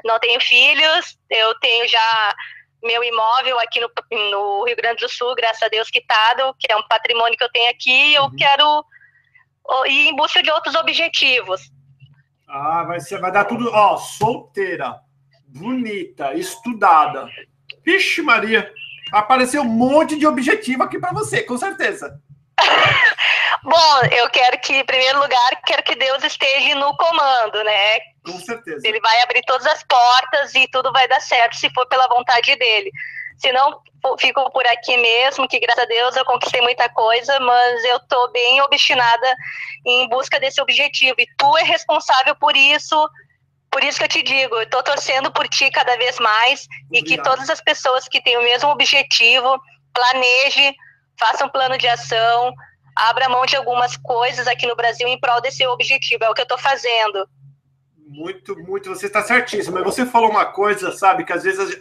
não 0.05 0.19
tenho 0.19 0.41
filhos, 0.41 1.19
eu 1.31 1.55
tenho 1.61 1.87
já 1.89 2.37
meu 2.83 3.03
imóvel 3.03 3.59
aqui 3.61 3.81
no, 3.81 3.91
no, 4.31 4.65
Rio 4.65 4.77
Grande 4.77 5.01
do 5.01 5.09
Sul, 5.09 5.35
graças 5.35 5.63
a 5.63 5.69
Deus, 5.69 5.89
quitado, 5.89 6.55
que 6.59 6.71
é 6.71 6.77
um 6.77 6.87
patrimônio 6.87 7.37
que 7.37 7.45
eu 7.45 7.51
tenho 7.51 7.71
aqui. 7.71 8.15
Eu 8.15 8.25
uhum. 8.25 8.37
quero 8.37 8.85
ir 9.87 10.09
em 10.09 10.17
busca 10.17 10.43
de 10.43 10.51
outros 10.51 10.75
objetivos. 10.75 11.73
Ah, 12.47 12.85
vai, 12.85 13.01
ser, 13.01 13.21
vai 13.21 13.33
dar 13.33 13.47
tudo. 13.47 13.71
Ó, 13.73 13.97
solteira, 13.97 15.01
bonita, 15.47 16.35
estudada. 16.35 17.29
Vixe, 17.85 18.23
Maria, 18.23 18.73
apareceu 19.13 19.63
um 19.63 19.67
monte 19.67 20.17
de 20.17 20.27
objetivo 20.27 20.83
aqui 20.83 20.99
para 20.99 21.13
você, 21.13 21.43
com 21.43 21.57
certeza. 21.57 22.19
Bom, 23.63 24.01
eu 24.13 24.29
quero 24.31 24.59
que, 24.61 24.75
em 24.75 24.85
primeiro 24.85 25.19
lugar, 25.19 25.63
quero 25.67 25.83
que 25.83 25.95
Deus 25.95 26.23
esteja 26.23 26.75
no 26.75 26.97
comando, 26.97 27.65
né? 27.65 27.99
Com 28.25 28.39
certeza. 28.39 28.87
Ele 28.87 29.01
vai 29.01 29.23
abrir 29.23 29.43
todas 29.47 29.67
as 29.67 29.83
portas 29.85 30.55
e 30.55 30.69
tudo 30.69 30.93
vai 30.93 31.09
dar 31.09 31.21
certo 31.21 31.57
se 31.57 31.71
for 31.71 31.87
pela 31.87 32.07
vontade 32.09 32.55
dele. 32.57 32.91
Se 33.39 33.51
não, 33.53 33.81
fico 34.19 34.51
por 34.53 34.67
aqui 34.67 34.97
mesmo, 34.97 35.49
que 35.49 35.59
graças 35.59 35.83
a 35.83 35.87
Deus 35.87 36.17
eu 36.17 36.25
conquistei 36.25 36.61
muita 36.61 36.89
coisa, 36.91 37.41
mas 37.41 37.85
eu 37.85 38.01
tô 38.01 38.31
bem 38.33 38.61
obstinada 38.63 39.35
em 39.87 40.09
busca 40.09 40.39
desse 40.39 40.61
objetivo. 40.61 41.15
E 41.19 41.27
tu 41.37 41.57
é 41.57 41.63
responsável 41.63 42.35
por 42.37 42.57
isso, 42.57 43.09
por 43.75 43.83
isso 43.83 43.99
que 43.99 44.05
eu 44.05 44.09
te 44.09 44.23
digo, 44.23 44.55
eu 44.55 44.63
estou 44.63 44.85
torcendo 44.85 45.33
por 45.33 45.49
ti 45.49 45.69
cada 45.69 45.97
vez 45.97 46.17
mais 46.21 46.65
Obrigado. 46.87 46.93
e 46.93 47.03
que 47.03 47.21
todas 47.21 47.51
as 47.51 47.61
pessoas 47.61 48.07
que 48.07 48.23
têm 48.23 48.39
o 48.39 48.43
mesmo 48.43 48.71
objetivo 48.71 49.61
planeje, 49.93 50.73
façam 51.19 51.49
um 51.49 51.51
plano 51.51 51.77
de 51.77 51.89
ação, 51.89 52.55
abra 52.95 53.29
mão 53.29 53.45
de 53.45 53.57
algumas 53.57 53.97
coisas 53.97 54.47
aqui 54.47 54.65
no 54.65 54.77
Brasil 54.77 55.09
em 55.09 55.19
prol 55.19 55.41
desse 55.41 55.67
objetivo. 55.67 56.23
É 56.23 56.31
o 56.31 56.35
que 56.35 56.43
eu 56.43 56.45
estou 56.45 56.57
fazendo. 56.57 57.29
Muito, 58.07 58.57
muito, 58.61 58.91
você 58.91 59.07
está 59.07 59.23
certíssimo. 59.25 59.75
Mas 59.75 59.85
você 59.85 60.07
falou 60.07 60.31
uma 60.31 60.45
coisa, 60.45 60.93
sabe, 60.93 61.25
que 61.25 61.33
às 61.33 61.43
vezes, 61.43 61.77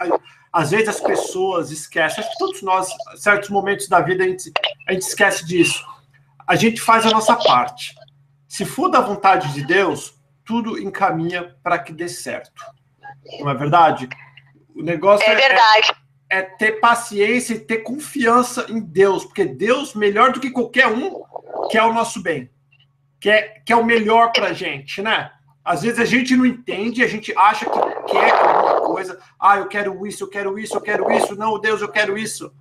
às 0.52 0.72
vezes 0.72 0.90
as 0.90 1.00
pessoas 1.00 1.70
esquecem. 1.70 2.24
Acho 2.24 2.32
que 2.32 2.40
todos 2.40 2.64
nós, 2.64 2.90
certos 3.18 3.52
momentos 3.52 3.88
da 3.88 4.02
vida, 4.02 4.24
a 4.24 4.28
gente 4.28 4.52
a 4.88 4.94
gente 4.94 5.04
esquece 5.04 5.46
disso. 5.46 5.86
A 6.48 6.56
gente 6.56 6.82
faz 6.82 7.06
a 7.06 7.12
nossa 7.12 7.36
parte. 7.36 7.94
Se 8.48 8.66
for 8.66 8.90
da 8.90 9.00
vontade 9.00 9.54
de 9.54 9.64
Deus, 9.64 10.16
tudo 10.46 10.80
encaminha 10.80 11.56
para 11.64 11.80
que 11.80 11.94
dê 11.94 12.08
certo. 12.08 12.62
Não 13.40 13.50
é 13.50 13.54
verdade? 13.56 14.08
O 14.76 14.82
negócio 14.82 15.28
É 15.28 15.34
é, 15.34 15.36
verdade. 15.36 15.96
é 16.30 16.42
ter 16.42 16.74
paciência 16.80 17.54
e 17.54 17.60
ter 17.60 17.80
confiança 17.80 18.66
em 18.70 18.80
Deus, 18.80 19.24
porque 19.26 19.46
Deus, 19.46 19.94
melhor 19.94 20.32
do 20.32 20.40
que 20.40 20.50
qualquer 20.52 20.88
um, 20.88 21.24
quer 21.70 21.84
o 21.84 21.94
nosso 21.94 22.22
bem, 22.22 22.50
quer, 23.20 23.64
quer 23.66 23.76
o 23.76 23.86
melhor 23.86 24.32
para 24.32 24.48
a 24.48 24.54
gente, 24.54 25.02
né? 25.02 25.32
Às 25.64 25.84
vezes 25.84 26.00
a 26.00 26.06
gente 26.06 26.36
não 26.36 26.46
entende, 26.46 27.04
a 27.04 27.08
gente 27.08 27.34
acha 27.38 27.66
que 27.66 28.12
quer 28.12 28.32
alguma 28.32 28.82
coisa. 28.82 29.18
Ah, 29.40 29.58
eu 29.58 29.68
quero 29.68 30.06
isso, 30.06 30.26
eu 30.26 30.30
quero 30.30 30.60
isso, 30.60 30.76
eu 30.76 30.82
quero 30.82 31.10
isso. 31.12 31.36
Não, 31.38 31.58
Deus, 31.58 31.82
eu 31.82 31.88
quero 31.88 32.18
isso. 32.18 32.54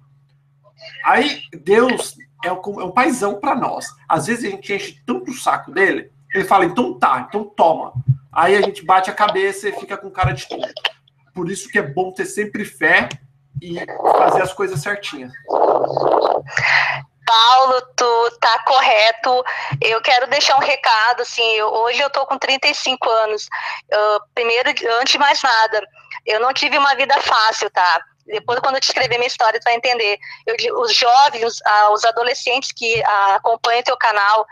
Aí 1.04 1.42
Deus 1.52 2.14
é 2.44 2.52
um, 2.52 2.80
é 2.80 2.84
um 2.84 2.92
paizão 2.92 3.40
para 3.40 3.56
nós. 3.56 3.86
Às 4.08 4.26
vezes 4.28 4.44
a 4.44 4.50
gente 4.50 4.72
enche 4.72 5.02
tanto 5.04 5.32
o 5.32 5.34
saco 5.34 5.72
dele, 5.72 6.11
ele 6.34 6.44
fala, 6.44 6.64
então 6.64 6.98
tá, 6.98 7.26
então 7.28 7.44
toma. 7.44 7.92
Aí 8.32 8.56
a 8.56 8.62
gente 8.62 8.84
bate 8.84 9.10
a 9.10 9.14
cabeça 9.14 9.68
e 9.68 9.72
fica 9.78 9.96
com 9.96 10.10
cara 10.10 10.32
de 10.32 10.48
tonto. 10.48 10.72
Por 11.34 11.50
isso 11.50 11.68
que 11.68 11.78
é 11.78 11.82
bom 11.82 12.12
ter 12.12 12.24
sempre 12.26 12.64
fé 12.64 13.08
e 13.60 13.76
fazer 14.18 14.42
as 14.42 14.52
coisas 14.52 14.80
certinhas. 14.80 15.32
Paulo, 17.24 17.80
tu 17.96 18.30
tá 18.40 18.58
correto. 18.66 19.44
Eu 19.80 20.00
quero 20.02 20.26
deixar 20.26 20.56
um 20.56 20.60
recado, 20.60 21.22
assim, 21.22 21.42
eu- 21.54 21.68
hoje 21.68 22.00
eu 22.00 22.10
tô 22.10 22.26
com 22.26 22.36
35 22.36 23.08
anos. 23.08 23.48
Ah, 23.92 24.18
primeiro, 24.34 24.70
antes 25.00 25.12
de 25.12 25.18
mais 25.18 25.42
nada, 25.42 25.86
eu 26.26 26.40
não 26.40 26.52
tive 26.52 26.76
uma 26.76 26.94
vida 26.94 27.18
fácil, 27.20 27.70
tá? 27.70 28.00
Depois, 28.26 28.60
quando 28.60 28.76
eu 28.76 28.80
te 28.80 28.88
escrever 28.88 29.16
minha 29.18 29.26
história, 29.26 29.58
tu 29.58 29.64
vai 29.64 29.74
entender. 29.74 30.18
Eu 30.46 30.80
os 30.80 30.94
jovens, 30.94 31.54
ah, 31.64 31.90
os 31.92 32.04
adolescentes 32.04 32.70
que 32.72 33.02
ah, 33.04 33.36
acompanham 33.36 33.82
teu 33.82 33.96
canal, 33.96 34.46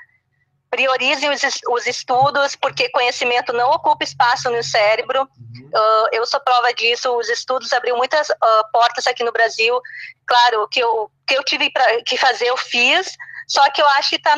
priorizem 0.70 1.28
os, 1.30 1.42
es- 1.42 1.60
os 1.68 1.86
estudos, 1.86 2.54
porque 2.56 2.88
conhecimento 2.90 3.52
não 3.52 3.70
ocupa 3.70 4.04
espaço 4.04 4.48
no 4.50 4.62
cérebro. 4.62 5.28
Ah, 5.74 6.08
eu 6.12 6.24
sou 6.26 6.40
prova 6.40 6.72
disso. 6.72 7.14
Os 7.16 7.28
estudos 7.28 7.72
abriu 7.72 7.96
muitas 7.96 8.30
ah, 8.30 8.64
portas 8.72 9.06
aqui 9.06 9.24
no 9.24 9.32
Brasil. 9.32 9.80
Claro, 10.26 10.62
o 10.62 10.68
que 10.68 10.80
eu, 10.80 11.10
que 11.26 11.34
eu 11.36 11.42
tive 11.44 11.70
pra, 11.70 12.02
que 12.04 12.16
fazer, 12.16 12.46
eu 12.46 12.56
fiz, 12.56 13.16
só 13.48 13.68
que 13.70 13.82
eu 13.82 13.88
acho 13.90 14.10
que 14.10 14.16
está 14.16 14.36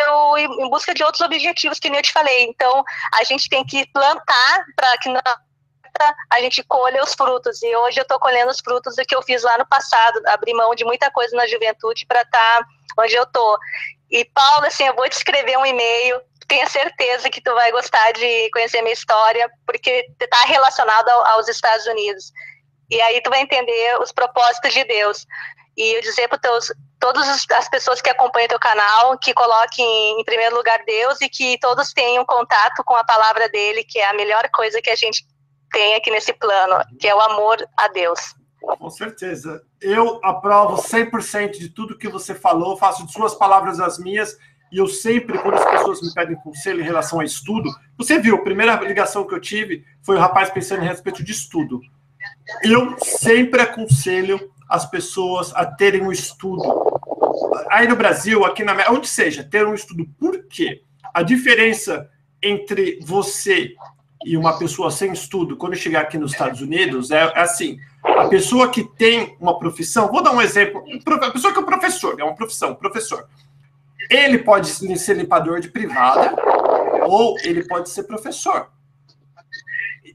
eu, 0.00 0.38
em 0.38 0.70
busca 0.70 0.94
de 0.94 1.02
outros 1.02 1.20
objetivos, 1.20 1.78
que 1.78 1.88
nem 1.88 1.98
eu 1.98 2.02
te 2.02 2.12
falei. 2.12 2.44
Então, 2.44 2.84
a 3.14 3.24
gente 3.24 3.48
tem 3.48 3.64
que 3.64 3.86
plantar 3.92 4.64
para 4.76 4.96
que 4.98 5.08
na 5.98 6.14
a 6.30 6.40
gente 6.40 6.62
colha 6.62 7.02
os 7.02 7.14
frutos. 7.14 7.62
E 7.62 7.76
hoje 7.76 8.00
eu 8.00 8.02
estou 8.02 8.18
colhendo 8.18 8.50
os 8.50 8.60
frutos 8.60 8.96
do 8.96 9.04
que 9.04 9.14
eu 9.14 9.22
fiz 9.22 9.42
lá 9.42 9.58
no 9.58 9.66
passado, 9.66 10.20
abri 10.26 10.54
mão 10.54 10.74
de 10.74 10.84
muita 10.84 11.10
coisa 11.10 11.36
na 11.36 11.46
juventude 11.46 12.06
para 12.06 12.22
estar 12.22 12.64
onde 12.98 13.14
eu 13.14 13.26
tô. 13.26 13.58
E 14.10 14.24
Paulo, 14.24 14.66
assim, 14.66 14.84
eu 14.86 14.94
vou 14.94 15.08
te 15.08 15.16
escrever 15.16 15.56
um 15.58 15.66
e-mail. 15.66 16.20
Tenha 16.46 16.66
certeza 16.66 17.28
que 17.28 17.42
tu 17.42 17.54
vai 17.54 17.70
gostar 17.70 18.12
de 18.12 18.50
conhecer 18.50 18.80
minha 18.80 18.94
história, 18.94 19.50
porque 19.66 20.06
está 20.18 20.44
relacionado 20.44 21.08
ao- 21.08 21.26
aos 21.26 21.48
Estados 21.48 21.86
Unidos. 21.86 22.32
E 22.90 23.00
aí 23.02 23.20
tu 23.22 23.28
vai 23.28 23.40
entender 23.40 24.00
os 24.00 24.12
propósitos 24.12 24.72
de 24.72 24.82
Deus. 24.84 25.26
E 25.76 25.94
eu 25.94 26.00
dizer 26.00 26.26
para 26.26 26.38
teus 26.38 26.72
todas 26.98 27.46
as 27.52 27.68
pessoas 27.68 28.00
que 28.00 28.10
acompanham 28.10 28.48
teu 28.48 28.58
canal, 28.58 29.16
que 29.18 29.32
coloquem 29.32 30.20
em 30.20 30.24
primeiro 30.24 30.56
lugar 30.56 30.82
Deus 30.84 31.20
e 31.20 31.28
que 31.28 31.58
todos 31.60 31.92
tenham 31.92 32.24
contato 32.24 32.82
com 32.82 32.96
a 32.96 33.04
palavra 33.04 33.48
dele, 33.48 33.84
que 33.84 33.98
é 34.00 34.08
a 34.08 34.14
melhor 34.14 34.48
coisa 34.50 34.82
que 34.82 34.90
a 34.90 34.96
gente 34.96 35.24
tem 35.70 35.94
aqui 35.94 36.10
nesse 36.10 36.32
plano, 36.32 36.82
que 36.98 37.06
é 37.06 37.14
o 37.14 37.20
amor 37.20 37.56
a 37.76 37.88
Deus. 37.88 38.34
Com 38.60 38.90
certeza. 38.90 39.62
Eu 39.80 40.20
aprovo 40.22 40.82
100% 40.82 41.52
de 41.58 41.68
tudo 41.68 41.96
que 41.96 42.08
você 42.08 42.34
falou, 42.34 42.76
faço 42.76 43.06
de 43.06 43.12
suas 43.12 43.34
palavras 43.34 43.80
as 43.80 43.98
minhas, 43.98 44.36
e 44.70 44.78
eu 44.78 44.86
sempre, 44.86 45.38
quando 45.38 45.54
as 45.54 45.64
pessoas 45.64 46.02
me 46.02 46.12
pedem 46.12 46.36
conselho 46.36 46.80
em 46.80 46.84
relação 46.84 47.20
a 47.20 47.24
estudo, 47.24 47.70
você 47.96 48.18
viu, 48.18 48.36
a 48.36 48.42
primeira 48.42 48.74
ligação 48.82 49.26
que 49.26 49.34
eu 49.34 49.40
tive 49.40 49.84
foi 50.02 50.16
o 50.16 50.20
rapaz 50.20 50.50
pensando 50.50 50.82
em 50.82 50.88
respeito 50.88 51.24
de 51.24 51.32
estudo. 51.32 51.80
Eu 52.62 52.94
sempre 52.98 53.62
aconselho 53.62 54.52
as 54.68 54.84
pessoas 54.84 55.52
a 55.54 55.64
terem 55.64 56.02
um 56.02 56.12
estudo. 56.12 56.62
Aí 57.70 57.88
no 57.88 57.96
Brasil, 57.96 58.44
aqui 58.44 58.62
na 58.62 58.72
América, 58.72 58.92
onde 58.92 59.08
seja, 59.08 59.42
ter 59.42 59.66
um 59.66 59.74
estudo. 59.74 60.06
Por 60.18 60.46
quê? 60.46 60.82
A 61.14 61.22
diferença 61.22 62.10
entre 62.42 62.98
você 63.02 63.72
e 64.24 64.36
uma 64.36 64.58
pessoa 64.58 64.90
sem 64.90 65.12
estudo, 65.12 65.56
quando 65.56 65.76
chegar 65.76 66.02
aqui 66.02 66.18
nos 66.18 66.32
Estados 66.32 66.60
Unidos, 66.60 67.10
é, 67.10 67.20
é 67.20 67.40
assim: 67.40 67.78
a 68.02 68.28
pessoa 68.28 68.68
que 68.70 68.82
tem 68.82 69.36
uma 69.40 69.58
profissão, 69.58 70.10
vou 70.10 70.22
dar 70.22 70.32
um 70.32 70.42
exemplo, 70.42 70.82
a 71.22 71.30
pessoa 71.30 71.52
que 71.52 71.58
é 71.58 71.62
um 71.62 71.66
professor, 71.66 72.20
é 72.20 72.24
uma 72.24 72.34
profissão, 72.34 72.74
professor. 72.74 73.28
Ele 74.10 74.38
pode 74.38 74.68
ser 74.68 75.14
limpador 75.14 75.60
de 75.60 75.68
privada 75.68 76.34
ou 77.06 77.36
ele 77.42 77.66
pode 77.66 77.90
ser 77.90 78.04
professor. 78.04 78.70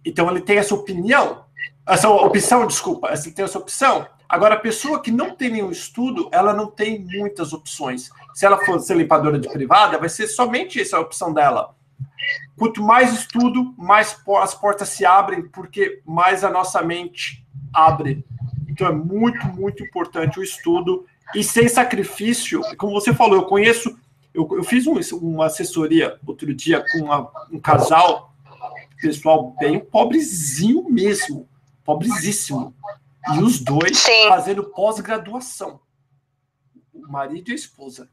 Então 0.06 0.30
ele 0.30 0.42
tem 0.42 0.58
essa 0.58 0.74
opinião, 0.74 1.46
essa 1.88 2.10
opção, 2.10 2.66
desculpa, 2.68 3.10
ele 3.12 3.32
tem 3.32 3.46
essa 3.46 3.60
opção. 3.60 4.08
Agora, 4.28 4.56
a 4.56 4.60
pessoa 4.60 5.00
que 5.00 5.12
não 5.12 5.36
tem 5.36 5.52
nenhum 5.52 5.70
estudo, 5.70 6.28
ela 6.32 6.54
não 6.54 6.66
tem 6.66 7.00
muitas 7.00 7.54
opções. 7.54 8.10
Se 8.34 8.46
ela 8.46 8.58
for 8.66 8.80
ser 8.80 8.98
limpadora 8.98 9.38
de 9.38 9.48
privada, 9.48 10.00
vai 10.00 10.10
ser 10.10 10.28
somente 10.28 10.82
essa 10.82 10.98
a 10.98 11.02
opção 11.02 11.32
dela. 11.32 11.76
Quanto 12.58 12.82
mais 12.82 13.14
estudo, 13.14 13.74
mais 13.78 14.18
as 14.38 14.56
portas 14.56 14.90
se 14.90 15.06
abrem, 15.06 15.44
porque 15.50 16.02
mais 16.06 16.44
a 16.44 16.50
nossa 16.50 16.82
mente 16.82 17.46
abre. 17.74 18.26
Então 18.68 18.88
é 18.88 18.92
muito, 18.92 19.46
muito 19.48 19.84
importante 19.84 20.40
o 20.40 20.44
estudo. 20.44 21.06
E 21.36 21.44
sem 21.44 21.68
sacrifício, 21.68 22.62
como 22.78 22.94
você 22.94 23.14
falou, 23.14 23.36
eu 23.36 23.46
conheço, 23.46 23.98
eu, 24.34 24.48
eu 24.52 24.64
fiz 24.64 24.86
um, 24.88 25.00
uma 25.18 25.48
assessoria 25.48 26.20
outro 26.26 26.54
dia 26.54 26.84
com 26.92 27.00
uma, 27.00 27.30
um 27.52 27.60
casal, 27.60 28.34
pessoal 29.02 29.56
bem 29.60 29.80
pobrezinho 29.80 30.90
mesmo, 30.90 31.48
pobrezíssimo. 31.84 32.74
E 33.34 33.40
os 33.40 33.60
dois 33.60 33.98
Sim. 33.98 34.28
fazendo 34.28 34.64
pós-graduação. 34.64 35.80
O 36.94 37.12
marido 37.12 37.50
e 37.50 37.52
a 37.52 37.56
esposa. 37.56 38.10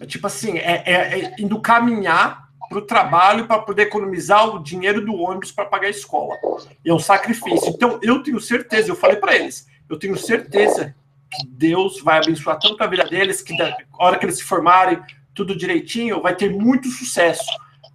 É 0.00 0.06
tipo 0.06 0.26
assim, 0.26 0.58
é, 0.58 0.82
é, 0.86 1.20
é 1.20 1.36
indo 1.38 1.60
caminhar 1.60 2.47
para 2.68 2.78
o 2.78 2.82
trabalho 2.82 3.46
para 3.46 3.60
poder 3.60 3.82
economizar 3.82 4.54
o 4.54 4.62
dinheiro 4.62 5.04
do 5.04 5.14
ônibus 5.14 5.50
para 5.50 5.64
pagar 5.64 5.86
a 5.86 5.90
escola. 5.90 6.36
E 6.84 6.90
é 6.90 6.94
um 6.94 6.98
sacrifício. 6.98 7.70
Então, 7.70 7.98
eu 8.02 8.22
tenho 8.22 8.40
certeza, 8.40 8.90
eu 8.90 8.96
falei 8.96 9.16
para 9.16 9.34
eles, 9.34 9.66
eu 9.88 9.98
tenho 9.98 10.16
certeza 10.16 10.94
que 11.30 11.46
Deus 11.46 12.00
vai 12.02 12.18
abençoar 12.18 12.58
tanto 12.58 12.82
a 12.82 12.86
vida 12.86 13.04
deles, 13.04 13.42
que 13.42 13.56
da 13.56 13.76
hora 13.98 14.18
que 14.18 14.24
eles 14.24 14.38
se 14.38 14.44
formarem, 14.44 15.00
tudo 15.34 15.56
direitinho, 15.56 16.20
vai 16.20 16.34
ter 16.34 16.50
muito 16.50 16.88
sucesso. 16.88 17.48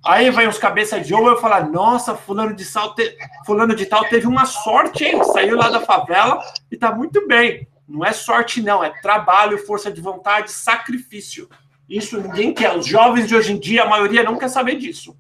Aí 0.06 0.30
vai 0.30 0.48
uns 0.48 0.58
cabeças 0.58 1.06
de 1.06 1.14
ouro 1.14 1.36
eu 1.36 1.40
falar, 1.40 1.70
nossa, 1.70 2.16
fulano 2.16 2.54
de, 2.54 2.66
sal 2.66 2.94
te... 2.94 3.18
fulano 3.46 3.74
de 3.74 3.86
tal 3.86 4.04
teve 4.06 4.28
uma 4.28 4.46
sorte, 4.46 5.06
hein? 5.06 5.24
Saiu 5.24 5.56
lá 5.56 5.70
da 5.70 5.80
favela 5.80 6.44
e 6.70 6.76
tá 6.76 6.94
muito 6.94 7.26
bem. 7.26 7.68
Não 7.88 8.04
é 8.04 8.12
sorte, 8.12 8.62
não, 8.62 8.84
é 8.84 8.90
trabalho, 9.02 9.66
força 9.66 9.92
de 9.92 10.02
vontade, 10.02 10.52
sacrifício. 10.52 11.50
Isso 11.94 12.20
ninguém 12.20 12.52
quer. 12.52 12.76
Os 12.76 12.88
jovens 12.88 13.28
de 13.28 13.36
hoje 13.36 13.52
em 13.52 13.60
dia, 13.60 13.84
a 13.84 13.88
maioria 13.88 14.24
não 14.24 14.36
quer 14.36 14.50
saber 14.50 14.78
disso. 14.78 15.16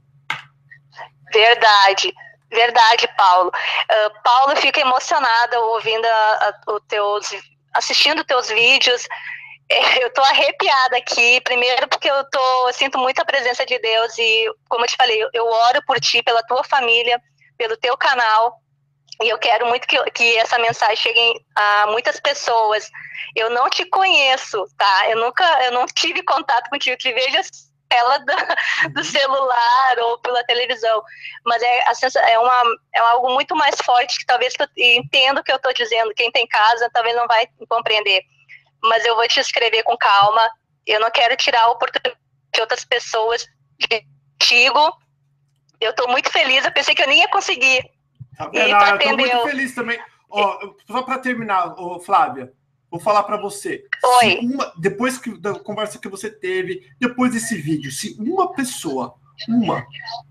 Verdade, 1.31 2.11
verdade, 2.51 3.07
Paulo. 3.15 3.49
Uh, 3.49 4.23
Paulo 4.23 4.55
fica 4.55 4.81
emocionada 4.81 5.59
ouvindo 5.59 6.03
a, 6.03 6.09
a, 6.67 6.71
o 6.71 6.79
teus, 6.79 7.29
assistindo 7.75 8.23
teus 8.23 8.49
vídeos. 8.49 9.07
Eu 10.01 10.11
tô 10.13 10.21
arrepiada 10.21 10.97
aqui, 10.97 11.39
primeiro 11.41 11.87
porque 11.87 12.09
eu 12.09 12.23
tô, 12.29 12.67
eu 12.67 12.73
sinto 12.73 12.97
muito 12.97 13.19
a 13.21 13.25
presença 13.25 13.65
de 13.65 13.79
Deus 13.79 14.17
e, 14.17 14.45
como 14.67 14.83
eu 14.83 14.89
te 14.89 14.95
falei, 14.97 15.23
eu 15.31 15.47
oro 15.47 15.81
por 15.85 15.99
ti, 15.99 16.21
pela 16.21 16.43
tua 16.43 16.63
família, 16.63 17.21
pelo 17.57 17.77
teu 17.77 17.95
canal. 17.95 18.59
E 19.21 19.29
eu 19.29 19.37
quero 19.37 19.67
muito 19.67 19.87
que, 19.87 20.01
que 20.11 20.37
essa 20.37 20.57
mensagem 20.57 20.95
chegue 20.95 21.45
a 21.55 21.87
muitas 21.87 22.19
pessoas. 22.19 22.89
Eu 23.35 23.49
não 23.49 23.69
te 23.69 23.85
conheço, 23.85 24.65
tá? 24.77 25.09
Eu 25.09 25.17
nunca, 25.17 25.43
eu 25.65 25.71
não 25.71 25.85
tive 25.85 26.23
contato 26.23 26.69
contigo, 26.69 26.97
te 26.97 27.13
vejo 27.13 27.37
tela 27.93 28.17
do, 28.19 28.33
do, 28.93 29.03
celular 29.03 29.99
ou 29.99 30.17
pela 30.19 30.43
televisão, 30.45 31.03
mas 31.45 31.61
é, 31.61 31.83
é, 32.31 32.39
uma, 32.39 32.63
é 32.95 32.99
algo 32.99 33.31
muito 33.33 33.55
mais 33.55 33.75
forte 33.83 34.17
que 34.17 34.25
talvez 34.25 34.53
tu 34.53 34.67
entenda 34.75 35.41
o 35.41 35.43
que 35.43 35.51
eu 35.51 35.57
estou 35.57 35.73
dizendo. 35.73 36.13
Quem 36.15 36.31
tem 36.31 36.47
casa 36.47 36.89
talvez 36.91 37.15
não 37.15 37.27
vai 37.27 37.47
compreender, 37.69 38.23
mas 38.81 39.05
eu 39.05 39.15
vou 39.15 39.27
te 39.27 39.39
escrever 39.39 39.83
com 39.83 39.95
calma. 39.95 40.49
Eu 40.87 40.99
não 40.99 41.11
quero 41.11 41.35
tirar 41.37 41.63
a 41.63 41.71
oportunidade 41.71 42.17
de 42.53 42.61
outras 42.61 42.83
pessoas 42.83 43.45
contigo. 44.43 44.97
Eu 45.79 45.91
estou 45.91 46.07
muito 46.07 46.29
feliz. 46.31 46.65
Eu 46.65 46.71
pensei 46.71 46.95
que 46.95 47.01
eu 47.01 47.07
nem 47.07 47.19
ia 47.19 47.27
conseguir. 47.27 47.83
Tá 48.37 48.47
vendo? 48.47 48.75
Ah, 48.75 48.89
eu 48.89 48.95
estou 48.97 49.17
muito 49.17 49.43
feliz 49.43 49.75
também. 49.75 49.99
Ó, 50.29 50.73
só 50.87 51.03
para 51.03 51.19
terminar, 51.19 51.79
ô, 51.79 51.99
Flávia, 51.99 52.53
vou 52.89 52.99
falar 52.99 53.23
para 53.23 53.37
você. 53.37 53.85
Oi. 54.21 54.39
Uma, 54.41 54.73
depois 54.77 55.17
que, 55.17 55.37
da 55.39 55.59
conversa 55.59 55.99
que 55.99 56.09
você 56.09 56.29
teve, 56.29 56.87
depois 56.99 57.33
desse 57.33 57.55
vídeo, 57.55 57.91
se 57.91 58.15
uma 58.19 58.51
pessoa, 58.51 59.15
uma, 59.47 59.85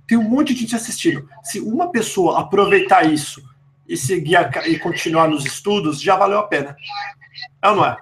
tem 0.07 0.19
um 0.19 0.29
monte 0.29 0.55
de 0.55 0.61
gente 0.61 0.77
assistindo, 0.77 1.29
se 1.43 1.61
uma 1.61 1.91
pessoa 1.91 2.41
aproveitar 2.41 3.05
isso 3.05 3.43
e 3.89 3.97
seguir 3.97 4.37
a, 4.37 4.51
e 4.67 4.79
continuar 4.79 5.29
nos 5.29 5.45
estudos, 5.45 6.01
já 6.01 6.17
valeu 6.17 6.39
a 6.39 6.47
pena. 6.47 6.77
É 7.61 7.69
ou 7.69 7.77
não 7.77 7.85
é? 7.85 7.97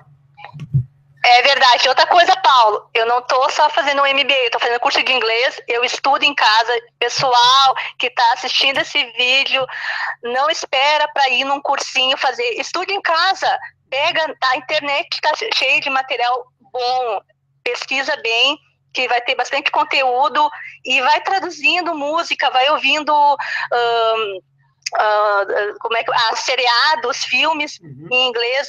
É 1.25 1.43
verdade. 1.43 1.89
Outra 1.89 2.07
coisa, 2.07 2.35
Paulo, 2.37 2.89
eu 2.95 3.05
não 3.07 3.19
estou 3.19 3.51
só 3.51 3.69
fazendo 3.71 4.03
um 4.03 4.07
MBA, 4.07 4.33
eu 4.33 4.47
estou 4.47 4.61
fazendo 4.61 4.81
curso 4.81 5.03
de 5.03 5.13
inglês, 5.13 5.61
eu 5.69 5.85
estudo 5.85 6.25
em 6.25 6.35
casa. 6.35 6.73
Pessoal 6.99 7.75
que 7.99 8.07
está 8.07 8.33
assistindo 8.33 8.79
esse 8.79 9.05
vídeo, 9.13 9.67
não 10.23 10.49
espera 10.49 11.07
para 11.13 11.29
ir 11.29 11.45
num 11.45 11.61
cursinho 11.61 12.17
fazer. 12.17 12.59
Estude 12.59 12.95
em 12.95 13.03
casa. 13.03 13.59
Pega, 13.91 14.35
a 14.53 14.57
internet 14.57 15.09
está 15.13 15.33
cheia 15.55 15.81
de 15.81 15.91
material 15.91 16.47
bom, 16.73 17.21
pesquisa 17.63 18.17
bem, 18.23 18.59
que 18.93 19.07
vai 19.09 19.21
ter 19.21 19.35
bastante 19.35 19.71
conteúdo 19.71 20.49
e 20.85 21.01
vai 21.03 21.21
traduzindo 21.21 21.95
música, 21.95 22.51
vai 22.51 22.71
ouvindo. 22.71 23.13
Um, 23.13 24.41
uh, 24.95 25.79
como 25.81 25.97
é 25.97 26.05
que 26.05 26.13
a 26.13 26.37
seriados, 26.37 27.25
filmes 27.25 27.79
uhum. 27.81 28.09
em 28.11 28.29
inglês, 28.29 28.69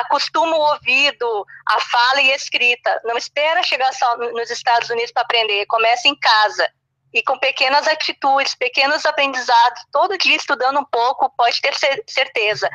acostuma 0.00 0.56
o 0.56 0.60
ouvido, 0.60 1.46
a 1.66 1.80
fala 1.80 2.20
e 2.20 2.32
a 2.32 2.36
escrita. 2.36 3.00
Não 3.04 3.16
espera 3.16 3.62
chegar 3.62 3.92
só 3.92 4.16
nos 4.16 4.50
Estados 4.50 4.90
Unidos 4.90 5.12
para 5.12 5.22
aprender, 5.22 5.66
começa 5.66 6.08
em 6.08 6.16
casa. 6.16 6.68
E 7.12 7.22
com 7.22 7.38
pequenas 7.38 7.86
atitudes, 7.86 8.54
pequenos 8.54 9.04
aprendizados, 9.04 9.82
todo 9.92 10.16
dia 10.16 10.36
estudando 10.36 10.80
um 10.80 10.84
pouco, 10.84 11.30
pode 11.36 11.60
ter 11.60 11.74
certeza 12.08 12.70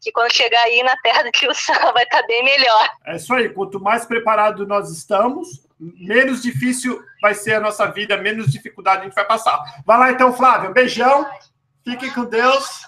que 0.00 0.12
quando 0.12 0.32
chegar 0.32 0.62
aí 0.62 0.82
na 0.82 0.96
terra 0.98 1.22
do 1.22 1.30
tio 1.30 1.52
Sam 1.54 1.74
vai 1.92 2.04
estar 2.04 2.20
tá 2.20 2.26
bem 2.26 2.44
melhor. 2.44 2.90
É 3.06 3.16
isso 3.16 3.32
aí, 3.34 3.48
quanto 3.48 3.80
mais 3.80 4.06
preparado 4.06 4.66
nós 4.66 4.90
estamos, 4.90 5.48
menos 5.78 6.42
difícil 6.42 7.00
vai 7.20 7.34
ser 7.34 7.54
a 7.54 7.60
nossa 7.60 7.86
vida, 7.86 8.16
menos 8.16 8.50
dificuldade 8.50 9.02
a 9.02 9.04
gente 9.04 9.14
vai 9.14 9.24
passar. 9.24 9.58
Vai 9.84 9.98
lá 9.98 10.10
então, 10.10 10.32
Flávio, 10.32 10.70
um 10.70 10.72
beijão. 10.72 11.28
Fique 11.88 12.10
com 12.10 12.26
Deus. 12.26 12.82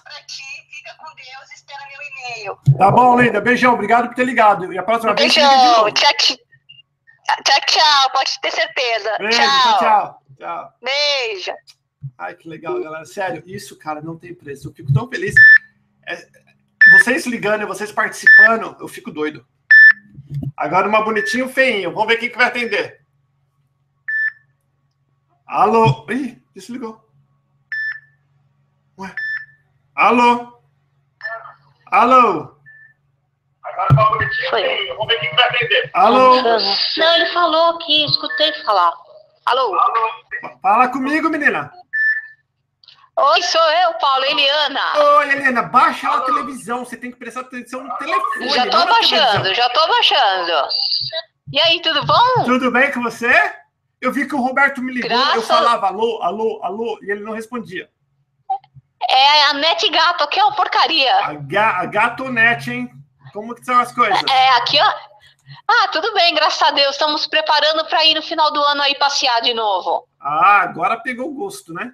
Fica 0.69 0.95
com 0.97 1.15
Deus, 1.15 1.51
espera 1.55 1.79
meu 1.87 1.99
e-mail. 2.07 2.77
Tá 2.77 2.91
bom, 2.91 3.19
linda. 3.19 3.41
Beijão, 3.41 3.73
obrigado 3.73 4.07
por 4.09 4.15
ter 4.15 4.25
ligado. 4.25 4.71
E 4.71 4.77
a 4.77 4.83
próxima 4.83 5.15
vez. 5.15 5.33
Beijão, 5.33 5.91
tchau, 5.91 6.13
tchau, 6.17 7.61
tchau, 7.65 8.09
pode 8.11 8.39
ter 8.41 8.51
certeza. 8.51 9.17
Beijo, 9.17 9.37
tchau. 9.39 9.79
tchau, 9.79 10.21
tchau. 10.37 10.73
Beijo. 10.83 11.51
Ai, 12.17 12.35
que 12.35 12.47
legal, 12.47 12.79
galera. 12.81 13.05
Sério, 13.05 13.41
isso, 13.47 13.75
cara, 13.75 14.01
não 14.01 14.17
tem 14.17 14.35
preço. 14.35 14.67
Eu 14.67 14.73
fico 14.73 14.93
tão 14.93 15.09
feliz. 15.09 15.33
É, 16.07 16.27
vocês 16.99 17.25
ligando 17.25 17.63
e 17.63 17.65
vocês 17.65 17.91
participando, 17.91 18.77
eu 18.79 18.87
fico 18.87 19.11
doido. 19.11 19.45
Agora 20.55 20.87
uma 20.87 21.03
bonitinha 21.03 21.47
feinho. 21.47 21.91
Vamos 21.91 22.07
ver 22.07 22.17
quem 22.17 22.29
que 22.29 22.37
vai 22.37 22.47
atender. 22.47 23.01
Alô? 25.47 26.05
Ih, 26.09 26.41
desligou. 26.53 27.10
Ué? 29.01 29.15
Alô? 29.95 30.61
Alô? 31.87 32.55
Agora 33.63 33.87
tá 33.95 34.05
bonitinho. 34.09 34.49
Foi. 34.51 34.87
Vamos 34.89 35.07
ver 35.07 35.19
quem 35.19 35.35
vai 35.35 35.49
atender. 35.49 35.91
Alô? 35.93 36.41
Não, 36.41 37.15
ele 37.15 37.25
falou 37.33 37.75
aqui, 37.75 38.05
escutei 38.05 38.53
falar. 38.63 38.93
Alô? 39.47 39.73
Alô? 39.73 40.09
Fala 40.61 40.87
comigo, 40.89 41.29
menina. 41.29 41.73
Oi, 43.17 43.41
sou 43.41 43.71
eu, 43.71 43.93
Paulo, 43.95 44.23
Eliana. 44.25 44.81
Oi, 45.17 45.31
Eliana, 45.31 45.63
baixa 45.63 46.07
a 46.07 46.21
televisão. 46.21 46.85
Você 46.85 46.95
tem 46.95 47.11
que 47.11 47.17
prestar 47.17 47.41
atenção 47.41 47.83
no 47.83 47.97
telefone. 47.97 48.49
Já 48.49 48.69
tô 48.69 48.85
baixando, 48.85 49.53
já 49.55 49.69
tô 49.69 49.87
baixando. 49.87 50.67
E 51.51 51.59
aí, 51.59 51.81
tudo 51.81 52.05
bom? 52.05 52.43
Tudo 52.45 52.71
bem 52.71 52.91
com 52.91 53.01
você? 53.01 53.31
Eu 53.99 54.11
vi 54.11 54.27
que 54.27 54.35
o 54.35 54.41
Roberto 54.41 54.81
me 54.81 54.93
ligou, 54.93 55.09
Graças... 55.09 55.35
eu 55.35 55.41
falava 55.41 55.87
alô, 55.87 56.21
alô, 56.21 56.59
alô, 56.63 56.99
e 57.01 57.11
ele 57.11 57.23
não 57.23 57.33
respondia. 57.33 57.89
É 59.11 59.43
a 59.45 59.53
Net 59.53 59.89
Gato, 59.89 60.23
aqui 60.23 60.39
é 60.39 60.43
uma 60.43 60.55
porcaria. 60.55 61.15
A, 61.25 61.33
ga, 61.33 61.81
a 61.81 61.85
Gatonete, 61.85 62.71
hein? 62.71 62.91
Como 63.33 63.53
que 63.53 63.65
são 63.65 63.77
as 63.77 63.91
coisas? 63.91 64.21
É, 64.29 64.49
aqui, 64.51 64.79
ó. 64.79 64.93
Ah, 65.67 65.87
tudo 65.89 66.13
bem, 66.13 66.33
graças 66.33 66.61
a 66.61 66.71
Deus. 66.71 66.91
Estamos 66.91 67.27
preparando 67.27 67.85
para 67.85 68.05
ir 68.05 68.15
no 68.15 68.21
final 68.21 68.51
do 68.51 68.61
ano 68.63 68.81
aí 68.81 68.95
passear 68.95 69.41
de 69.41 69.53
novo. 69.53 70.07
Ah, 70.19 70.61
agora 70.61 70.97
pegou 71.01 71.29
o 71.29 71.33
gosto, 71.33 71.73
né? 71.73 71.91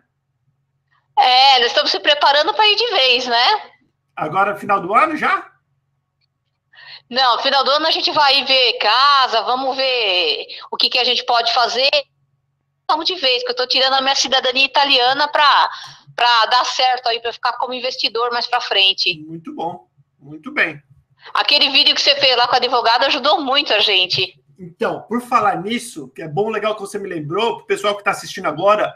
É, 1.18 1.60
nós 1.60 1.68
estamos 1.68 1.90
se 1.90 2.00
preparando 2.00 2.54
para 2.54 2.68
ir 2.68 2.76
de 2.76 2.92
vez, 2.92 3.26
né? 3.26 3.62
Agora, 4.16 4.56
final 4.56 4.80
do 4.80 4.94
ano 4.94 5.18
já? 5.18 5.52
Não, 7.10 7.40
final 7.40 7.64
do 7.64 7.72
ano 7.72 7.88
a 7.88 7.92
gente 7.92 8.12
vai 8.12 8.44
ver 8.44 8.74
casa, 8.74 9.42
vamos 9.42 9.76
ver 9.76 10.48
o 10.70 10.78
que, 10.78 10.90
que 10.90 11.00
a 11.00 11.04
gente 11.04 11.24
pode 11.24 11.52
fazer. 11.54 11.90
Vamos 12.88 13.06
de 13.06 13.16
vez, 13.16 13.38
porque 13.38 13.50
eu 13.50 13.64
estou 13.64 13.68
tirando 13.68 13.94
a 13.94 14.02
minha 14.02 14.16
cidadania 14.16 14.66
italiana 14.66 15.28
para 15.28 15.70
para 16.18 16.48
dar 16.48 16.66
certo 16.66 17.08
aí, 17.08 17.22
para 17.22 17.32
ficar 17.32 17.54
como 17.54 17.76
investidor 17.76 18.32
mais 18.32 18.48
para 18.48 18.60
frente. 18.60 19.24
Muito 19.24 19.54
bom, 19.54 19.88
muito 20.20 20.52
bem. 20.52 20.82
Aquele 21.32 21.70
vídeo 21.70 21.94
que 21.94 22.02
você 22.02 22.16
fez 22.16 22.36
lá 22.36 22.48
com 22.48 22.56
a 22.56 22.58
advogada 22.58 23.06
ajudou 23.06 23.42
muito 23.42 23.72
a 23.72 23.80
gente. 23.80 24.42
Então, 24.58 25.02
por 25.02 25.22
falar 25.22 25.62
nisso, 25.62 26.10
que 26.10 26.24
é 26.24 26.28
bom, 26.28 26.50
legal 26.50 26.74
que 26.74 26.82
você 26.82 26.98
me 26.98 27.08
lembrou, 27.08 27.58
para 27.58 27.64
o 27.64 27.68
pessoal 27.68 27.94
que 27.94 28.02
está 28.02 28.10
assistindo 28.10 28.48
agora, 28.48 28.96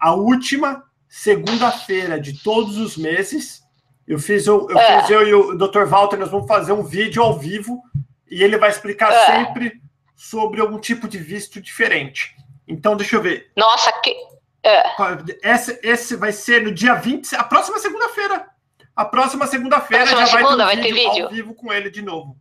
a 0.00 0.14
última 0.14 0.82
segunda-feira 1.06 2.18
de 2.18 2.42
todos 2.42 2.78
os 2.78 2.96
meses, 2.96 3.62
eu 4.08 4.18
fiz, 4.18 4.46
eu, 4.46 4.66
eu, 4.70 4.78
é. 4.78 5.02
fiz, 5.02 5.10
eu 5.10 5.28
e 5.28 5.34
o 5.34 5.54
Dr. 5.58 5.84
Walter, 5.84 6.16
nós 6.16 6.30
vamos 6.30 6.48
fazer 6.48 6.72
um 6.72 6.82
vídeo 6.82 7.22
ao 7.22 7.38
vivo 7.38 7.82
e 8.30 8.42
ele 8.42 8.56
vai 8.56 8.70
explicar 8.70 9.12
é. 9.12 9.26
sempre 9.26 9.82
sobre 10.16 10.62
algum 10.62 10.78
tipo 10.78 11.06
de 11.06 11.18
visto 11.18 11.60
diferente. 11.60 12.34
Então, 12.66 12.96
deixa 12.96 13.16
eu 13.16 13.22
ver. 13.22 13.50
Nossa, 13.54 13.92
que, 14.00 14.16
é. 14.64 14.82
Esse, 15.42 15.80
esse 15.82 16.16
vai 16.16 16.32
ser 16.32 16.62
no 16.62 16.72
dia 16.72 16.94
20, 16.94 17.34
a 17.34 17.44
próxima 17.44 17.78
segunda-feira. 17.78 18.46
A 18.94 19.04
próxima 19.04 19.46
segunda-feira 19.46 20.06
já 20.06 20.26
vai, 20.26 20.44
ter, 20.44 20.52
um 20.52 20.56
vai 20.56 20.76
vídeo 20.76 20.82
ter 20.82 20.94
vídeo 20.94 21.24
ao 21.24 21.30
vivo 21.30 21.54
com 21.54 21.72
ele 21.72 21.90
de 21.90 22.02
novo. 22.02 22.36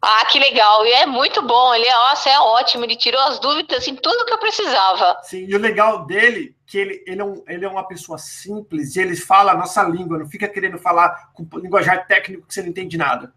Ah, 0.00 0.26
que 0.26 0.38
legal. 0.38 0.86
E 0.86 0.92
é 0.92 1.06
muito 1.06 1.42
bom. 1.42 1.74
Ele 1.74 1.86
é, 1.86 1.92
nossa, 1.92 2.28
é 2.28 2.38
ótimo. 2.38 2.84
Ele 2.84 2.96
tirou 2.96 3.20
as 3.22 3.38
dúvidas 3.40 3.88
em 3.88 3.96
tudo 3.96 4.24
que 4.26 4.32
eu 4.32 4.38
precisava. 4.38 5.18
Sim, 5.22 5.46
e 5.48 5.54
o 5.54 5.58
legal 5.58 6.04
dele 6.06 6.54
que 6.66 6.78
ele, 6.78 7.02
ele, 7.06 7.20
é 7.20 7.24
um, 7.24 7.44
ele 7.48 7.64
é 7.64 7.68
uma 7.68 7.86
pessoa 7.86 8.18
simples 8.18 8.94
e 8.94 9.00
ele 9.00 9.16
fala 9.16 9.52
a 9.52 9.56
nossa 9.56 9.82
língua, 9.84 10.18
não 10.18 10.28
fica 10.28 10.48
querendo 10.48 10.78
falar 10.78 11.30
com 11.32 11.46
linguajar 11.58 12.06
técnico 12.06 12.46
que 12.46 12.54
você 12.54 12.62
não 12.62 12.68
entende 12.68 12.96
nada. 12.96 13.32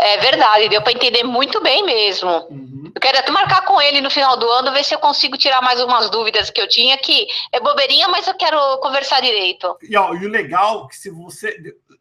É 0.00 0.16
verdade, 0.18 0.68
deu 0.68 0.82
para 0.82 0.92
entender 0.92 1.22
muito 1.22 1.60
bem 1.62 1.84
mesmo. 1.84 2.30
Uhum. 2.50 2.90
Eu 2.94 3.00
quero 3.00 3.18
até 3.18 3.30
marcar 3.30 3.64
com 3.64 3.80
ele 3.80 4.00
no 4.00 4.10
final 4.10 4.36
do 4.36 4.48
ano, 4.48 4.72
ver 4.72 4.84
se 4.84 4.94
eu 4.94 4.98
consigo 4.98 5.36
tirar 5.36 5.62
mais 5.62 5.80
umas 5.80 6.10
dúvidas 6.10 6.50
que 6.50 6.60
eu 6.60 6.68
tinha, 6.68 6.96
que 6.98 7.26
é 7.50 7.60
bobeirinha, 7.60 8.08
mas 8.08 8.26
eu 8.26 8.34
quero 8.34 8.58
conversar 8.78 9.20
direito. 9.20 9.76
E, 9.82 9.96
ó, 9.96 10.14
e 10.14 10.26
o 10.26 10.28
legal 10.28 10.84
é 10.84 10.88
que 10.88 10.96
se 10.96 11.10
você. 11.10 11.56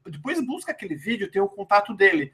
Depois 0.05 0.45
busca 0.45 0.71
aquele 0.71 0.95
vídeo, 0.95 1.31
tem 1.31 1.41
o 1.41 1.49
contato 1.49 1.93
dele. 1.93 2.33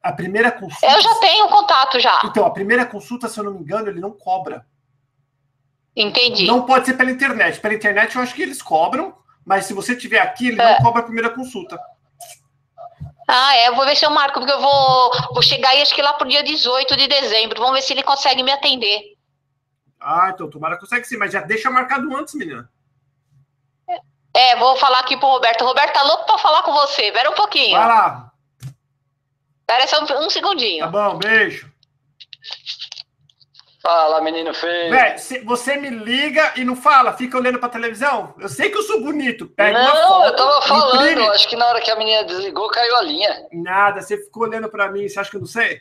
A 0.00 0.12
primeira 0.12 0.52
consulta. 0.52 0.94
Eu 0.94 1.00
já 1.00 1.14
tenho 1.16 1.48
contato 1.48 1.98
já. 1.98 2.20
Então, 2.24 2.46
a 2.46 2.50
primeira 2.50 2.86
consulta, 2.86 3.28
se 3.28 3.38
eu 3.38 3.44
não 3.44 3.52
me 3.52 3.60
engano, 3.60 3.88
ele 3.88 4.00
não 4.00 4.12
cobra. 4.12 4.64
Entendi. 5.96 6.46
Não 6.46 6.64
pode 6.64 6.86
ser 6.86 6.94
pela 6.94 7.10
internet. 7.10 7.58
Pela 7.60 7.74
internet 7.74 8.14
eu 8.14 8.22
acho 8.22 8.32
que 8.32 8.42
eles 8.42 8.62
cobram, 8.62 9.12
mas 9.44 9.64
se 9.64 9.74
você 9.74 9.96
tiver 9.96 10.20
aqui, 10.20 10.48
ele 10.48 10.60
é. 10.60 10.74
não 10.74 10.82
cobra 10.84 11.00
a 11.00 11.04
primeira 11.04 11.30
consulta. 11.30 11.78
Ah, 13.30 13.54
é, 13.56 13.68
eu 13.68 13.74
vou 13.74 13.84
ver 13.84 13.94
se 13.94 14.06
eu 14.06 14.10
marco, 14.10 14.40
porque 14.40 14.52
eu 14.52 14.60
vou, 14.60 15.12
vou 15.34 15.42
chegar 15.42 15.68
aí 15.68 15.82
acho 15.82 15.94
que 15.94 16.00
lá 16.00 16.14
pro 16.14 16.26
dia 16.26 16.42
18 16.42 16.96
de 16.96 17.06
dezembro. 17.06 17.60
Vamos 17.60 17.76
ver 17.76 17.82
se 17.82 17.92
ele 17.92 18.02
consegue 18.02 18.42
me 18.42 18.50
atender. 18.50 19.18
Ah, 20.00 20.30
então 20.32 20.48
tomara 20.48 20.78
consegue 20.78 21.04
sim, 21.04 21.18
mas 21.18 21.32
já 21.32 21.42
deixa 21.42 21.70
marcado 21.70 22.16
antes, 22.16 22.32
menina. 22.34 22.70
É, 24.34 24.56
vou 24.56 24.76
falar 24.76 25.00
aqui 25.00 25.16
pro 25.16 25.28
Roberto. 25.28 25.64
Roberto 25.64 25.92
tá 25.92 26.02
louco 26.04 26.24
pra 26.24 26.38
falar 26.38 26.62
com 26.62 26.72
você. 26.72 27.02
Espera 27.02 27.30
um 27.30 27.34
pouquinho. 27.34 27.76
Vai 27.76 27.86
lá. 27.86 28.32
Espera 29.60 29.86
só 29.86 30.02
um, 30.02 30.26
um 30.26 30.30
segundinho. 30.30 30.84
Tá 30.84 30.90
bom, 30.90 31.18
beijo. 31.18 31.70
Fala, 33.80 34.20
menino 34.20 34.52
feio. 34.52 34.90
Véi, 34.90 35.16
você 35.44 35.76
me 35.76 35.88
liga 35.88 36.52
e 36.56 36.64
não 36.64 36.74
fala, 36.74 37.12
fica 37.12 37.38
olhando 37.38 37.60
pra 37.60 37.68
televisão. 37.68 38.34
Eu 38.40 38.48
sei 38.48 38.70
que 38.70 38.76
eu 38.76 38.82
sou 38.82 39.00
bonito. 39.00 39.46
Pega 39.46 39.80
não, 39.80 40.08
foto, 40.08 40.26
eu 40.26 40.36
tava 40.36 40.62
falando. 40.62 41.08
Imprime. 41.08 41.28
Acho 41.28 41.48
que 41.48 41.54
na 41.54 41.66
hora 41.66 41.80
que 41.80 41.90
a 41.90 41.96
menina 41.96 42.24
desligou, 42.24 42.68
caiu 42.70 42.96
a 42.96 43.02
linha. 43.02 43.46
Nada, 43.52 44.00
você 44.00 44.18
ficou 44.18 44.42
olhando 44.42 44.68
pra 44.68 44.90
mim. 44.90 45.08
Você 45.08 45.20
acha 45.20 45.30
que 45.30 45.36
eu 45.36 45.40
não 45.40 45.46
sei? 45.46 45.80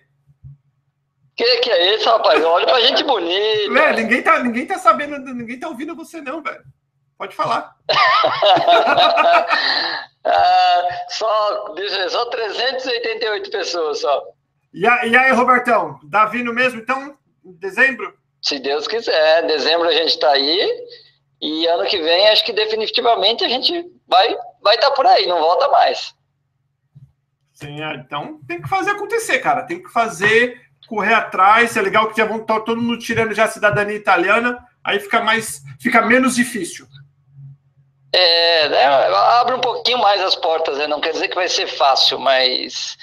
Que 1.36 1.58
que 1.58 1.72
é 1.72 1.96
isso, 1.96 2.08
rapaz? 2.08 2.44
Olha 2.44 2.68
pra 2.68 2.82
gente 2.82 3.04
bonita. 3.04 3.74
Véi, 3.74 3.94
ninguém 3.94 4.22
tá, 4.22 4.40
ninguém 4.40 4.68
tá 4.68 4.78
sabendo, 4.78 5.18
ninguém 5.20 5.60
tá 5.60 5.68
ouvindo 5.68 5.96
você, 5.96 6.22
não, 6.22 6.42
velho. 6.42 6.64
Pode 7.18 7.36
falar. 7.36 7.76
ah, 10.24 10.88
só, 11.10 11.76
só 12.10 12.26
388 12.26 13.50
pessoas 13.50 14.02
só. 14.02 14.24
E, 14.72 14.86
aí, 14.86 15.32
Robertão? 15.32 16.00
Tá 16.12 16.26
vindo 16.26 16.54
mesmo, 16.54 16.80
então? 16.80 17.18
Em 17.50 17.60
dezembro? 17.60 18.14
Se 18.42 18.60
Deus 18.60 18.88
quiser, 18.88 19.46
dezembro 19.48 19.88
a 19.88 19.94
gente 19.94 20.10
está 20.10 20.32
aí 20.32 20.86
e 21.42 21.68
ano 21.68 21.86
que 21.86 22.02
vem 22.02 22.30
acho 22.30 22.46
que 22.46 22.54
definitivamente 22.54 23.44
a 23.44 23.50
gente 23.50 23.86
vai 24.08 24.36
vai 24.62 24.76
estar 24.76 24.90
tá 24.90 24.96
por 24.96 25.06
aí, 25.06 25.26
não 25.26 25.40
volta 25.40 25.68
mais. 25.70 26.14
Sim, 27.54 27.82
é, 27.82 27.96
então 27.96 28.40
tem 28.48 28.62
que 28.62 28.70
fazer 28.70 28.92
acontecer, 28.92 29.40
cara. 29.40 29.64
Tem 29.64 29.82
que 29.82 29.90
fazer, 29.90 30.62
correr 30.88 31.14
atrás. 31.14 31.76
É 31.76 31.82
legal 31.82 32.10
que 32.10 32.18
já 32.18 32.26
vão 32.26 32.42
estar 32.42 32.60
todo 32.62 32.82
mundo 32.82 33.00
tirando 33.00 33.34
já 33.34 33.46
a 33.46 33.50
cidadania 33.50 33.96
italiana, 33.96 34.64
aí 34.84 35.00
fica 35.00 35.22
mais, 35.22 35.64
fica 35.80 36.02
menos 36.02 36.36
difícil. 36.36 36.88
É, 38.14 38.70
né, 38.70 38.86
abre 38.86 39.56
um 39.56 39.62
pouquinho 39.62 39.98
mais 39.98 40.22
as 40.22 40.36
portas, 40.36 40.78
né? 40.78 40.88
não 40.88 41.02
quer 41.02 41.12
dizer 41.12 41.28
que 41.28 41.36
vai 41.36 41.50
ser 41.50 41.68
fácil, 41.68 42.18
mas 42.18 42.98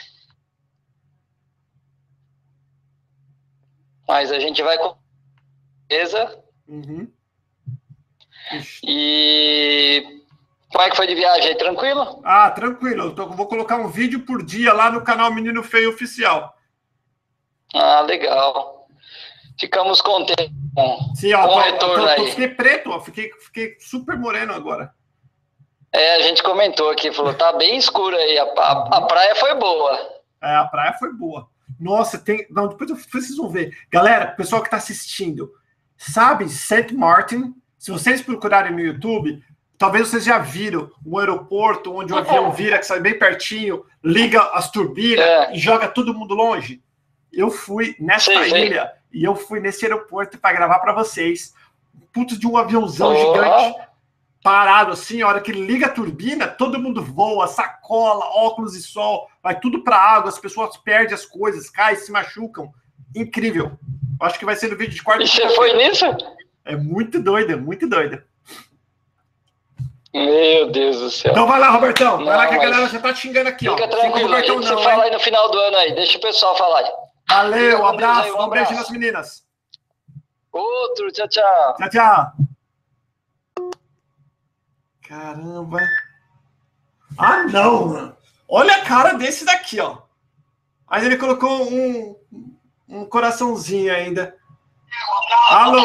Mas 4.06 4.30
a 4.32 4.38
gente 4.38 4.62
vai 4.62 4.76
com 4.78 4.96
certeza. 5.90 6.38
Uhum. 6.68 7.10
E 8.86 10.20
como 10.70 10.84
é 10.84 10.90
que 10.90 10.96
foi 10.96 11.06
de 11.06 11.14
viagem 11.14 11.48
aí? 11.50 11.54
Tranquilo? 11.56 12.20
Ah, 12.24 12.50
tranquilo. 12.50 13.04
Eu 13.06 13.14
tô- 13.14 13.28
vou 13.28 13.46
colocar 13.46 13.76
um 13.76 13.88
vídeo 13.88 14.20
por 14.20 14.42
dia 14.44 14.72
lá 14.72 14.90
no 14.90 15.02
canal 15.02 15.32
Menino 15.32 15.62
Feio 15.62 15.90
Oficial. 15.90 16.54
Ah, 17.74 18.00
legal. 18.02 18.86
Ficamos 19.58 20.00
contentes 20.00 20.50
com, 20.74 21.14
Sim, 21.14 21.32
ó, 21.34 21.46
com 21.48 21.54
o 21.54 21.60
retorno 21.60 21.94
tô- 22.08 22.14
tô- 22.16 22.22
aí. 22.22 22.30
fiquei 22.30 22.48
preto, 22.48 22.90
ó. 22.90 23.00
Fiquei, 23.00 23.30
fiquei 23.40 23.76
super 23.80 24.16
moreno 24.18 24.52
agora. 24.52 24.92
É, 25.92 26.16
a 26.16 26.20
gente 26.20 26.42
comentou 26.42 26.90
aqui, 26.90 27.12
falou, 27.12 27.32
tá 27.34 27.52
bem 27.52 27.76
escuro 27.76 28.16
aí, 28.16 28.36
a, 28.36 28.42
a, 28.42 28.96
a 28.98 29.02
praia 29.02 29.34
foi 29.36 29.54
boa. 29.54 29.96
É, 30.42 30.56
a 30.56 30.64
praia 30.64 30.92
foi 30.98 31.12
boa. 31.12 31.48
Nossa, 31.78 32.18
tem. 32.18 32.46
Não, 32.50 32.68
depois 32.68 32.90
vocês 32.90 33.36
vão 33.36 33.48
ver. 33.48 33.76
Galera, 33.90 34.26
pessoal 34.28 34.62
que 34.62 34.68
está 34.68 34.76
assistindo, 34.76 35.50
sabe 35.96 36.48
St. 36.48 36.92
Martin? 36.94 37.54
Se 37.78 37.90
vocês 37.90 38.22
procurarem 38.22 38.72
no 38.72 38.80
YouTube, 38.80 39.42
talvez 39.76 40.08
vocês 40.08 40.24
já 40.24 40.38
viram 40.38 40.90
um 41.04 41.18
aeroporto 41.18 41.94
onde 41.94 42.12
o 42.12 42.16
avião 42.16 42.50
vira, 42.52 42.78
que 42.78 42.86
sai 42.86 43.00
bem 43.00 43.18
pertinho, 43.18 43.84
liga 44.02 44.40
as 44.52 44.70
turbinas 44.70 45.24
É. 45.24 45.54
e 45.54 45.58
joga 45.58 45.88
todo 45.88 46.14
mundo 46.14 46.34
longe. 46.34 46.82
Eu 47.32 47.50
fui 47.50 47.96
nessa 47.98 48.32
sei. 48.32 48.66
ilha 48.68 48.92
e 49.12 49.24
eu 49.24 49.34
fui 49.34 49.60
nesse 49.60 49.84
aeroporto 49.84 50.38
para 50.38 50.54
gravar 50.56 50.78
para 50.78 50.92
vocês. 50.92 51.52
Puto 52.12 52.38
de 52.38 52.46
um 52.46 52.56
aviãozão 52.56 53.12
Ó. 53.12 53.14
gigante 53.34 53.76
parado 54.44 54.92
assim, 54.92 55.22
a 55.22 55.26
hora 55.26 55.40
que 55.40 55.50
liga 55.50 55.86
a 55.86 55.90
turbina, 55.90 56.46
todo 56.46 56.78
mundo 56.78 57.02
voa, 57.02 57.46
sacola, 57.46 58.26
óculos 58.26 58.74
de 58.74 58.82
sol, 58.82 59.26
vai 59.42 59.58
tudo 59.58 59.82
para 59.82 59.96
água, 59.96 60.28
as 60.28 60.38
pessoas 60.38 60.76
perdem 60.76 61.14
as 61.14 61.24
coisas, 61.24 61.70
caem, 61.70 61.96
se 61.96 62.12
machucam. 62.12 62.70
Incrível. 63.16 63.72
Acho 64.20 64.38
que 64.38 64.44
vai 64.44 64.54
ser 64.54 64.68
no 64.68 64.76
vídeo 64.76 64.94
de 64.94 65.02
quarta. 65.02 65.24
E 65.24 65.26
você 65.26 65.48
foi 65.56 65.72
nisso? 65.72 66.04
É 66.62 66.76
muito 66.76 67.22
doida, 67.22 67.56
muito 67.56 67.88
doida. 67.88 68.26
Meu 70.12 70.70
Deus 70.70 70.98
do 70.98 71.10
céu. 71.10 71.32
Então 71.32 71.46
vai 71.46 71.58
lá, 71.58 71.70
Robertão. 71.70 72.18
Vai 72.18 72.26
Não, 72.26 72.36
lá 72.36 72.46
que 72.46 72.54
a 72.54 72.58
galera 72.58 72.86
já 72.88 73.00
tá 73.00 73.14
te 73.14 73.20
xingando 73.20 73.48
aqui, 73.48 73.66
ó. 73.66 73.76
Fica 73.76 73.86
o 73.86 73.90
tranquilo, 73.90 74.26
a 74.26 74.28
Robertão 74.28 74.56
gente 74.56 74.66
se 74.66 74.74
não, 74.74 74.82
fala 74.82 75.04
aí 75.04 75.10
no 75.10 75.20
final 75.20 75.50
do 75.50 75.58
ano 75.58 75.76
aí, 75.78 75.94
deixa 75.94 76.18
o 76.18 76.20
pessoal 76.20 76.54
falar. 76.56 76.84
Valeu, 77.30 77.76
um 77.76 77.76
Fica 77.76 77.88
abraço, 77.88 78.20
aí, 78.24 78.30
um, 78.32 78.42
um 78.42 78.48
beijo 78.50 78.64
abraço. 78.66 78.74
nas 78.74 78.90
meninas. 78.90 79.44
Outro, 80.52 81.10
tchau, 81.12 81.28
tchau. 81.28 81.76
Tchau, 81.78 81.88
tchau. 81.88 82.53
Caramba. 85.08 85.80
Ah, 87.18 87.44
não, 87.44 87.86
mano. 87.88 88.16
Olha 88.48 88.76
a 88.76 88.84
cara 88.84 89.14
desse 89.14 89.44
daqui, 89.44 89.80
ó. 89.80 89.98
Aí 90.88 91.04
ele 91.04 91.16
colocou 91.16 91.70
um, 91.70 92.16
um 92.88 93.04
coraçãozinho 93.06 93.94
ainda. 93.94 94.36
Alô? 95.50 95.82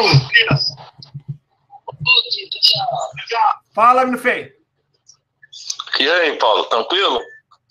Fala, 3.74 4.04
menino 4.04 4.22
feio. 4.22 4.52
E 5.98 6.08
aí, 6.08 6.38
Paulo, 6.38 6.64
tranquilo? 6.64 7.20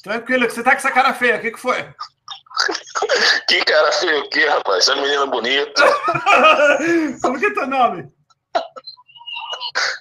Tranquilo, 0.04 0.50
você 0.50 0.64
tá 0.64 0.72
com 0.72 0.78
essa 0.78 0.92
cara 0.92 1.14
feia. 1.14 1.38
O 1.38 1.42
que, 1.42 1.52
que 1.52 1.60
foi? 1.60 1.84
Que 3.48 3.64
cara 3.64 3.92
feio 3.94 4.20
aqui, 4.24 4.46
rapaz. 4.46 4.88
Essa 4.88 4.96
menina 4.96 5.26
bonita. 5.26 5.82
Como 7.22 7.40
que 7.40 7.46
é 7.46 7.54
teu 7.54 7.66
nome? 7.66 8.12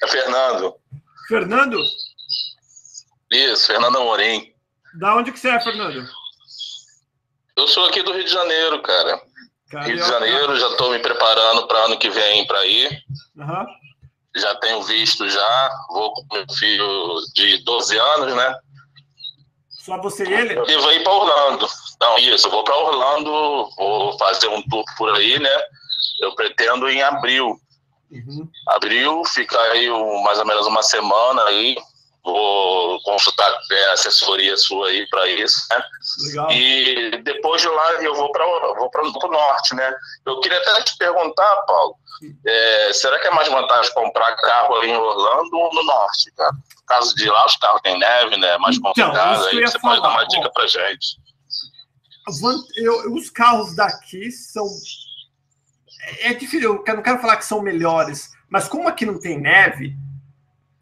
É 0.02 0.06
Fernando. 0.08 0.77
Fernando? 1.28 1.84
Isso, 3.30 3.66
Fernando 3.66 3.98
Amorim. 3.98 4.50
Da 4.98 5.14
onde 5.14 5.30
que 5.30 5.38
você 5.38 5.50
é, 5.50 5.60
Fernando? 5.60 6.08
Eu 7.54 7.68
sou 7.68 7.86
aqui 7.86 8.02
do 8.02 8.12
Rio 8.12 8.24
de 8.24 8.30
Janeiro, 8.30 8.80
cara. 8.80 9.20
Rio 9.84 9.96
de 9.96 10.08
Janeiro, 10.08 10.56
já 10.56 10.68
estou 10.68 10.90
me 10.90 10.98
preparando 10.98 11.66
para 11.66 11.84
ano 11.84 11.98
que 11.98 12.08
vem 12.08 12.46
para 12.46 12.64
ir. 12.64 13.02
Aham. 13.38 13.66
Já 14.36 14.54
tenho 14.56 14.82
visto 14.84 15.28
já. 15.28 15.70
Vou 15.90 16.14
com 16.14 16.24
meu 16.32 16.46
filho 16.54 17.20
de 17.34 17.58
12 17.64 17.98
anos, 17.98 18.34
né? 18.34 18.58
Só 19.68 20.00
você 20.00 20.24
e 20.24 20.32
ele? 20.32 20.54
E 20.54 20.76
vou 20.76 20.92
ir 20.92 21.02
para 21.02 21.12
Orlando. 21.12 21.66
Não, 22.00 22.18
isso, 22.18 22.46
eu 22.46 22.50
vou 22.50 22.64
para 22.64 22.76
Orlando, 22.76 23.68
vou 23.76 24.18
fazer 24.18 24.48
um 24.48 24.62
tour 24.62 24.84
por 24.96 25.14
aí, 25.14 25.38
né? 25.38 25.62
Eu 26.22 26.34
pretendo 26.34 26.88
em 26.88 27.02
abril. 27.02 27.58
Uhum. 28.10 28.48
Abril, 28.68 29.22
ficar 29.26 29.60
aí 29.72 29.90
um- 29.90 30.22
mais 30.22 30.38
ou 30.38 30.46
menos 30.46 30.66
uma 30.66 30.82
semana 30.82 31.42
aí. 31.44 31.76
Vou 32.24 33.00
consultar 33.02 33.50
é, 33.70 33.84
a 33.86 33.92
assessoria 33.92 34.54
sua 34.56 34.88
aí 34.88 35.06
para 35.08 35.26
isso, 35.28 35.66
né? 35.70 35.82
Legal. 36.26 36.50
E 36.52 37.22
depois 37.22 37.62
de 37.62 37.68
lá 37.68 37.92
eu 38.02 38.14
vou 38.14 38.30
para 38.32 38.44
vou 38.74 38.90
para 38.90 39.02
o 39.06 39.30
norte, 39.32 39.74
né? 39.74 39.94
Eu 40.26 40.40
queria 40.40 40.58
até 40.58 40.82
te 40.82 40.96
perguntar, 40.98 41.56
Paulo, 41.66 41.94
é, 42.46 42.92
será 42.92 43.18
que 43.18 43.28
é 43.28 43.30
mais 43.30 43.48
vantagem 43.48 43.94
comprar 43.94 44.34
carro 44.36 44.74
aí 44.76 44.90
em 44.90 44.96
Orlando 44.96 45.56
ou 45.56 45.72
no 45.72 45.82
norte, 45.84 46.30
cara? 46.36 46.52
No 46.52 46.84
caso 46.86 47.14
de 47.14 47.30
lá, 47.30 47.46
os 47.46 47.56
carros 47.56 47.80
têm 47.82 47.98
neve, 47.98 48.36
né? 48.36 48.48
É 48.54 48.58
mais 48.58 48.76
Então, 48.76 48.92
complicado. 48.92 49.40
eu 49.42 49.46
aí 49.60 49.66
você 49.66 49.78
pode 49.78 49.96
dar 50.02 50.08
falar, 50.08 50.14
uma 50.22 50.28
dica 50.28 50.50
pra 50.52 50.66
gente. 50.66 51.16
Eu- 52.76 53.14
os 53.14 53.30
carros 53.30 53.74
daqui 53.74 54.30
são. 54.30 54.66
É 56.00 56.30
é 56.30 56.34
difícil, 56.34 56.82
eu 56.86 56.94
não 56.94 57.02
quero 57.02 57.20
falar 57.20 57.36
que 57.36 57.44
são 57.44 57.62
melhores, 57.62 58.32
mas 58.48 58.68
como 58.68 58.88
aqui 58.88 59.04
não 59.04 59.18
tem 59.18 59.38
neve, 59.38 59.96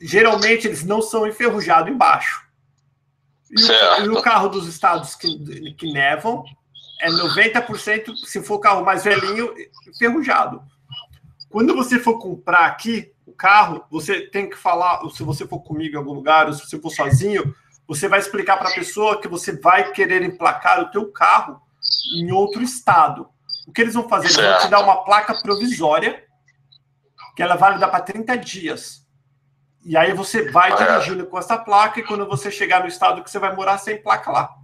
geralmente 0.01 0.67
eles 0.67 0.85
não 0.85 1.01
são 1.03 1.27
enferrujados 1.27 1.93
embaixo. 1.93 2.47
E 3.51 3.63
o, 3.63 4.05
e 4.07 4.09
o 4.09 4.23
carro 4.23 4.49
dos 4.49 4.67
estados 4.67 5.15
que, 5.15 5.73
que 5.75 5.93
nevam 5.93 6.45
é 7.01 7.11
90%, 7.11 8.17
se 8.17 8.43
for 8.43 8.59
carro 8.59 8.85
mais 8.85 9.05
velhinho, 9.05 9.55
enferrujado. 9.87 10.63
Quando 11.49 11.75
você 11.75 11.99
for 11.99 12.19
comprar 12.19 12.67
aqui 12.67 13.13
o 13.27 13.33
carro, 13.33 13.85
você 13.91 14.23
tem 14.23 14.49
que 14.49 14.57
falar, 14.57 15.01
se 15.11 15.23
você 15.23 15.47
for 15.47 15.61
comigo 15.61 15.95
em 15.95 15.99
algum 15.99 16.13
lugar, 16.13 16.47
ou 16.47 16.53
se 16.53 16.67
você 16.67 16.81
for 16.81 16.91
sozinho, 16.91 17.55
você 17.87 18.09
vai 18.09 18.19
explicar 18.19 18.57
para 18.57 18.71
a 18.71 18.75
pessoa 18.75 19.21
que 19.21 19.29
você 19.29 19.53
vai 19.53 19.93
querer 19.93 20.23
emplacar 20.23 20.81
o 20.81 20.91
teu 20.91 21.11
carro 21.13 21.61
em 22.17 22.33
outro 22.33 22.63
estado. 22.63 23.29
O 23.67 23.73
que 23.73 23.81
eles 23.81 23.95
vão 23.95 24.09
fazer? 24.09 24.27
Eles 24.27 24.37
vão 24.37 24.61
te 24.61 24.69
dar 24.69 24.81
uma 24.81 25.05
placa 25.05 25.35
provisória, 25.43 26.25
que 27.35 27.43
ela 27.43 27.55
é 27.55 27.59
válida 27.59 27.89
para 27.89 28.01
30 28.01 28.37
dias. 28.39 29.07
E 29.85 29.97
aí 29.97 30.13
você 30.13 30.51
vai 30.51 30.75
dirigindo 30.77 31.27
com 31.27 31.39
essa 31.39 31.59
placa, 31.59 32.01
e 32.01 32.03
quando 32.05 32.27
você 32.27 32.51
chegar 32.51 32.81
no 32.81 32.89
estado 32.89 33.23
que 33.23 33.31
você 33.31 33.39
vai 33.39 33.55
morar, 33.55 33.79
sem 33.79 34.01
placa 34.01 34.31
lá. 34.31 34.55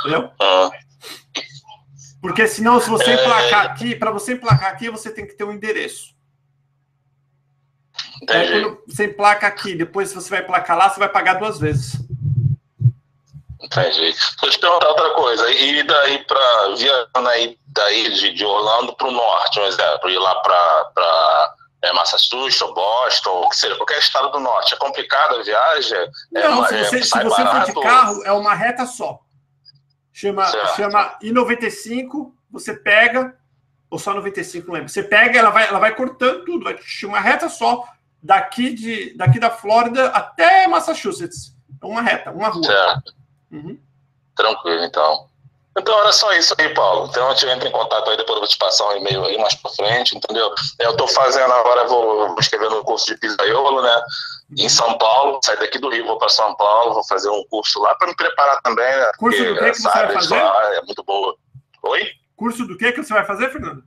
Entendeu? 0.00 0.30
Ah, 0.40 0.70
Porque 2.20 2.46
senão, 2.46 2.80
se 2.80 2.88
você 2.88 3.10
É. 3.10 3.14
emplacar 3.14 3.66
aqui, 3.66 3.96
para 3.96 4.12
você 4.12 4.34
emplacar 4.34 4.70
aqui, 4.70 4.88
você 4.88 5.10
tem 5.10 5.26
que 5.26 5.34
ter 5.34 5.42
um 5.42 5.52
endereço. 5.52 6.14
Aí, 8.28 8.62
quando 8.62 8.82
você 8.86 9.06
emplaca 9.06 9.46
aqui, 9.46 9.74
depois 9.74 10.08
se 10.08 10.14
você 10.14 10.30
vai 10.30 10.40
emplacar 10.40 10.76
lá, 10.76 10.88
você 10.88 11.00
vai 11.00 11.08
pagar 11.08 11.34
duas 11.34 11.58
vezes. 11.58 11.96
Entendi. 13.72 14.00
Deixa 14.12 14.36
eu 14.42 14.50
te 14.50 14.58
perguntar 14.58 14.88
outra 14.88 15.10
coisa. 15.10 15.50
E 15.50 15.82
daí 15.82 16.24
para 16.24 16.68
viajando 16.76 17.28
aí 17.28 17.58
daí 17.68 18.12
de, 18.12 18.32
de 18.34 18.44
Orlando 18.44 18.94
para 18.94 19.08
o 19.08 19.12
norte, 19.12 19.58
um 19.58 19.64
exemplo, 19.66 20.10
ir 20.10 20.18
lá 20.18 20.34
para 20.36 21.54
é, 21.82 21.92
Massachusetts, 21.92 22.60
ou 22.60 22.74
Boston, 22.74 23.30
ou 23.30 23.48
que 23.48 23.56
seja, 23.56 23.74
qualquer 23.76 23.98
estado 23.98 24.30
do 24.30 24.38
norte. 24.38 24.74
É 24.74 24.76
complicada 24.76 25.40
a 25.40 25.42
viagem? 25.42 25.98
É, 26.34 26.42
Não, 26.48 26.58
uma- 26.58 26.68
se 26.68 26.74
é, 26.76 26.84
você, 26.84 27.02
se 27.02 27.08
sai 27.08 27.24
você 27.24 27.44
for 27.44 27.64
de 27.64 27.80
carro, 27.80 28.22
é 28.24 28.32
uma 28.32 28.54
reta 28.54 28.86
só. 28.86 29.18
Chama, 30.12 30.46
Certo. 30.46 30.76
chama 30.76 31.16
I-95, 31.22 32.32
você 32.50 32.74
pega, 32.74 33.34
ou 33.90 33.98
só 33.98 34.12
95, 34.12 34.66
não 34.66 34.74
lembro. 34.74 34.88
Você 34.90 35.02
pega, 35.02 35.38
ela 35.38 35.50
vai, 35.50 35.66
ela 35.66 35.78
vai 35.78 35.94
cortando 35.94 36.44
tudo, 36.44 36.64
vai 36.64 36.78
uma 37.04 37.20
reta 37.20 37.48
só, 37.48 37.82
daqui, 38.22 38.72
de, 38.74 39.16
daqui 39.16 39.40
da 39.40 39.50
Flórida 39.50 40.08
até 40.08 40.68
Massachusetts. 40.68 41.52
É 41.82 41.86
uma 41.86 42.02
reta, 42.02 42.30
uma 42.30 42.48
rua. 42.48 42.64
Certo. 42.64 43.14
Uhum. 43.52 43.78
Tranquilo, 44.34 44.82
então. 44.84 45.28
Então 45.78 45.98
era 46.00 46.12
só 46.12 46.30
isso 46.34 46.54
aí, 46.58 46.68
Paulo. 46.74 47.06
Então 47.08 47.28
a 47.30 47.34
gente 47.34 47.46
entra 47.48 47.68
em 47.68 47.72
contato 47.72 48.10
aí, 48.10 48.16
depois 48.16 48.36
eu 48.36 48.40
vou 48.40 48.48
te 48.48 48.58
passar 48.58 48.86
um 48.88 48.96
e-mail 48.98 49.24
aí 49.24 49.38
mais 49.38 49.54
pra 49.54 49.70
frente, 49.70 50.16
entendeu? 50.16 50.52
Eu 50.78 50.96
tô 50.96 51.08
fazendo 51.08 51.50
agora, 51.52 51.86
vou, 51.86 52.28
vou 52.28 52.38
escrever 52.40 52.68
no 52.68 52.84
curso 52.84 53.06
de 53.06 53.16
pizzaiolo, 53.18 53.80
né? 53.80 54.02
Em 54.58 54.68
São 54.68 54.98
Paulo, 54.98 55.40
sair 55.42 55.58
daqui 55.58 55.78
do 55.78 55.88
Rio, 55.88 56.04
vou 56.06 56.18
para 56.18 56.28
São 56.28 56.54
Paulo, 56.56 56.92
vou 56.94 57.04
fazer 57.06 57.30
um 57.30 57.42
curso 57.48 57.80
lá 57.80 57.94
para 57.94 58.08
me 58.08 58.14
preparar 58.16 58.60
também, 58.60 58.84
né? 58.84 59.12
Curso 59.18 59.38
Porque 59.38 59.54
do 59.54 59.58
que 59.60 59.70
que 59.70 59.76
você 59.80 59.88
vai 59.88 60.12
fazer? 60.12 60.42
lá 60.42 60.74
é 60.74 60.82
muito 60.82 61.02
boa. 61.04 61.34
Oi? 61.84 62.10
Curso 62.36 62.66
do 62.66 62.76
que 62.76 62.92
que 62.92 63.02
você 63.02 63.14
vai 63.14 63.24
fazer, 63.24 63.50
Fernando? 63.50 63.82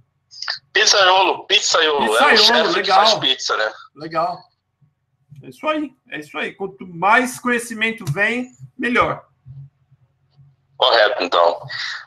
Pizzaiolo, 0.73 1.45
pizzaiolo. 1.45 1.97
é 1.97 2.01
um 2.03 2.09
Pizzaiolo, 2.09 2.37
chefe 2.37 2.69
que 2.69 2.75
legal. 2.77 2.97
faz 3.05 3.13
pizza, 3.19 3.57
né? 3.57 3.71
Legal. 3.95 4.39
É 5.43 5.49
isso 5.49 5.67
aí, 5.67 5.91
é 6.09 6.19
isso 6.19 6.37
aí. 6.37 6.53
Quanto 6.53 6.87
mais 6.87 7.39
conhecimento 7.39 8.03
vem, 8.11 8.47
melhor. 8.77 9.23
Correto, 10.77 11.23
então. 11.23 11.59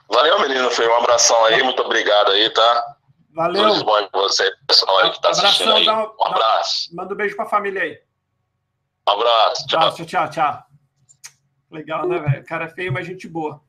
Valeu, 0.08 0.40
menino. 0.40 0.70
Foi 0.70 0.86
um 0.88 0.94
abração 0.96 1.42
aí, 1.46 1.62
muito 1.62 1.82
obrigado 1.82 2.30
aí, 2.32 2.50
tá? 2.50 2.96
Valeu. 3.34 3.62
Tudo 3.68 3.78
de 3.78 3.84
bom 3.84 4.08
pra 4.08 4.20
você, 4.22 4.50
pessoal 4.66 4.98
aí 4.98 5.10
que 5.10 5.20
tá 5.22 5.30
assistindo 5.30 5.72
aí. 5.72 5.86
dá- 5.86 6.10
Um 6.18 6.24
abraço. 6.26 6.94
Manda 6.94 7.14
um 7.14 7.16
beijo 7.16 7.36
pra 7.36 7.46
família 7.46 7.82
aí. 7.82 7.98
Um 9.08 9.12
abraço. 9.12 9.66
Tchau, 9.66 9.94
tchau, 9.94 10.06
tchau, 10.06 10.30
tchau. 10.30 10.64
Legal, 11.70 12.06
né, 12.08 12.18
velho? 12.18 12.42
O 12.42 12.46
cara 12.46 12.64
é 12.64 12.68
feio, 12.68 12.92
mas 12.92 13.06
gente 13.06 13.28
boa. 13.28 13.60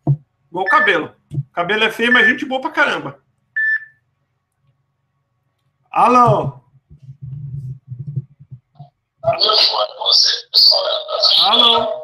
Igual 0.50 0.66
o 0.66 0.70
cabelo. 0.70 1.16
O 1.34 1.54
cabelo 1.54 1.84
é 1.84 1.92
feio, 1.92 2.12
mas 2.12 2.28
gente 2.28 2.46
boa 2.46 2.60
pra 2.62 2.72
caramba. 2.72 3.20
Alô? 5.92 6.60
Alô? 11.40 12.00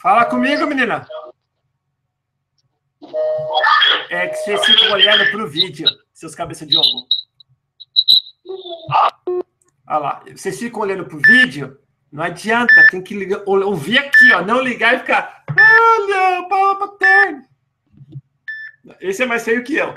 Fala 0.00 0.24
comigo, 0.24 0.66
menina. 0.66 1.06
É 4.10 4.28
que 4.28 4.36
vocês 4.36 4.64
ficam 4.64 4.92
olhando 4.92 5.30
pro 5.30 5.48
vídeo, 5.48 5.88
seus 6.12 6.34
cabeças 6.34 6.66
de 6.68 6.76
ovo. 6.76 7.06
Olha 9.86 9.98
lá, 9.98 10.22
vocês 10.30 10.58
ficam 10.58 10.80
olhando 10.80 11.04
pro 11.06 11.18
vídeo, 11.18 11.78
não 12.12 12.24
adianta, 12.24 12.74
tem 12.90 13.02
que 13.02 13.14
ligar, 13.14 13.42
ouvir 13.46 13.98
aqui, 13.98 14.32
ó, 14.32 14.42
não 14.42 14.60
ligar 14.60 14.94
e 14.94 14.98
ficar. 14.98 15.44
Olha, 15.50 16.48
Paula 16.48 16.78
Paterno. 16.78 17.44
Esse 19.00 19.22
é 19.22 19.26
mais 19.26 19.44
feio 19.44 19.62
que 19.64 19.76
eu. 19.76 19.94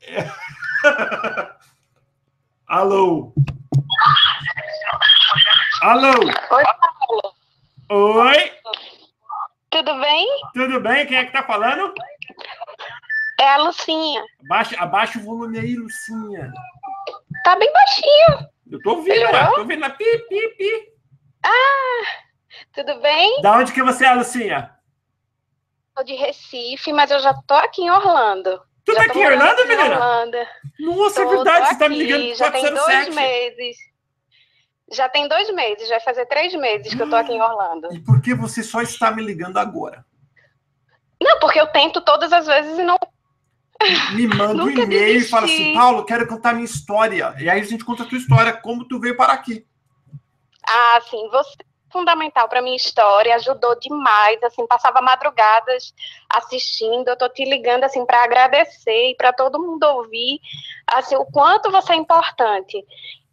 Alô? 2.66 3.34
Alô? 5.82 6.12
Oi. 6.50 6.64
Oi? 7.90 8.52
Tudo 9.70 10.00
bem? 10.00 10.28
Tudo 10.54 10.80
bem? 10.80 11.06
Quem 11.06 11.16
é 11.18 11.24
que 11.24 11.32
tá 11.32 11.42
falando? 11.42 11.92
É 13.40 13.48
a 13.48 13.56
Lucinha. 13.58 14.22
Abaixa, 14.44 14.76
abaixa 14.78 15.18
o 15.18 15.22
volume 15.22 15.58
aí, 15.58 15.74
Lucinha. 15.74 16.52
Tá 17.44 17.56
bem 17.56 17.70
baixinho. 17.72 18.48
Eu 18.70 18.80
tô 18.82 18.90
ouvindo, 18.96 19.20
lá, 19.30 19.50
tô 19.52 19.60
ouvindo 19.60 19.80
lá. 19.80 19.90
Pi, 19.90 20.04
pi, 20.28 20.48
pi. 20.56 20.92
Ah, 21.44 22.04
tudo 22.72 23.00
bem? 23.00 23.42
Da 23.42 23.56
onde 23.58 23.72
que 23.72 23.82
você 23.82 24.06
é, 24.06 24.14
Lucinha? 24.14 24.70
Sou 25.96 26.04
de 26.04 26.14
Recife, 26.14 26.92
mas 26.92 27.10
eu 27.10 27.18
já 27.20 27.34
tô 27.46 27.54
aqui 27.54 27.82
em 27.82 27.90
Orlando. 27.90 28.60
Tu 28.84 28.92
já 28.94 29.00
tá 29.00 29.06
aqui 29.06 29.18
em 29.18 29.26
Orlando, 29.26 29.66
menina? 29.66 29.94
Orlando. 29.94 30.38
Nossa, 30.80 31.20
é 31.20 31.24
Tô- 31.24 31.30
verdade, 31.30 31.60
tô 31.60 31.72
você 31.72 31.78
tá 31.78 31.88
me 31.88 31.96
ligando 31.98 32.34
Já 32.36 32.50
tem 32.50 32.62
dois 32.62 32.80
407. 32.84 33.14
meses. 33.16 33.76
Já 34.92 35.08
tem 35.08 35.26
dois 35.28 35.52
meses, 35.54 35.88
vai 35.88 36.00
fazer 36.00 36.26
três 36.26 36.54
meses 36.54 36.94
que 36.94 37.02
eu 37.02 37.08
tô 37.08 37.16
aqui 37.16 37.32
em 37.32 37.40
Orlando. 37.40 37.92
E 37.92 37.98
por 38.00 38.20
que 38.20 38.34
você 38.34 38.62
só 38.62 38.82
está 38.82 39.10
me 39.10 39.22
ligando 39.22 39.58
agora? 39.58 40.04
Não, 41.20 41.38
porque 41.38 41.60
eu 41.60 41.66
tento 41.68 42.00
todas 42.02 42.32
as 42.32 42.46
vezes 42.46 42.78
e 42.78 42.82
não. 42.82 42.98
Me 44.14 44.26
manda 44.26 44.62
um 44.62 44.70
e-mail 44.70 45.18
e 45.18 45.24
fala 45.24 45.46
assim. 45.46 45.74
Paulo, 45.74 46.04
quero 46.04 46.26
contar 46.26 46.52
minha 46.52 46.64
história. 46.64 47.34
E 47.38 47.48
aí 47.48 47.60
a 47.60 47.64
gente 47.64 47.84
conta 47.84 48.02
a 48.02 48.06
tua 48.06 48.18
história, 48.18 48.52
como 48.52 48.86
tu 48.86 49.00
veio 49.00 49.16
parar 49.16 49.34
aqui. 49.34 49.66
Ah, 50.66 51.00
sim, 51.08 51.28
você 51.30 51.50
é 51.60 51.64
fundamental 51.92 52.48
para 52.48 52.62
minha 52.62 52.76
história, 52.76 53.34
ajudou 53.36 53.78
demais, 53.78 54.42
assim, 54.42 54.66
passava 54.66 55.00
madrugadas 55.00 55.94
assistindo, 56.28 57.08
eu 57.08 57.16
tô 57.16 57.28
te 57.28 57.44
ligando 57.44 57.84
assim 57.84 58.04
para 58.04 58.24
agradecer 58.24 59.10
e 59.10 59.14
para 59.14 59.32
todo 59.32 59.60
mundo 59.60 59.84
ouvir 59.84 60.40
assim 60.86 61.14
o 61.16 61.24
quanto 61.26 61.70
você 61.70 61.92
é 61.92 61.96
importante. 61.96 62.84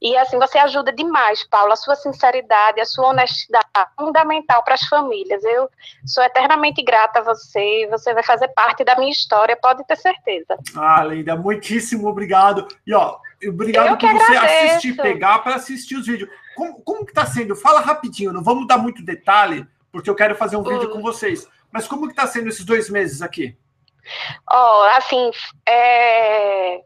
E 0.02 0.18
assim, 0.18 0.40
você 0.40 0.58
ajuda 0.58 0.92
demais, 0.92 1.44
Paulo, 1.48 1.72
a 1.72 1.76
sua 1.76 1.96
sinceridade, 1.96 2.82
a 2.82 2.86
sua 2.86 3.10
honestidade 3.10 3.68
é 3.78 3.86
fundamental 3.96 4.64
para 4.64 4.74
as 4.74 4.82
famílias. 4.88 5.44
Eu 5.44 5.70
sou 6.06 6.24
eternamente 6.24 6.82
grata 6.82 7.20
a 7.20 7.24
você, 7.24 7.88
você 7.92 8.12
vai 8.14 8.24
fazer 8.24 8.48
parte 8.50 8.84
da 8.84 8.96
minha 8.98 9.12
história, 9.12 9.56
pode 9.56 9.86
ter 9.86 9.96
certeza. 9.98 10.58
Ah, 10.76 11.04
Linda, 11.04 11.36
muitíssimo 11.36 12.08
obrigado. 12.08 12.68
E 12.88 12.94
ó, 12.96 13.18
obrigado 13.48 13.90
Eu 13.90 13.98
por 13.98 14.10
você 14.12 14.24
agradeço. 14.38 14.66
assistir, 14.72 14.96
pegar 15.00 15.40
para 15.40 15.56
assistir 15.56 15.96
os 15.98 16.08
vídeos. 16.08 16.30
Como, 16.56 16.82
como 16.82 17.06
que 17.06 17.14
tá 17.14 17.26
sendo? 17.28 17.56
Fala 17.56 17.80
rapidinho, 17.80 18.34
não 18.34 18.44
vamos 18.44 18.66
dar 18.68 18.80
muito 18.80 19.06
detalhe, 19.06 19.68
porque 19.92 20.10
eu 20.10 20.16
quero 20.16 20.36
fazer 20.36 20.56
um 20.58 20.64
vídeo 20.64 20.90
Hum. 20.90 20.94
com 20.94 21.02
vocês. 21.04 21.48
Mas 21.72 21.88
como 21.88 22.08
que 22.08 22.16
tá 22.16 22.26
sendo 22.26 22.50
esses 22.50 22.66
dois 22.66 22.90
meses 22.90 23.22
aqui? 23.22 23.56
Ó, 24.50 24.84
assim, 24.98 25.30
é, 25.70 26.82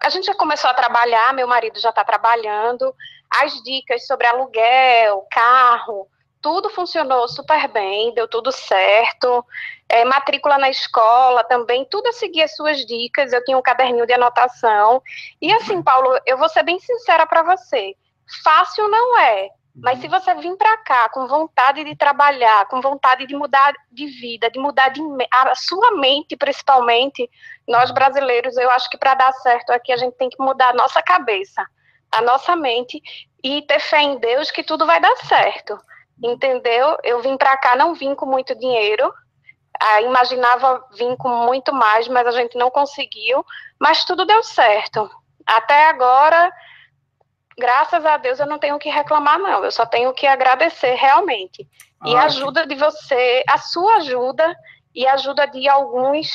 a 0.00 0.08
gente 0.08 0.26
já 0.26 0.34
começou 0.34 0.70
a 0.70 0.74
trabalhar, 0.74 1.32
meu 1.32 1.46
marido 1.46 1.80
já 1.80 1.90
está 1.90 2.04
trabalhando, 2.04 2.94
as 3.30 3.52
dicas 3.62 4.06
sobre 4.06 4.26
aluguel, 4.26 5.26
carro, 5.30 6.08
tudo 6.42 6.68
funcionou 6.68 7.28
super 7.28 7.68
bem, 7.68 8.12
deu 8.14 8.26
tudo 8.26 8.50
certo. 8.50 9.44
É, 9.88 10.04
matrícula 10.04 10.58
na 10.58 10.70
escola 10.70 11.44
também, 11.44 11.84
tudo 11.84 12.06
eu 12.06 12.12
segui 12.12 12.42
as 12.42 12.54
suas 12.56 12.78
dicas, 12.84 13.32
eu 13.32 13.44
tinha 13.44 13.56
um 13.56 13.62
caderninho 13.62 14.06
de 14.06 14.12
anotação. 14.12 15.00
E 15.40 15.52
assim, 15.52 15.82
Paulo, 15.82 16.18
eu 16.26 16.36
vou 16.36 16.48
ser 16.48 16.64
bem 16.64 16.78
sincera 16.80 17.26
para 17.26 17.42
você. 17.42 17.94
Fácil 18.42 18.88
não 18.88 19.18
é, 19.20 19.50
mas 19.74 20.00
se 20.00 20.08
você 20.08 20.34
vir 20.34 20.54
para 20.56 20.76
cá 20.78 21.08
com 21.08 21.26
vontade 21.26 21.82
de 21.82 21.96
trabalhar, 21.96 22.66
com 22.66 22.80
vontade 22.80 23.26
de 23.26 23.34
mudar 23.34 23.72
de 23.90 24.06
vida, 24.06 24.50
de 24.50 24.58
mudar 24.58 24.90
de 24.90 25.00
a 25.32 25.54
sua 25.54 25.92
mente, 25.92 26.36
principalmente, 26.36 27.28
nós 27.66 27.90
brasileiros, 27.90 28.56
eu 28.56 28.70
acho 28.70 28.90
que 28.90 28.98
para 28.98 29.14
dar 29.14 29.32
certo 29.34 29.70
aqui 29.70 29.90
a 29.92 29.96
gente 29.96 30.14
tem 30.16 30.28
que 30.28 30.42
mudar 30.42 30.70
a 30.70 30.74
nossa 30.74 31.02
cabeça, 31.02 31.64
a 32.10 32.20
nossa 32.20 32.54
mente 32.54 33.00
e 33.42 33.62
ter 33.62 33.80
fé 33.80 34.02
em 34.02 34.18
Deus 34.18 34.50
que 34.50 34.62
tudo 34.62 34.86
vai 34.86 35.00
dar 35.00 35.16
certo. 35.16 35.78
Entendeu? 36.22 36.96
Eu 37.02 37.20
vim 37.20 37.36
para 37.36 37.56
cá, 37.56 37.74
não 37.74 37.94
vim 37.94 38.14
com 38.14 38.26
muito 38.26 38.54
dinheiro. 38.54 39.12
ah, 39.80 40.02
imaginava 40.02 40.86
vir 40.96 41.16
com 41.16 41.28
muito 41.28 41.72
mais, 41.74 42.06
mas 42.08 42.26
a 42.26 42.30
gente 42.32 42.56
não 42.58 42.70
conseguiu. 42.70 43.44
Mas 43.80 44.04
tudo 44.04 44.26
deu 44.26 44.42
certo. 44.42 45.10
Até 45.46 45.86
agora, 45.88 46.52
graças 47.58 48.04
a 48.04 48.16
Deus, 48.16 48.40
eu 48.40 48.46
não 48.46 48.58
tenho 48.58 48.76
o 48.76 48.78
que 48.78 48.90
reclamar, 48.90 49.38
não. 49.38 49.64
Eu 49.64 49.70
só 49.70 49.86
tenho 49.86 50.12
que 50.12 50.26
agradecer 50.26 50.94
realmente. 50.94 51.68
E 52.04 52.14
Ah, 52.14 52.22
a 52.22 52.24
ajuda 52.24 52.66
de 52.66 52.74
você, 52.74 53.42
a 53.48 53.58
sua 53.58 53.96
ajuda 53.96 54.54
e 54.94 55.06
a 55.06 55.14
ajuda 55.14 55.46
de 55.46 55.68
alguns 55.68 56.28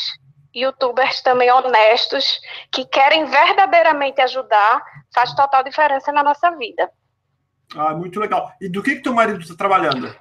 youtubers 0.56 1.22
também 1.22 1.52
honestos 1.52 2.40
que 2.72 2.86
querem 2.86 3.26
verdadeiramente 3.26 4.22
ajudar, 4.22 4.84
faz 5.14 5.34
total 5.36 5.64
diferença 5.64 6.12
na 6.12 6.24
nossa 6.24 6.50
vida. 6.52 6.90
Ah, 7.76 7.94
muito 7.94 8.20
legal. 8.20 8.52
E 8.62 8.70
do 8.70 8.82
que 8.82 8.96
que 8.96 9.04
teu 9.04 9.14
marido 9.14 9.42
está 9.42 9.56
trabalhando? 9.56 10.16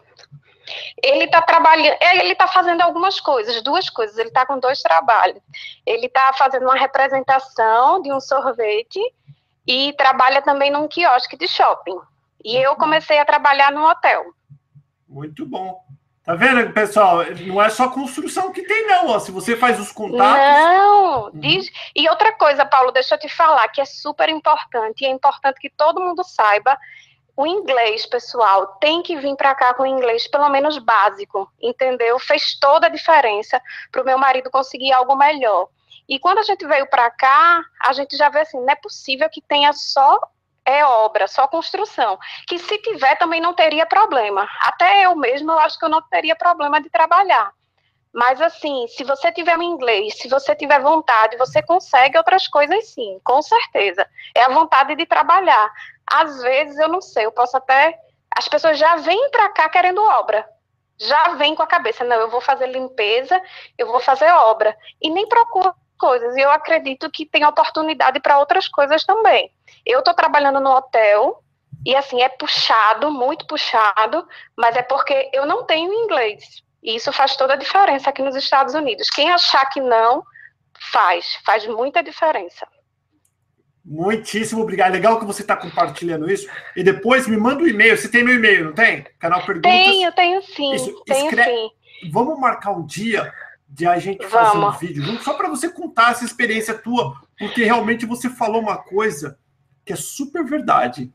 Ele 1.03 1.25
está 1.25 1.41
trabalhando, 1.43 1.97
ele 2.01 2.33
está 2.33 2.49
fazendo 2.49 2.81
algumas 2.81 3.21
coisas, 3.21 3.63
duas 3.63 3.89
coisas. 3.89 4.19
Ele 4.19 4.29
está 4.29 4.45
com 4.45 4.59
dois 4.59 4.83
trabalhos. 4.83 5.41
Ele 5.87 6.07
está 6.07 6.33
fazendo 6.33 6.65
uma 6.65 6.75
representação 6.75 8.03
de 8.03 8.13
um 8.13 8.21
sorvete 8.21 9.01
e 9.67 9.93
trabalha 9.95 10.41
também 10.43 10.71
num 10.71 10.89
quiosque 10.89 11.37
de 11.37 11.49
shopping. 11.49 11.99
E 12.45 12.57
eu 12.57 12.77
comecei 12.77 13.19
a 13.19 13.25
trabalhar 13.25 13.73
no 13.73 13.85
hotel. 13.85 14.25
Muito 15.09 15.45
bom. 15.45 15.81
Tá 16.27 16.35
vendo, 16.35 16.73
pessoal? 16.73 17.19
Não 17.47 17.63
é 17.63 17.71
só 17.71 17.89
construção 17.89 18.53
que 18.53 18.63
tem, 18.63 18.87
não. 18.89 19.11
Ó. 19.11 19.19
Se 19.21 19.31
você 19.31 19.57
faz 19.57 19.79
os 19.79 19.93
contatos. 19.93 20.43
Não, 20.43 21.31
diz. 21.33 21.71
E 21.95 22.09
outra 22.09 22.33
coisa, 22.33 22.67
Paulo, 22.67 22.91
deixa 22.91 23.15
eu 23.15 23.19
te 23.19 23.29
falar 23.29 23.69
que 23.69 23.81
é 23.81 23.85
super 23.85 24.29
importante 24.29 25.03
e 25.03 25.07
é 25.07 25.11
importante 25.11 25.61
que 25.61 25.71
todo 25.71 26.01
mundo 26.01 26.25
saiba 26.25 26.77
o 27.37 27.47
inglês, 27.47 28.07
pessoal. 28.07 28.67
Tem 28.81 29.03
que 29.03 29.17
vir 29.17 29.37
para 29.37 29.55
cá 29.55 29.75
com 29.75 29.85
o 29.85 29.87
inglês 29.87 30.27
pelo 30.27 30.49
menos 30.49 30.79
básico, 30.79 31.49
entendeu? 31.63 32.19
Fez 32.19 32.59
toda 32.59 32.89
a 32.89 32.91
diferença 32.91 33.61
para 33.93 34.03
o 34.03 34.05
meu 34.05 34.19
marido 34.19 34.51
conseguir 34.51 34.93
algo 34.93 35.15
melhor. 35.15 35.69
E 36.09 36.19
quando 36.19 36.39
a 36.39 36.43
gente 36.43 36.67
veio 36.67 36.89
para 36.89 37.11
cá, 37.11 37.63
a 37.81 37.93
gente 37.93 38.17
já 38.17 38.29
vê 38.29 38.41
assim, 38.41 38.59
não 38.59 38.71
é 38.71 38.77
possível 38.77 39.29
que 39.31 39.43
tenha 39.43 39.73
só 39.73 40.21
é 40.65 40.85
obra, 40.85 41.29
só 41.29 41.47
construção. 41.47 42.19
Que 42.47 42.59
se 42.59 42.79
tiver 42.79 43.17
também 43.17 43.41
não 43.41 43.55
teria 43.55 43.87
problema. 43.87 44.49
Até 44.61 45.05
eu 45.07 45.15
mesma 45.15 45.55
eu 45.55 45.59
acho 45.61 45.79
que 45.79 45.85
eu 45.85 45.89
não 45.89 46.03
teria 46.03 46.35
problema 46.35 46.81
de 46.81 46.91
trabalhar. 46.91 47.53
Mas 48.13 48.41
assim, 48.41 48.87
se 48.89 49.05
você 49.05 49.31
tiver 49.31 49.57
um 49.57 49.63
inglês, 49.63 50.19
se 50.19 50.29
você 50.29 50.57
tiver 50.57 50.81
vontade, 50.81 51.37
você 51.37 51.63
consegue 51.63 52.17
outras 52.19 52.49
coisas 52.49 52.89
sim, 52.93 53.21
com 53.23 53.41
certeza. 53.43 54.09
É 54.35 54.43
a 54.43 54.49
vontade 54.49 54.97
de 54.97 55.07
trabalhar. 55.07 55.71
Às 56.11 56.43
vezes 56.43 56.79
eu 56.79 56.89
não 56.89 57.01
sei, 57.01 57.27
eu 57.27 57.33
posso 57.33 57.57
até 57.57 57.99
as 58.35 58.49
pessoas 58.49 58.79
já 58.79 58.97
vêm 58.97 59.31
para 59.31 59.49
cá 59.51 59.69
querendo 59.69 60.03
obra. 60.03 60.49
Já 60.99 61.35
vêm 61.35 61.55
com 61.55 61.63
a 61.63 61.67
cabeça, 61.67 62.05
não, 62.05 62.17
eu 62.17 62.31
vou 62.31 62.41
fazer 62.41 62.67
limpeza, 62.69 63.41
eu 63.77 63.87
vou 63.87 64.01
fazer 64.01 64.31
obra 64.31 64.75
e 65.01 65.11
nem 65.11 65.29
procuram 65.29 65.75
coisas. 65.97 66.37
E 66.37 66.41
eu 66.41 66.51
acredito 66.51 67.11
que 67.11 67.27
tem 67.27 67.45
oportunidade 67.45 68.21
para 68.21 68.39
outras 68.39 68.69
coisas 68.69 69.05
também. 69.05 69.51
Eu 69.85 70.01
estou 70.01 70.15
trabalhando 70.15 70.61
no 70.61 70.71
hotel 70.71 71.43
e 71.85 71.95
assim 71.95 72.23
é 72.23 72.29
puxado, 72.29 73.11
muito 73.11 73.47
puxado, 73.47 74.27
mas 74.57 74.77
é 74.77 74.83
porque 74.83 75.31
eu 75.33 75.47
não 75.47 75.65
tenho 75.65 75.93
inglês. 75.93 76.45
E 76.83 76.97
isso 76.97 77.13
faz 77.13 77.37
toda 77.37 77.55
a 77.55 77.57
diferença 77.57 78.11
aqui 78.11 78.23
nos 78.23 78.37
Estados 78.37 78.75
Unidos. 78.75 79.09
Quem 79.11 79.31
achar 79.31 79.67
que 79.67 79.81
não, 79.81 80.23
faz, 80.93 81.37
faz 81.45 81.67
muita 81.67 82.03
diferença. 82.03 82.67
Muitíssimo 83.85 84.63
obrigado. 84.63 84.93
Legal 84.93 85.19
que 85.19 85.25
você 85.25 85.43
está 85.43 85.57
compartilhando 85.57 86.29
isso. 86.31 86.49
E 86.75 86.83
depois 86.83 87.29
me 87.29 87.37
manda 87.37 87.63
um 87.63 87.69
e-mail. 87.69 87.97
Você 87.97 88.11
tem 88.11 88.25
meu 88.25 88.35
e-mail, 88.35 88.65
não 88.67 88.73
tem? 88.73 89.07
Canal 89.19 89.45
Perguntas. 89.45 89.71
Tenho, 89.71 90.13
tenho 90.13 90.43
sim, 90.43 90.75
Isso, 90.75 91.05
tenho 91.05 91.29
escre- 91.29 91.45
sim. 91.45 91.71
Vamos 92.11 92.39
marcar 92.39 92.73
um 92.73 92.85
dia 92.85 93.33
de 93.77 93.87
a 93.87 93.99
gente 93.99 94.27
fazer 94.27 94.57
um 94.57 94.63
Vamos. 94.63 94.81
vídeo 94.81 95.03
junto, 95.03 95.23
só 95.23 95.35
para 95.35 95.51
você 95.51 95.69
contar 95.69 96.13
essa 96.13 96.25
experiência 96.25 96.73
tua, 96.73 97.15
porque 97.39 97.63
realmente 97.63 98.07
você 98.07 98.31
falou 98.31 98.63
uma 98.63 98.79
coisa 98.79 99.39
que 99.85 99.93
é 99.93 99.97
super 99.97 100.43
verdade. 100.43 101.13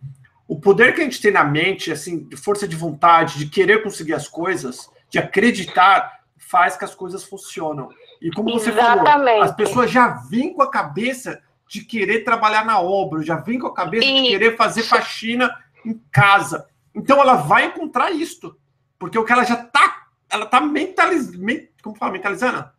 O 0.47 0.59
poder 0.59 0.93
que 0.93 1.01
a 1.01 1.03
gente 1.03 1.19
tem 1.19 1.31
na 1.31 1.43
mente, 1.43 1.91
assim, 1.91 2.23
de 2.23 2.37
força 2.37 2.67
de 2.67 2.75
vontade, 2.75 3.39
de 3.39 3.47
querer 3.47 3.81
conseguir 3.81 4.13
as 4.13 4.27
coisas, 4.27 4.91
de 5.09 5.17
acreditar, 5.17 6.19
faz 6.37 6.77
que 6.77 6.85
as 6.85 6.93
coisas 6.93 7.23
funcionam. 7.23 7.89
E 8.21 8.29
como 8.29 8.51
você 8.51 8.69
Exatamente. 8.69 9.11
falou, 9.11 9.41
as 9.41 9.55
pessoas 9.55 9.89
já 9.89 10.09
vêm 10.29 10.53
com 10.53 10.61
a 10.61 10.69
cabeça 10.69 11.41
de 11.67 11.83
querer 11.83 12.23
trabalhar 12.23 12.63
na 12.63 12.79
obra, 12.79 13.23
já 13.23 13.37
vêm 13.37 13.57
com 13.57 13.67
a 13.67 13.73
cabeça 13.73 14.05
de 14.05 14.13
Isso. 14.13 14.29
querer 14.29 14.55
fazer 14.55 14.83
faxina 14.83 15.51
em 15.83 15.99
casa. 16.11 16.67
Então 16.93 17.19
ela 17.19 17.37
vai 17.37 17.65
encontrar 17.65 18.11
isto, 18.11 18.55
porque 18.99 19.17
o 19.17 19.25
que 19.25 19.33
ela 19.33 19.45
já 19.45 19.55
tá, 19.55 20.05
ela 20.29 20.45
tá 20.45 20.61
mentalizando, 20.61 21.43
como 21.81 21.95
fala, 21.95 22.11
mentalizando? 22.11 22.69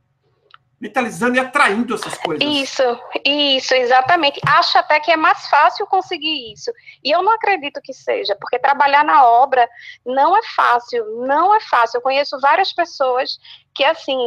Mentalizando 0.81 1.37
e 1.37 1.41
atraindo 1.41 1.95
essas 1.95 2.19
coisas. 2.19 2.45
Isso, 2.45 2.83
isso, 3.25 3.73
exatamente. 3.75 4.41
Acho 4.47 4.79
até 4.79 4.99
que 4.99 5.13
é 5.13 5.17
mais 5.17 5.47
fácil 5.47 5.87
conseguir 5.87 6.53
isso. 6.53 6.73
E 7.05 7.11
eu 7.11 7.23
não 7.23 7.33
acredito 7.33 7.81
que 7.81 7.93
seja, 7.93 8.37
porque 8.41 8.59
trabalhar 8.59 9.05
na 9.05 9.25
obra 9.25 9.69
não 10.05 10.37
é 10.37 10.41
fácil, 10.57 11.05
não 11.27 11.55
é 11.55 11.61
fácil. 11.61 11.99
Eu 11.99 12.03
conheço 12.03 12.41
várias 12.41 12.73
pessoas 12.73 13.39
que, 13.75 13.85
assim, 13.85 14.19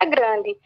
é 0.00 0.06
grande. 0.06 0.56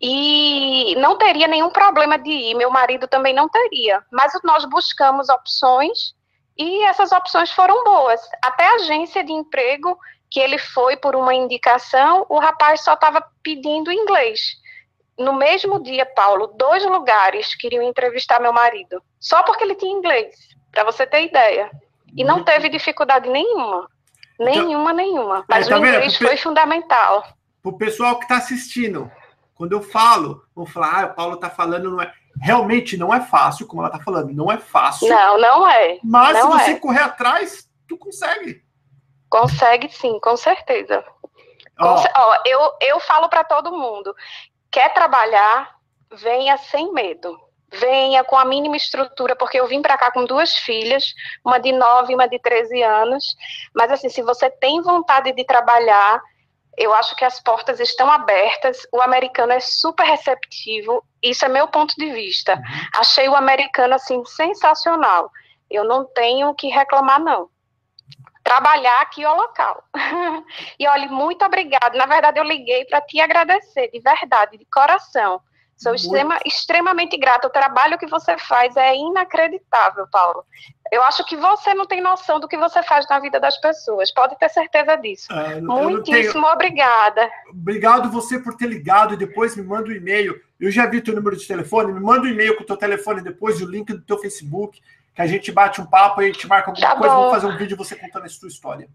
E 0.00 0.94
não 0.96 1.18
teria 1.18 1.46
nenhum 1.46 1.68
problema 1.68 2.18
de 2.18 2.30
ir, 2.30 2.54
meu 2.54 2.70
marido 2.70 3.06
também 3.06 3.34
não 3.34 3.50
teria. 3.50 4.02
Mas 4.10 4.32
nós 4.42 4.64
buscamos 4.64 5.28
opções 5.28 6.14
e 6.56 6.82
essas 6.84 7.12
opções 7.12 7.50
foram 7.50 7.84
boas. 7.84 8.20
Até 8.42 8.66
a 8.66 8.74
agência 8.76 9.22
de 9.22 9.32
emprego 9.32 9.98
que 10.30 10.38
ele 10.40 10.58
foi 10.58 10.96
por 10.96 11.16
uma 11.16 11.34
indicação, 11.34 12.24
o 12.28 12.38
rapaz 12.38 12.82
só 12.82 12.94
estava 12.94 13.24
pedindo 13.42 13.90
inglês 13.90 14.60
no 15.20 15.34
mesmo 15.34 15.82
dia, 15.82 16.06
Paulo, 16.06 16.46
dois 16.56 16.84
lugares 16.84 17.54
queriam 17.54 17.82
entrevistar 17.82 18.40
meu 18.40 18.52
marido, 18.52 19.02
só 19.20 19.42
porque 19.42 19.62
ele 19.62 19.74
tinha 19.74 19.92
inglês, 19.92 20.34
para 20.72 20.82
você 20.82 21.06
ter 21.06 21.26
ideia. 21.26 21.70
E 22.16 22.24
não 22.24 22.42
teve 22.42 22.68
dificuldade 22.68 23.28
nenhuma. 23.28 23.88
Nenhuma, 24.38 24.92
nenhuma. 24.92 25.44
Mas 25.48 25.68
tá 25.68 25.76
o 25.76 25.78
inglês 25.78 26.16
foi 26.16 26.36
fundamental. 26.38 27.22
Pro 27.62 27.76
pessoal 27.76 28.16
que 28.16 28.24
está 28.24 28.38
assistindo, 28.38 29.10
quando 29.54 29.72
eu 29.72 29.82
falo, 29.82 30.42
vão 30.56 30.64
falar, 30.64 31.04
ah, 31.04 31.06
o 31.06 31.14
Paulo 31.14 31.34
está 31.34 31.50
falando, 31.50 31.90
não 31.90 32.00
é. 32.00 32.12
Realmente 32.40 32.96
não 32.96 33.12
é 33.12 33.20
fácil, 33.20 33.66
como 33.66 33.82
ela 33.82 33.90
está 33.90 34.02
falando, 34.02 34.32
não 34.32 34.50
é 34.50 34.56
fácil. 34.56 35.08
Não, 35.08 35.38
não 35.38 35.68
é. 35.68 35.98
Mas 36.02 36.38
não 36.38 36.52
se 36.52 36.58
você 36.58 36.70
é. 36.70 36.76
correr 36.76 37.00
atrás, 37.00 37.68
tu 37.86 37.98
consegue. 37.98 38.62
Consegue 39.30 39.88
sim, 39.88 40.18
com 40.18 40.36
certeza. 40.36 41.04
Ó, 41.78 42.36
eu, 42.44 42.74
eu 42.80 43.00
falo 43.00 43.28
para 43.28 43.44
todo 43.44 43.72
mundo: 43.72 44.14
quer 44.70 44.92
trabalhar, 44.92 45.76
venha 46.12 46.58
sem 46.58 46.92
medo. 46.92 47.38
Venha 47.72 48.24
com 48.24 48.36
a 48.36 48.44
mínima 48.44 48.76
estrutura, 48.76 49.36
porque 49.36 49.60
eu 49.60 49.68
vim 49.68 49.80
para 49.80 49.96
cá 49.96 50.10
com 50.10 50.24
duas 50.24 50.56
filhas, 50.56 51.14
uma 51.44 51.60
de 51.60 51.70
9 51.70 52.10
e 52.10 52.16
uma 52.16 52.26
de 52.26 52.36
13 52.40 52.82
anos. 52.82 53.36
Mas, 53.72 53.92
assim, 53.92 54.08
se 54.08 54.22
você 54.22 54.50
tem 54.50 54.82
vontade 54.82 55.30
de 55.32 55.44
trabalhar, 55.44 56.20
eu 56.76 56.92
acho 56.92 57.14
que 57.14 57.24
as 57.24 57.40
portas 57.40 57.78
estão 57.78 58.10
abertas. 58.10 58.84
O 58.92 59.00
americano 59.00 59.52
é 59.52 59.60
super 59.60 60.04
receptivo. 60.04 61.04
Isso 61.22 61.44
é 61.44 61.48
meu 61.48 61.68
ponto 61.68 61.94
de 61.94 62.10
vista. 62.10 62.60
Achei 62.92 63.28
o 63.28 63.36
americano, 63.36 63.94
assim, 63.94 64.24
sensacional. 64.24 65.30
Eu 65.70 65.84
não 65.84 66.04
tenho 66.04 66.48
o 66.48 66.54
que 66.56 66.66
reclamar, 66.66 67.20
não 67.20 67.48
trabalhar 68.50 69.00
aqui 69.02 69.24
ao 69.24 69.36
local. 69.36 69.84
e 70.78 70.88
olha, 70.88 71.08
muito 71.08 71.44
obrigada. 71.44 71.96
Na 71.96 72.06
verdade, 72.06 72.40
eu 72.40 72.44
liguei 72.44 72.84
para 72.84 73.00
te 73.00 73.20
agradecer, 73.20 73.88
de 73.92 74.00
verdade, 74.00 74.58
de 74.58 74.64
coração. 74.64 75.40
Sou 75.76 75.94
extrema, 75.94 76.38
extremamente 76.44 77.16
grata. 77.16 77.46
O 77.46 77.50
trabalho 77.50 77.96
que 77.96 78.06
você 78.06 78.36
faz 78.36 78.76
é 78.76 78.94
inacreditável, 78.94 80.06
Paulo. 80.12 80.44
Eu 80.92 81.02
acho 81.04 81.24
que 81.24 81.36
você 81.36 81.72
não 81.72 81.86
tem 81.86 82.02
noção 82.02 82.38
do 82.38 82.46
que 82.46 82.58
você 82.58 82.82
faz 82.82 83.08
na 83.08 83.18
vida 83.18 83.40
das 83.40 83.56
pessoas. 83.58 84.12
Pode 84.12 84.36
ter 84.38 84.50
certeza 84.50 84.96
disso. 84.96 85.28
ah, 85.30 85.58
não 85.60 85.76
tenho- 85.76 85.90
Muitíssimo 85.90 86.46
obrigada. 86.48 87.30
Obrigado 87.50 88.10
você 88.10 88.38
por 88.38 88.54
ter 88.56 88.66
ligado 88.66 89.14
e 89.14 89.16
depois 89.16 89.56
me 89.56 89.62
manda 89.62 89.88
um 89.88 89.92
e-mail. 89.92 90.38
Eu 90.58 90.70
já 90.70 90.84
vi 90.84 91.00
teu 91.00 91.14
número 91.14 91.34
de 91.36 91.46
telefone, 91.46 91.92
me 91.94 92.00
manda 92.00 92.26
um 92.26 92.30
e-mail 92.30 92.56
com 92.56 92.62
o 92.64 92.66
teu 92.66 92.76
telefone 92.76 93.22
depois 93.22 93.62
o 93.62 93.66
link 93.66 93.90
do 93.90 94.02
teu 94.02 94.18
Facebook, 94.18 94.82
que 95.14 95.22
a 95.22 95.26
gente 95.26 95.50
bate 95.52 95.80
um 95.80 95.86
papo 95.86 96.22
e 96.22 96.26
a 96.26 96.32
gente 96.32 96.46
marca 96.46 96.70
alguma 96.70 96.86
Tá 96.88 96.96
coisa, 96.96 97.14
bom. 97.14 97.20
vamos 97.20 97.34
fazer 97.34 97.46
um 97.52 97.56
vídeo 97.56 97.76
você 97.76 97.96
contando 97.96 98.26
essa 98.26 98.38
tua 98.40 98.48
história. 98.48 98.88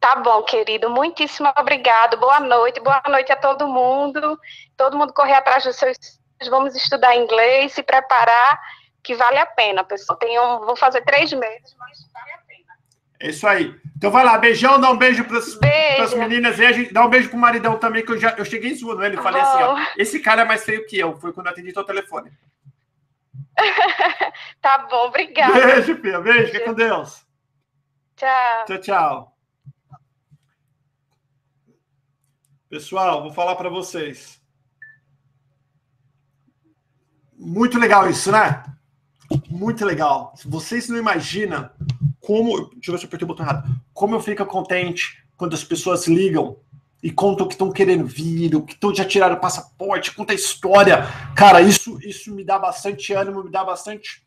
Tá 0.00 0.16
bom, 0.16 0.42
querido. 0.42 0.90
Muitíssimo 0.90 1.50
obrigado. 1.56 2.18
Boa 2.18 2.38
noite. 2.40 2.78
Boa 2.80 3.02
noite 3.08 3.32
a 3.32 3.36
todo 3.36 3.66
mundo. 3.66 4.38
Todo 4.76 4.98
mundo 4.98 5.12
correr 5.14 5.32
atrás 5.34 5.64
dos 5.64 5.76
seus. 5.76 5.96
Vamos 6.50 6.76
estudar 6.76 7.16
inglês, 7.16 7.72
se 7.72 7.82
preparar, 7.82 8.60
que 9.02 9.14
vale 9.14 9.38
a 9.38 9.46
pena, 9.46 9.82
pessoal. 9.82 10.18
Tenho, 10.18 10.60
vou 10.66 10.76
fazer 10.76 11.00
três 11.02 11.32
meses, 11.32 11.74
mas 11.78 11.98
vale 12.12 12.32
a 12.32 12.38
pena. 12.46 12.74
É 13.18 13.30
isso 13.30 13.46
aí. 13.46 13.74
Então 13.96 14.10
vai 14.10 14.24
lá, 14.24 14.36
beijão, 14.36 14.78
dá 14.78 14.90
um 14.90 14.98
beijo 14.98 15.24
para 15.24 15.38
as 15.38 16.12
meninas 16.12 16.58
e 16.58 16.66
a 16.66 16.72
gente 16.72 16.92
dá 16.92 17.06
um 17.06 17.08
beijo 17.08 17.30
pro 17.30 17.38
maridão 17.38 17.78
também, 17.78 18.04
que 18.04 18.12
eu 18.12 18.18
já 18.18 18.34
eu 18.36 18.44
cheguei 18.44 18.74
zoando 18.74 19.02
ele, 19.04 19.16
falei 19.16 19.40
assim, 19.40 19.62
ó, 19.62 19.78
esse 19.96 20.20
cara 20.20 20.42
é 20.42 20.44
mais 20.44 20.62
feio 20.64 20.84
que 20.86 20.98
eu, 20.98 21.16
foi 21.16 21.32
quando 21.32 21.46
eu 21.46 21.52
atendi 21.52 21.72
teu 21.72 21.84
telefone. 21.84 22.30
Tá 24.60 24.86
bom, 24.90 25.06
obrigada. 25.08 25.52
Beijo, 25.52 25.96
Pia, 26.00 26.20
beijo, 26.20 26.52
fica 26.52 26.64
com 26.64 26.74
Deus. 26.74 27.24
Tchau. 28.16 28.64
Tchau, 28.66 28.78
tchau. 28.80 29.36
Pessoal, 32.68 33.22
vou 33.22 33.32
falar 33.32 33.56
para 33.56 33.68
vocês. 33.68 34.42
Muito 37.36 37.78
legal 37.78 38.08
isso, 38.08 38.32
né? 38.32 38.64
Muito 39.50 39.84
legal. 39.84 40.34
Vocês 40.44 40.88
não 40.88 40.96
imaginam 40.96 41.70
como. 42.20 42.70
Deixa 42.70 42.90
eu 42.90 42.92
ver 42.92 42.98
se 42.98 43.04
eu 43.04 43.08
apertei 43.08 43.24
o 43.24 43.28
botão 43.28 43.44
errado. 43.44 43.68
Como 43.92 44.14
eu 44.14 44.20
fico 44.20 44.44
contente 44.46 45.24
quando 45.36 45.54
as 45.54 45.62
pessoas 45.62 46.06
ligam 46.06 46.58
e 47.04 47.10
contam 47.10 47.46
que 47.46 47.52
estão 47.52 47.70
querendo 47.70 48.06
vir, 48.06 48.56
o 48.56 48.62
que 48.62 48.72
estão 48.72 48.94
já 48.94 49.04
tiraram 49.04 49.36
o 49.36 49.40
passaporte, 49.40 50.14
conta 50.14 50.32
a 50.32 50.34
história. 50.34 51.02
Cara, 51.36 51.60
isso, 51.60 51.98
isso 52.00 52.34
me 52.34 52.42
dá 52.42 52.58
bastante 52.58 53.12
ânimo, 53.12 53.44
me 53.44 53.50
dá 53.50 53.62
bastante. 53.62 54.26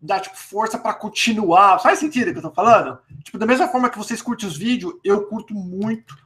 Dá 0.00 0.20
tipo, 0.20 0.36
força 0.36 0.78
para 0.78 0.94
continuar. 0.94 1.80
Faz 1.80 1.98
sentido 1.98 2.28
o 2.28 2.32
que 2.32 2.38
eu 2.38 2.42
tô 2.42 2.52
falando? 2.52 2.96
Tipo, 3.24 3.36
da 3.36 3.46
mesma 3.46 3.66
forma 3.66 3.90
que 3.90 3.98
vocês 3.98 4.22
curtem 4.22 4.48
os 4.48 4.56
vídeos, 4.56 4.94
eu 5.02 5.26
curto 5.26 5.54
muito 5.54 6.16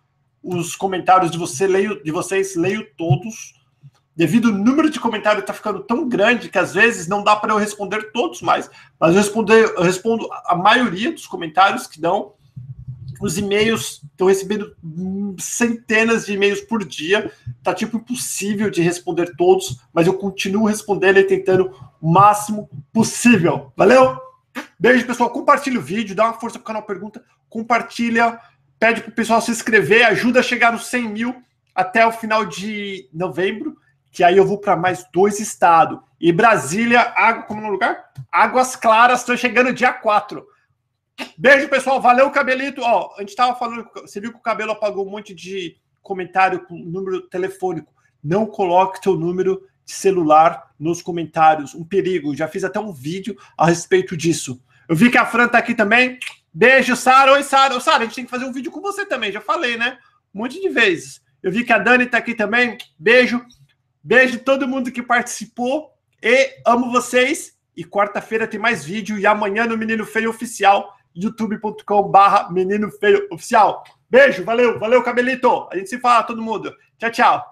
os 0.43 0.77
comentários 0.77 1.31
de, 1.31 1.39
você, 1.39 1.67
leio, 1.67 2.05
de 2.05 2.11
vocês, 2.11 2.55
leio 2.55 2.87
todos. 2.95 3.55
Devido 4.15 4.49
ao 4.49 4.55
número 4.55 4.91
de 4.91 5.01
comentários 5.01 5.47
tá 5.47 5.55
ficando 5.55 5.81
tão 5.81 6.07
grande 6.07 6.51
que 6.51 6.59
às 6.59 6.75
vezes 6.75 7.09
não 7.09 7.25
dá 7.25 7.35
para 7.35 7.55
eu 7.55 7.57
responder 7.57 8.13
todos 8.13 8.43
mais. 8.43 8.71
Mas 9.01 9.15
eu, 9.15 9.23
responder, 9.23 9.73
eu 9.75 9.83
respondo 9.83 10.29
a 10.45 10.55
maioria 10.55 11.11
dos 11.11 11.27
comentários 11.27 11.87
que 11.87 11.99
dão. 11.99 12.35
Os 13.21 13.37
e-mails, 13.37 14.03
estou 14.11 14.29
recebendo 14.29 14.75
hum, 14.83 15.37
centenas 15.39 16.27
de 16.27 16.33
e-mails 16.33 16.61
por 16.63 16.85
dia. 16.85 17.31
Tá 17.63 17.75
tipo 17.75 17.99
impossível 17.99 18.71
de 18.71 18.81
responder 18.81 19.35
todos, 19.37 19.79
mas 19.93 20.07
eu 20.07 20.15
continuo 20.15 20.65
respondendo 20.67 21.19
e 21.19 21.25
tentando 21.25 21.71
o 22.01 22.11
máximo 22.11 22.69
possível. 22.93 23.73
Valeu? 23.77 24.19
Beijo, 24.79 25.07
pessoal. 25.07 25.31
Compartilha 25.31 25.79
o 25.79 25.83
vídeo, 25.83 26.17
dá 26.17 26.25
uma 26.25 26.41
força 26.41 26.59
pro 26.59 26.67
canal 26.67 26.83
Pergunta, 26.83 27.23
compartilha, 27.49 28.41
pede 28.79 29.03
pro 29.03 29.13
pessoal 29.13 29.41
se 29.41 29.51
inscrever, 29.51 30.07
ajuda 30.07 30.41
a 30.41 30.43
chegar 30.43 30.73
nos 30.73 30.87
100 30.87 31.09
mil 31.09 31.43
até 31.75 32.07
o 32.07 32.13
final 32.13 32.45
de 32.47 33.09
novembro, 33.13 33.77
que 34.11 34.25
aí 34.25 34.37
eu 34.37 34.47
vou 34.47 34.59
para 34.59 34.77
mais 34.77 35.05
dois 35.13 35.39
estados. 35.39 35.99
E 36.21 36.33
Brasília, 36.33 37.13
água, 37.17 37.43
como 37.45 37.61
no 37.61 37.71
lugar? 37.71 38.11
Águas 38.31 38.77
Claras, 38.77 39.21
estou 39.21 39.37
chegando 39.37 39.73
dia 39.73 39.93
4. 39.93 40.45
Beijo, 41.37 41.69
pessoal. 41.69 42.01
Valeu, 42.01 42.31
cabelito. 42.31 42.83
Ó, 42.83 43.15
a 43.17 43.21
gente 43.21 43.35
tava 43.35 43.59
falando, 43.59 43.89
você 43.95 44.21
viu 44.21 44.33
que 44.33 44.39
o 44.39 44.43
cabelo 44.43 44.73
apagou 44.73 45.07
um 45.07 45.11
monte 45.11 45.35
de 45.35 45.77
comentário 46.03 46.65
com 46.67 46.75
número 46.77 47.23
telefônico. 47.23 47.93
Não 48.23 48.47
coloque 48.47 49.03
seu 49.03 49.17
número 49.17 49.63
de 49.85 49.93
celular 49.93 50.71
nos 50.79 51.03
comentários. 51.03 51.75
Um 51.75 51.85
perigo. 51.85 52.37
Já 52.37 52.49
fiz 52.49 52.65
até 52.65 52.79
um 52.79 52.93
vídeo 52.93 53.37
a 53.57 53.67
respeito 53.67 54.17
disso. 54.17 54.63
Eu 54.89 54.97
vi 54.97 55.11
que 55.11 55.19
a 55.19 55.27
Fran 55.27 55.49
tá 55.49 55.59
aqui 55.59 55.75
também. 55.75 56.19
Beijo, 56.53 56.97
Sara. 56.97 57.33
Oi, 57.33 57.43
Sara. 57.43 57.79
Sara, 57.81 57.99
a 57.99 58.05
gente 58.05 58.17
tem 58.17 58.25
que 58.25 58.31
fazer 58.31 58.45
um 58.45 58.53
vídeo 58.53 58.73
com 58.73 58.81
você 58.81 59.07
também. 59.07 59.33
Já 59.33 59.41
falei, 59.41 59.77
né? 59.77 59.99
Um 60.35 60.41
monte 60.41 60.61
de 60.61 60.69
vezes. 60.69 61.23
Eu 61.43 61.51
vi 61.51 61.65
que 61.65 61.73
a 61.73 61.79
Dani 61.79 62.07
tá 62.07 62.19
aqui 62.19 62.35
também. 62.35 62.77
Beijo. 62.99 63.45
Beijo 64.03 64.41
todo 64.41 64.69
mundo 64.69 64.91
que 64.91 65.03
participou. 65.03 65.91
E 66.23 66.61
amo 66.67 66.91
vocês. 66.91 67.59
E 67.77 67.85
quarta-feira 67.85 68.47
tem 68.47 68.61
mais 68.61 68.85
vídeo. 68.85 69.19
E 69.19 69.27
amanhã 69.27 69.65
no 69.65 69.77
Menino 69.77 70.05
Feio 70.05 70.29
Oficial, 70.29 70.95
youtube.com/barra 71.15 72.51
Menino 72.51 72.91
Feio 72.91 73.27
Oficial. 73.31 73.83
Beijo, 74.09 74.45
valeu, 74.45 74.79
valeu, 74.79 75.03
cabelito. 75.03 75.69
A 75.71 75.77
gente 75.77 75.89
se 75.89 75.99
fala, 75.99 76.25
todo 76.25 76.43
mundo. 76.43 76.75
Tchau, 76.99 77.11
tchau. 77.11 77.50